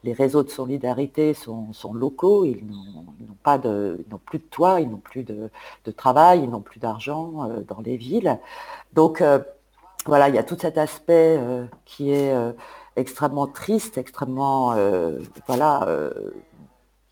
les, 0.04 0.14
réseaux 0.14 0.44
de 0.44 0.50
solidarité 0.50 1.34
sont, 1.34 1.94
locaux, 1.94 2.44
ils 2.44 2.66
n'ont 2.68 3.38
pas 3.42 3.58
de, 3.58 4.04
n'ont 4.12 4.18
plus 4.18 4.40
de 4.40 4.44
toit, 4.44 4.82
ils 4.82 4.90
n'ont 4.90 4.98
plus 4.98 5.24
de, 5.24 5.50
de, 5.86 5.92
travail, 5.92 6.44
ils 6.44 6.50
n'ont 6.50 6.60
plus 6.60 6.82
d'argent 6.82 7.50
dans 7.70 7.80
les 7.80 7.96
villes. 7.96 8.38
Donc 8.92 9.24
voilà, 10.06 10.28
il 10.28 10.36
y 10.36 10.40
a 10.40 10.44
tout 10.44 10.58
cet 10.60 10.78
aspect 10.78 11.40
qui 11.86 12.12
est 12.12 12.36
extrêmement 12.96 13.48
triste, 13.48 13.98
extrêmement 13.98 14.74
euh, 14.74 15.20
voilà, 15.48 15.88
euh, 15.88 16.12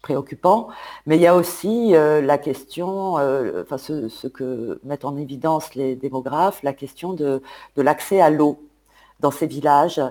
préoccupant. 0.02 0.70
Mais 1.06 1.18
il 1.18 1.22
y 1.22 1.28
a 1.28 1.36
aussi 1.36 1.96
euh, 1.96 2.22
la 2.22 2.38
question, 2.38 3.14
enfin 3.62 3.78
ce, 3.78 4.28
que 4.28 4.80
mettent 4.84 5.06
en 5.06 5.18
évidence 5.18 5.76
les 5.76 5.96
démographes, 5.96 6.64
la 6.64 6.74
question 6.74 7.14
de, 7.14 7.42
l'accès 7.78 8.22
à 8.22 8.30
l'eau 8.30 8.60
dans 9.20 9.32
ces 9.32 9.48
villages 9.48 10.02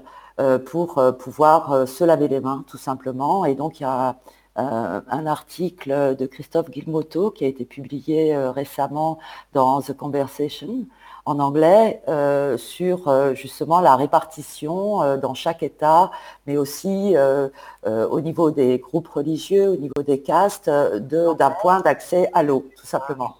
pour 0.66 1.00
pouvoir 1.18 1.86
se 1.86 2.04
laver 2.04 2.26
les 2.26 2.40
mains 2.40 2.64
tout 2.66 2.78
simplement. 2.78 3.44
Et 3.44 3.54
donc 3.54 3.80
il 3.80 3.82
y 3.82 3.86
a 3.86 4.16
un 4.56 5.26
article 5.26 6.16
de 6.16 6.26
Christophe 6.26 6.70
Guilmoto 6.70 7.30
qui 7.30 7.44
a 7.44 7.48
été 7.48 7.66
publié 7.66 8.34
récemment 8.48 9.18
dans 9.52 9.82
The 9.82 9.92
Conversation 9.92 10.86
en 11.24 11.38
anglais 11.38 12.02
euh, 12.08 12.56
sur 12.56 13.08
euh, 13.08 13.34
justement 13.34 13.80
la 13.80 13.94
répartition 13.96 15.02
euh, 15.02 15.16
dans 15.16 15.34
chaque 15.34 15.62
État, 15.62 16.10
mais 16.46 16.56
aussi 16.56 17.14
au 17.84 18.20
niveau 18.20 18.50
des 18.50 18.78
groupes 18.78 19.08
religieux, 19.08 19.70
au 19.70 19.76
niveau 19.76 20.02
des 20.04 20.20
castes, 20.20 20.70
d'un 20.70 21.50
point 21.50 21.80
d'accès 21.80 22.30
à 22.32 22.42
l'eau, 22.42 22.66
tout 22.76 22.86
simplement. 22.86 23.36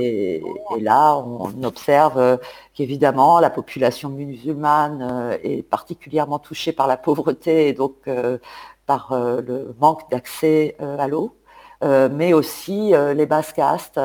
Et, 0.00 0.42
là, 0.80 1.16
on 1.16 1.62
observe 1.62 2.38
qu'évidemment, 2.74 3.38
la 3.40 3.50
population 3.50 4.08
musulmane 4.08 5.38
est 5.42 5.62
particulièrement 5.62 6.38
touchée 6.38 6.72
par 6.72 6.86
la 6.86 6.96
pauvreté 6.96 7.68
et 7.68 7.72
donc 7.72 7.94
par 8.86 9.08
le 9.12 9.74
manque 9.78 10.10
d'accès 10.10 10.76
à 10.80 11.06
l'eau, 11.08 11.36
mais 11.82 12.32
aussi 12.32 12.92
les 13.14 13.26
basses 13.26 13.52
castes 13.52 14.00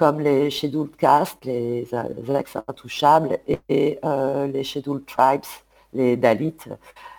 comme 0.00 0.20
les 0.20 0.48
Scheduled 0.48 0.96
Castes, 0.96 1.44
les, 1.44 1.86
ex 2.34 2.56
intouchables, 2.66 3.38
et, 3.68 3.98
euh, 4.02 4.46
les 4.46 4.64
Scheduled 4.64 5.04
Tribes, 5.04 5.44
les 5.92 6.16
Dalits, 6.16 6.64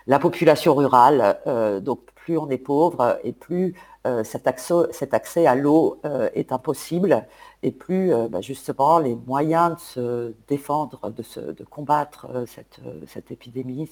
la 0.08 0.18
population 0.18 0.74
rurale. 0.74 1.38
Euh, 1.46 1.78
donc 1.78 2.00
plus 2.16 2.36
on 2.36 2.50
est 2.50 2.58
pauvre 2.58 3.20
et 3.22 3.32
plus 3.32 3.76
euh, 4.04 4.24
cet, 4.24 4.48
accès, 4.48 5.46
à 5.46 5.54
l'eau 5.54 6.00
est 6.34 6.50
impossible 6.50 7.24
et 7.62 7.70
plus 7.70 8.12
bah, 8.28 8.40
justement 8.40 8.98
les 8.98 9.14
moyens 9.14 9.76
de 9.76 9.80
se 9.80 10.34
défendre, 10.48 11.10
de, 11.10 11.64
combattre 11.64 12.26
cette, 12.46 13.30
épidémie 13.30 13.88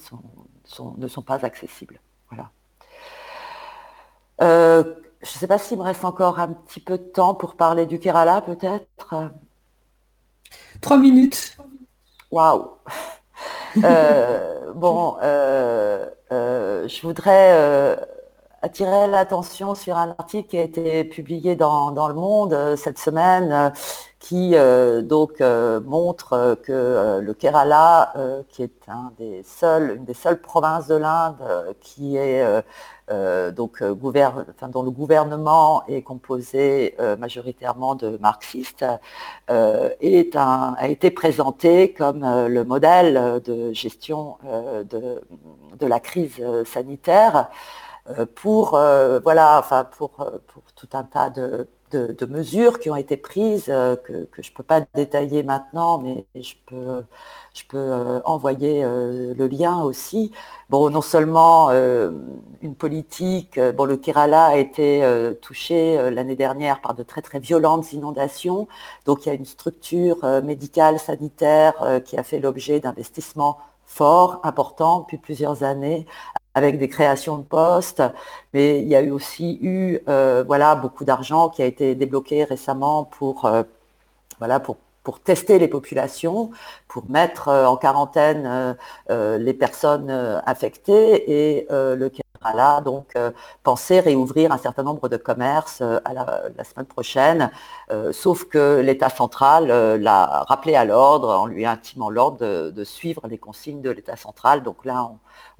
ne 0.97 1.07
sont 1.07 1.21
pas 1.21 1.45
accessibles. 1.45 2.01
Voilà. 2.29 2.51
Je 5.21 5.29
ne 5.29 5.39
sais 5.39 5.47
pas 5.47 5.57
s'il 5.57 5.77
me 5.77 5.83
reste 5.83 6.03
encore 6.03 6.39
un 6.39 6.49
petit 6.49 6.79
peu 6.79 6.97
de 6.97 7.03
temps 7.03 7.35
pour 7.35 7.55
parler 7.55 7.85
du 7.85 7.99
Kerala, 7.99 8.41
peut-être. 8.41 9.31
Trois 10.81 10.97
minutes. 10.97 11.57
Waouh. 12.31 12.69
Euh, 13.83 14.73
bon, 14.73 15.15
euh, 15.23 16.05
euh, 16.31 16.87
je 16.87 17.01
voudrais 17.01 17.97
attirer 18.61 19.07
l'attention 19.07 19.75
sur 19.75 19.97
un 19.97 20.15
article 20.17 20.49
qui 20.49 20.57
a 20.57 20.61
été 20.61 21.03
publié 21.03 21.55
dans, 21.55 21.91
dans 21.91 22.07
Le 22.07 22.13
Monde 22.13 22.75
cette 22.77 22.99
semaine 22.99 23.73
qui 24.19 24.55
donc 25.03 25.39
montre 25.39 26.57
que 26.63 27.19
le 27.19 27.33
Kerala, 27.33 28.13
qui 28.49 28.61
est 28.61 28.87
une 28.87 29.09
des 29.17 29.43
seules 30.13 30.41
provinces 30.41 30.87
de 30.87 30.95
l'Inde 30.95 31.37
qui 31.81 32.17
est 32.17 32.45
euh, 33.11 33.51
donc, 33.51 33.81
euh, 33.81 33.93
dont 33.93 34.83
le 34.83 34.91
gouvernement 34.91 35.83
est 35.87 36.01
composé 36.01 36.95
euh, 36.99 37.17
majoritairement 37.17 37.95
de 37.95 38.17
marxistes, 38.17 38.85
a 39.47 40.87
été 40.87 41.11
présenté 41.11 41.93
comme 41.93 42.21
le 42.21 42.63
modèle 42.63 43.41
de 43.43 43.73
gestion 43.73 44.37
de, 44.43 45.85
la 45.85 45.99
crise 45.99 46.41
sanitaire 46.65 47.49
pour, 48.35 48.71
voilà, 48.71 49.59
enfin, 49.59 49.85
pour, 49.85 50.11
pour 50.11 50.63
tout 50.75 50.89
un 50.93 51.03
tas 51.03 51.29
de, 51.29 51.67
de, 51.91 52.25
mesures 52.25 52.79
qui 52.79 52.89
ont 52.89 52.95
été 52.95 53.17
prises, 53.17 53.65
que, 53.65 54.25
que 54.25 54.41
je 54.41 54.51
ne 54.51 54.55
peux 54.55 54.63
pas 54.63 54.81
détailler 54.95 55.43
maintenant, 55.43 55.99
mais 55.99 56.25
je 56.35 56.55
peux 56.65 57.03
je 57.53 57.63
peux 57.67 57.77
euh, 57.77 58.21
envoyer 58.25 58.83
euh, 58.83 59.33
le 59.35 59.47
lien 59.47 59.81
aussi. 59.83 60.31
Bon, 60.69 60.89
non 60.89 61.01
seulement 61.01 61.69
euh, 61.71 62.11
une 62.61 62.75
politique, 62.75 63.59
bon, 63.59 63.85
le 63.85 63.97
Kerala 63.97 64.45
a 64.45 64.55
été 64.57 65.03
touché 65.41 66.11
l'année 66.11 66.35
dernière 66.35 66.81
par 66.81 66.93
de 66.93 67.03
très 67.03 67.21
très 67.21 67.39
violentes 67.39 67.91
inondations, 67.93 68.67
donc 69.05 69.25
il 69.25 69.29
y 69.29 69.31
a 69.31 69.35
une 69.35 69.45
structure 69.45 70.23
médicale, 70.43 70.99
sanitaire 70.99 72.01
qui 72.05 72.17
a 72.17 72.23
fait 72.23 72.39
l'objet 72.39 72.79
d'investissements 72.79 73.57
forts, 73.85 74.39
importants 74.43 75.01
depuis 75.01 75.17
plusieurs 75.17 75.63
années, 75.63 76.05
avec 76.53 76.77
des 76.77 76.89
créations 76.89 77.37
de 77.37 77.43
postes, 77.43 78.03
mais 78.53 78.81
il 78.81 78.87
y 78.87 78.95
a 78.95 79.01
eu 79.01 79.11
aussi 79.11 79.57
eu 79.61 79.99
voilà, 80.45 80.75
beaucoup 80.75 81.05
d'argent 81.05 81.49
qui 81.49 81.61
a 81.61 81.65
été 81.65 81.95
débloqué 81.95 82.43
récemment 82.43 83.05
pour, 83.05 83.49
voilà, 84.39 84.59
pour 84.59 84.77
pour 85.03 85.19
tester 85.19 85.59
les 85.59 85.67
populations, 85.67 86.51
pour 86.87 87.09
mettre 87.09 87.47
euh, 87.47 87.65
en 87.65 87.77
quarantaine 87.77 88.45
euh, 88.45 88.73
euh, 89.09 89.37
les 89.37 89.53
personnes 89.53 90.11
affectées 90.45 91.31
et 91.31 91.67
le 91.69 92.09
Kerala 92.09 92.81
donc 92.81 93.13
penser 93.63 93.99
réouvrir 93.99 94.51
un 94.51 94.57
certain 94.57 94.83
nombre 94.83 95.09
de 95.09 95.17
commerces 95.17 95.81
à 95.81 96.13
la, 96.13 96.63
semaine 96.63 96.85
prochaine, 96.85 97.51
sauf 98.11 98.45
que 98.45 98.79
l'État 98.79 99.09
central 99.09 99.67
l'a 100.01 100.43
rappelé 100.47 100.75
à 100.75 100.85
l'ordre 100.85 101.29
en 101.29 101.45
lui 101.45 101.65
intimant 101.65 102.09
l'ordre 102.09 102.71
de, 102.71 102.83
suivre 102.83 103.27
les 103.27 103.37
consignes 103.37 103.81
de 103.81 103.91
l'État 103.91 104.15
central. 104.15 104.63
Donc 104.63 104.85
là, 104.85 105.11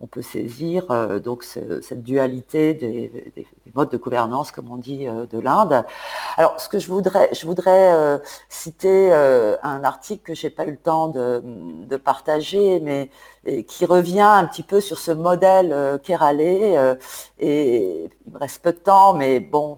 on 0.01 0.07
peut 0.07 0.21
saisir 0.21 0.89
euh, 0.89 1.19
donc 1.19 1.43
cette 1.43 2.03
dualité 2.03 2.73
des, 2.73 3.47
modes 3.73 3.91
de 3.91 3.97
gouvernance, 3.97 4.51
comme 4.51 4.69
on 4.69 4.77
dit, 4.77 5.07
euh, 5.07 5.25
de 5.27 5.39
l'Inde. 5.39 5.85
Alors, 6.37 6.59
ce 6.59 6.67
que 6.67 6.79
je 6.79 6.87
voudrais, 6.87 7.29
je 7.33 7.45
voudrais 7.45 7.93
euh, 7.93 8.17
citer 8.49 9.13
un 9.13 9.83
article 9.83 10.23
que 10.23 10.33
j'ai 10.33 10.49
pas 10.49 10.65
eu 10.65 10.71
le 10.71 10.77
temps 10.77 11.07
de, 11.07 11.97
partager, 11.97 12.79
mais 12.79 13.09
qui 13.63 13.85
revient 13.85 14.21
un 14.21 14.45
petit 14.45 14.63
peu 14.63 14.81
sur 14.81 14.97
ce 14.97 15.11
modèle 15.11 15.99
kéralais. 16.03 16.97
et 17.39 18.09
il 18.25 18.33
me 18.33 18.39
reste 18.39 18.61
peu 18.63 18.71
de 18.71 18.77
temps, 18.77 19.13
mais 19.13 19.39
bon, 19.39 19.77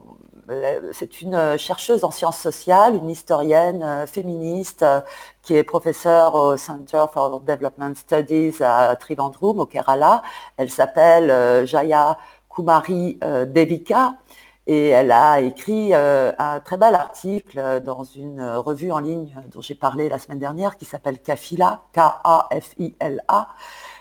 c'est 0.91 1.21
une 1.21 1.57
chercheuse 1.57 2.03
en 2.03 2.11
sciences 2.11 2.39
sociales, 2.39 2.95
une 2.95 3.09
historienne 3.09 4.05
féministe 4.07 4.85
qui 5.43 5.55
est 5.55 5.63
professeure 5.63 6.35
au 6.35 6.57
Center 6.57 7.03
for 7.13 7.41
Development 7.41 7.93
Studies 7.95 8.55
à 8.61 8.95
Trivandrum, 8.95 9.59
au 9.59 9.65
Kerala. 9.65 10.23
Elle 10.57 10.69
s'appelle 10.69 11.29
euh, 11.29 11.65
Jaya 11.65 12.17
Kumari 12.49 13.19
euh, 13.23 13.45
Devika 13.45 14.15
et 14.65 14.89
elle 14.89 15.11
a 15.11 15.41
écrit 15.41 15.93
euh, 15.93 16.31
un 16.39 16.61
très 16.61 16.77
bel 16.77 16.95
article 16.95 17.81
dans 17.85 18.03
une 18.03 18.41
revue 18.41 18.93
en 18.93 18.99
ligne 18.99 19.35
dont 19.53 19.61
j'ai 19.61 19.75
parlé 19.75 20.07
la 20.07 20.17
semaine 20.17 20.39
dernière 20.39 20.77
qui 20.77 20.85
s'appelle 20.85 21.19
Kafila, 21.19 21.81
K-A-F-I-L-A, 21.93 23.49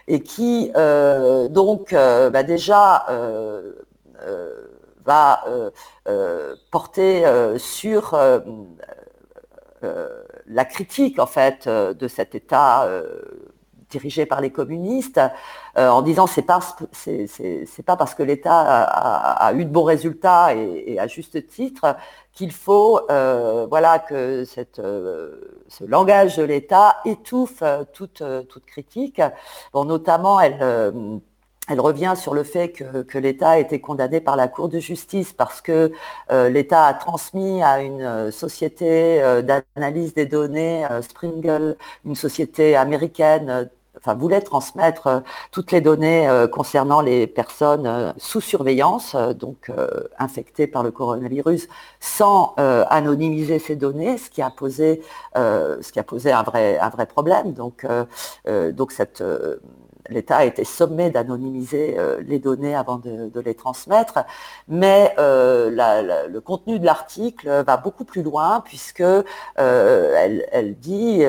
et 0.07 0.23
qui 0.23 0.71
donc 1.51 1.93
bah, 1.93 2.43
déjà 2.45 3.07
va 5.05 5.45
porter 6.71 7.25
sur 7.59 8.15
la 10.47 10.65
critique 10.65 11.19
en 11.19 11.27
fait 11.27 11.67
euh, 11.67 11.95
de 11.95 12.09
cet 12.09 12.35
état 12.35 12.85
euh, 12.85 13.53
dirigée 13.91 14.25
par 14.25 14.41
les 14.41 14.51
communistes, 14.51 15.21
en 15.77 16.01
disant 16.01 16.27
c'est 16.27 16.41
pas 16.41 16.61
c'est 16.93 17.83
pas 17.85 17.95
parce 17.95 18.15
que 18.15 18.23
l'État 18.23 18.85
a, 18.85 19.53
eu 19.53 19.67
de 19.67 19.71
bons 19.71 19.83
résultats 19.83 20.55
et, 20.55 20.99
à 20.99 21.07
juste 21.07 21.47
titre 21.47 21.95
qu'il 22.33 22.53
faut 22.53 23.03
voilà 23.07 23.99
que 23.99 24.47
cette, 24.47 24.81
ce 24.81 25.85
langage 25.85 26.39
de 26.39 26.43
l'État 26.43 27.01
étouffe 27.05 27.63
toute, 27.93 28.23
toute 28.49 28.65
critique. 28.65 29.21
Bon, 29.75 29.85
notamment, 29.85 30.41
elle 30.41 31.21
elle 31.69 31.81
revient 31.81 32.15
sur 32.17 32.35
le 32.35 32.43
fait 32.43 32.71
que, 32.71 33.19
l'État 33.19 33.51
a 33.51 33.59
été 33.59 33.81
condamné 33.81 34.21
par 34.21 34.37
la 34.37 34.49
Cour 34.49 34.69
de 34.69 34.79
justice 34.79 35.33
parce 35.33 35.61
que 35.61 35.93
euh, 36.31 36.49
l'État 36.49 36.87
a 36.87 36.95
transmis 36.95 37.63
à 37.63 37.81
une 37.81 38.03
euh, 38.03 38.31
société 38.33 39.23
euh, 39.23 39.43
d'analyse 39.43 40.13
des 40.15 40.27
données, 40.27 40.85
Springle, 41.03 41.77
une 42.05 42.17
société 42.17 42.75
américaine, 42.75 43.71
enfin 43.97 44.15
voulait 44.15 44.41
transmettre 44.41 45.23
toutes 45.53 45.71
les 45.71 45.81
données 45.81 46.29
concernant 46.51 47.01
les 47.01 47.27
personnes 47.29 48.13
sous 48.17 48.41
surveillance, 48.41 49.15
donc 49.15 49.71
infectées 50.19 50.67
par 50.67 50.83
le 50.83 50.91
coronavirus, 50.91 51.69
sans 52.01 52.55
anonymiser 52.57 53.59
ces 53.59 53.77
données, 53.77 54.17
ce 54.19 54.31
qui 54.31 54.43
a 54.43 54.51
posé, 54.51 55.03
un 55.35 56.43
vrai, 56.43 57.07
problème. 57.07 57.53
Donc 57.53 57.87
cette 58.91 59.23
l'État 60.13 60.39
a 60.39 60.45
été 60.45 60.65
sommé 60.65 61.11
d'anonymiser 61.11 61.97
euh, 61.99 62.23
les 62.27 62.39
données 62.39 62.75
avant 62.75 62.97
de, 62.97 63.41
les 63.41 63.55
transmettre, 63.55 64.21
mais 64.69 65.15
euh, 65.19 66.29
le 66.29 66.41
contenu 66.41 66.79
de 66.79 66.87
l'article 66.87 67.65
va 67.67 67.77
beaucoup 67.77 68.05
plus 68.05 68.23
loin 68.23 68.61
puisque 68.65 69.01
euh, 69.01 69.25
elle, 70.53 70.77
dit 70.79 71.21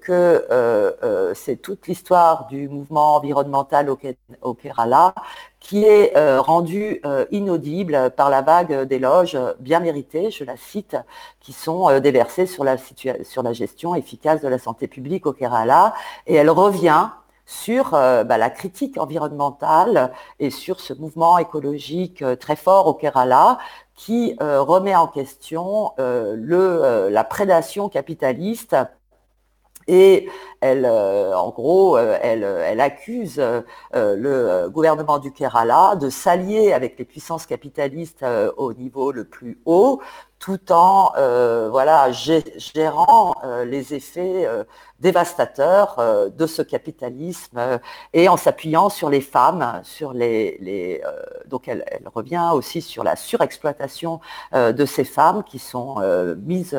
que 0.00 1.32
c'est 1.34 1.56
toute 1.56 1.86
l'histoire 1.86 2.46
du 2.46 2.68
mouvement 2.68 3.16
environnemental 3.16 3.88
au, 3.90 4.54
Kerala 4.54 5.14
qui 5.60 5.84
est 5.84 6.12
rendue 6.38 7.00
inaudible 7.30 8.10
par 8.16 8.30
la 8.30 8.42
vague 8.42 8.82
d'éloges 8.82 9.38
bien 9.60 9.80
méritées, 9.80 10.30
je 10.30 10.44
la 10.44 10.56
cite, 10.56 10.96
qui 11.40 11.52
sont 11.52 12.00
déversés 12.00 12.46
sur 12.46 12.64
la, 12.64 12.76
sur 13.22 13.42
la 13.42 13.52
gestion 13.52 13.94
efficace 13.94 14.40
de 14.40 14.48
la 14.48 14.58
santé 14.58 14.88
publique 14.88 15.26
au 15.26 15.32
Kerala. 15.32 15.94
Et 16.26 16.34
elle 16.34 16.50
revient 16.50 17.08
sur 17.52 17.94
euh, 17.94 18.24
bah, 18.24 18.38
la 18.38 18.50
critique 18.50 18.98
environnementale 18.98 20.12
et 20.40 20.50
sur 20.50 20.80
ce 20.80 20.94
mouvement 20.94 21.38
écologique 21.38 22.22
euh, 22.22 22.34
très 22.34 22.56
fort 22.56 22.86
au 22.86 22.94
Kerala 22.94 23.58
qui 23.94 24.36
euh, 24.40 24.62
remet 24.62 24.96
en 24.96 25.06
question 25.06 25.92
la 25.98 27.24
prédation 27.24 27.88
capitaliste 27.88 28.76
et 29.88 30.28
elle, 30.60 30.86
en 30.86 31.50
gros, 31.50 31.98
elle, 31.98 32.80
accuse 32.80 33.42
le 33.92 34.68
gouvernement 34.68 35.18
du 35.18 35.32
Kerala 35.32 35.96
de 35.96 36.08
s'allier 36.08 36.72
avec 36.72 36.98
les 36.98 37.04
puissances 37.04 37.46
capitalistes 37.46 38.24
au 38.56 38.72
niveau 38.72 39.10
le 39.10 39.24
plus 39.24 39.60
haut 39.66 40.00
tout 40.42 40.72
en 40.72 41.12
euh, 41.16 41.68
voilà, 41.70 42.10
gérant 42.10 43.36
euh, 43.44 43.64
les 43.64 43.94
effets 43.94 44.44
euh, 44.44 44.64
dévastateurs 44.98 45.96
de 46.36 46.46
ce 46.46 46.62
capitalisme 46.62 47.80
et 48.12 48.28
en 48.28 48.36
s'appuyant 48.36 48.88
sur 48.88 49.08
les 49.10 49.20
femmes, 49.20 49.80
sur 49.82 50.12
les, 50.12 51.02
donc 51.46 51.66
elle, 51.66 51.84
revient 52.14 52.50
aussi 52.52 52.80
sur 52.80 53.02
la 53.02 53.16
surexploitation 53.16 54.20
de 54.52 54.84
ces 54.84 55.02
femmes 55.02 55.42
qui 55.42 55.58
sont 55.58 55.96
mises 56.38 56.78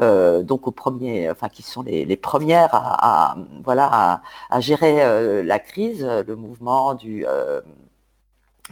donc 0.00 0.66
au 0.66 0.70
premier, 0.70 1.30
enfin 1.30 1.50
qui 1.50 1.62
sont 1.62 1.82
les, 1.82 2.16
premières 2.16 2.70
à, 2.72 3.36
voilà 3.62 4.22
à 4.48 4.60
gérer 4.60 5.42
la 5.42 5.58
crise, 5.58 6.02
le 6.26 6.36
mouvement 6.36 6.94
du 6.94 7.26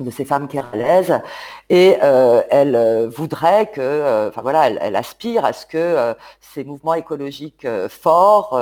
de 0.05 0.10
ces 0.10 0.24
femmes 0.24 0.48
keralaises 0.48 1.20
et 1.68 1.97
euh, 2.02 2.43
elle 2.51 2.77
euh, 2.77 3.09
voudrait 3.09 3.70
que, 3.70 3.81
euh, 3.81 4.28
enfin 4.28 4.43
voilà, 4.43 4.68
elle, 4.68 4.97
aspire 4.97 5.44
à 5.44 5.52
ce 5.52 5.66
que 5.66 6.14
ces 6.40 6.64
mouvements 6.64 6.94
écologiques 6.94 7.66
forts 7.89 8.60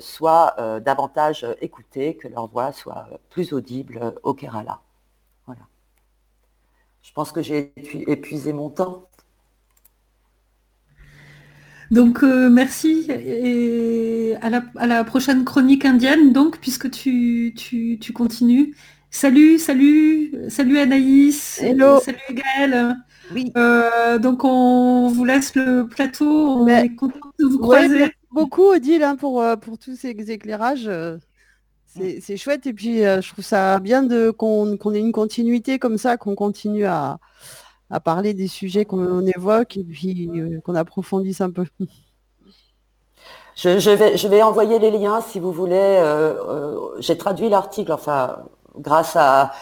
soient 0.00 0.54
davantage 0.80 1.46
écoutés, 1.60 2.16
que 2.16 2.28
leur 2.28 2.46
voix 2.46 2.72
soit 2.72 3.08
plus 3.30 3.52
audible 3.52 4.14
au 4.22 4.34
Kerala. 4.34 4.80
Voilà. 5.46 5.62
Je 7.02 7.12
pense 7.12 7.32
que 7.32 7.42
j'ai 7.42 7.72
épuisé 8.06 8.52
mon 8.52 8.70
temps. 8.70 9.08
Donc 11.90 12.22
merci 12.22 13.06
et 13.08 14.36
à 14.42 14.86
la, 14.86 15.04
prochaine 15.04 15.44
chronique 15.44 15.84
indienne, 15.84 16.32
donc, 16.32 16.58
puisque 16.58 16.90
tu, 16.90 17.54
tu 17.56 18.12
continues. 18.12 18.74
Salut, 19.10 19.58
salut, 19.58 20.32
salut 20.50 20.78
Anaïs. 20.78 21.60
Hello. 21.62 21.98
Salut 22.00 22.18
Gaëlle. 22.30 22.94
Oui. 23.32 23.52
Euh, 23.56 24.18
donc 24.18 24.44
on 24.44 25.08
vous 25.08 25.24
laisse 25.24 25.54
le 25.54 25.86
plateau. 25.86 26.26
On 26.26 26.66
est 26.66 26.94
content 26.94 27.30
de 27.38 27.46
vous 27.46 27.58
croiser. 27.58 27.98
merci 27.98 28.14
beaucoup 28.30 28.64
Odile 28.64 29.02
hein, 29.02 29.16
pour, 29.16 29.40
euh, 29.40 29.56
pour 29.56 29.78
tous 29.78 29.96
ces 29.96 30.10
éclairages. 30.30 30.86
Euh, 30.88 31.16
c'est 32.20 32.36
chouette 32.36 32.66
et 32.66 32.72
puis 32.72 32.98
je 32.98 33.32
trouve 33.32 33.44
ça 33.44 33.80
bien 33.80 34.06
qu'on 34.32 34.76
ait 34.94 35.00
une 35.00 35.10
continuité 35.10 35.78
comme 35.78 35.98
ça, 35.98 36.16
qu'on 36.16 36.36
continue 36.36 36.84
à, 36.84 37.18
parler 38.04 38.34
des 38.34 38.46
sujets 38.46 38.84
qu'on 38.84 39.26
évoque 39.26 39.78
et 39.78 39.82
puis 39.82 40.30
qu'on 40.64 40.74
approfondisse 40.74 41.40
un 41.40 41.50
peu. 41.50 41.64
Je, 43.56 43.90
vais, 43.90 44.16
je 44.16 44.28
vais 44.28 44.40
envoyer 44.40 44.78
les 44.78 44.92
liens 44.92 45.20
si 45.20 45.40
vous 45.40 45.50
voulez. 45.50 46.00
J'ai 47.00 47.18
traduit 47.18 47.48
l'article, 47.48 47.90
enfin 47.90 48.44
grâce 48.78 49.16
à, 49.16 49.52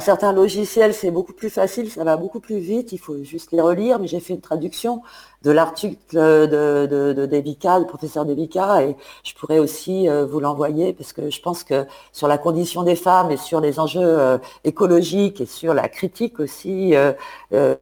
certains 0.00 0.32
logiciels, 0.32 0.92
c'est 0.92 1.10
beaucoup 1.10 1.32
plus 1.32 1.50
facile, 1.50 1.90
ça 1.90 2.04
va 2.04 2.16
beaucoup 2.16 2.40
plus 2.40 2.58
vite, 2.58 2.92
il 2.92 2.98
faut 2.98 3.22
juste 3.22 3.52
les 3.52 3.60
relire, 3.60 3.98
mais 3.98 4.06
j'ai 4.06 4.20
fait 4.20 4.34
une 4.34 4.40
traduction 4.40 5.02
de 5.42 5.50
l'article 5.50 5.96
de, 6.12 6.86
de, 7.14 7.26
Devika, 7.26 7.78
du 7.80 7.86
professeur 7.86 8.26
Devika, 8.26 8.82
et 8.82 8.96
je 9.24 9.32
pourrais 9.34 9.60
aussi 9.60 10.08
euh, 10.08 10.26
vous 10.26 10.40
l'envoyer, 10.40 10.92
parce 10.92 11.12
que 11.12 11.30
je 11.30 11.40
pense 11.40 11.64
que 11.64 11.86
sur 12.12 12.28
la 12.28 12.36
condition 12.38 12.82
des 12.82 12.96
femmes 12.96 13.30
et 13.30 13.36
sur 13.38 13.60
les 13.60 13.80
enjeux 13.80 14.00
euh, 14.02 14.38
écologiques 14.64 15.40
et 15.40 15.46
sur 15.46 15.72
la 15.74 15.88
critique 15.88 16.38
aussi 16.40 16.94
euh, 16.94 17.12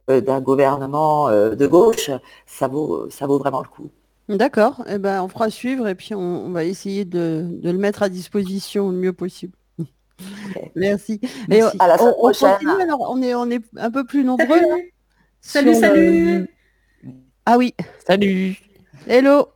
d'un 0.07 0.39
gouvernement 0.39 1.29
de 1.29 1.67
gauche, 1.67 2.09
ça 2.45 2.67
vaut, 2.67 3.09
ça 3.09 3.27
vaut 3.27 3.39
vraiment 3.39 3.61
le 3.61 3.67
coup. 3.67 3.89
D'accord, 4.29 4.83
eh 4.89 4.97
ben, 4.97 5.23
on 5.23 5.29
fera 5.29 5.49
suivre 5.49 5.87
et 5.87 5.95
puis 5.95 6.13
on, 6.13 6.51
va 6.51 6.65
essayer 6.65 7.05
de, 7.05 7.47
de 7.49 7.71
le 7.71 7.77
mettre 7.77 8.03
à 8.03 8.09
disposition 8.09 8.89
le 8.89 8.97
mieux 8.97 9.13
possible. 9.13 9.53
Merci. 10.75 11.19
On, 11.49 11.79
à 11.79 11.87
la 11.87 12.03
on, 12.03 12.31
continue 12.31 12.81
alors, 12.81 13.07
on 13.09 13.21
est, 13.21 13.35
on 13.35 13.49
est 13.49 13.61
un 13.77 13.91
peu 13.91 14.03
plus 14.03 14.23
nombreux. 14.23 14.61
Salut, 15.41 15.75
salut. 15.75 16.47
Ah 17.45 17.57
oui. 17.57 17.73
Salut. 18.05 18.57
Hello. 19.07 19.47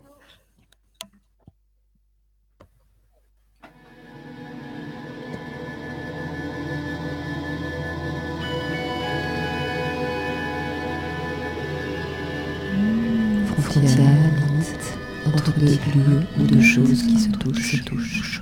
Frontière, 13.63 13.97
limite, 13.99 14.97
entre 15.25 15.59
deux 15.59 15.65
lieux 15.65 16.21
ou 16.39 16.43
deux 16.43 16.61
choses 16.61 17.03
qui 17.03 17.19
se 17.19 17.29
touchent, 17.29 17.77
se 17.77 17.83
touchent. 17.83 18.41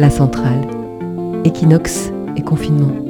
La 0.00 0.08
centrale, 0.08 0.66
équinoxe 1.44 2.10
et 2.34 2.40
confinement. 2.40 3.09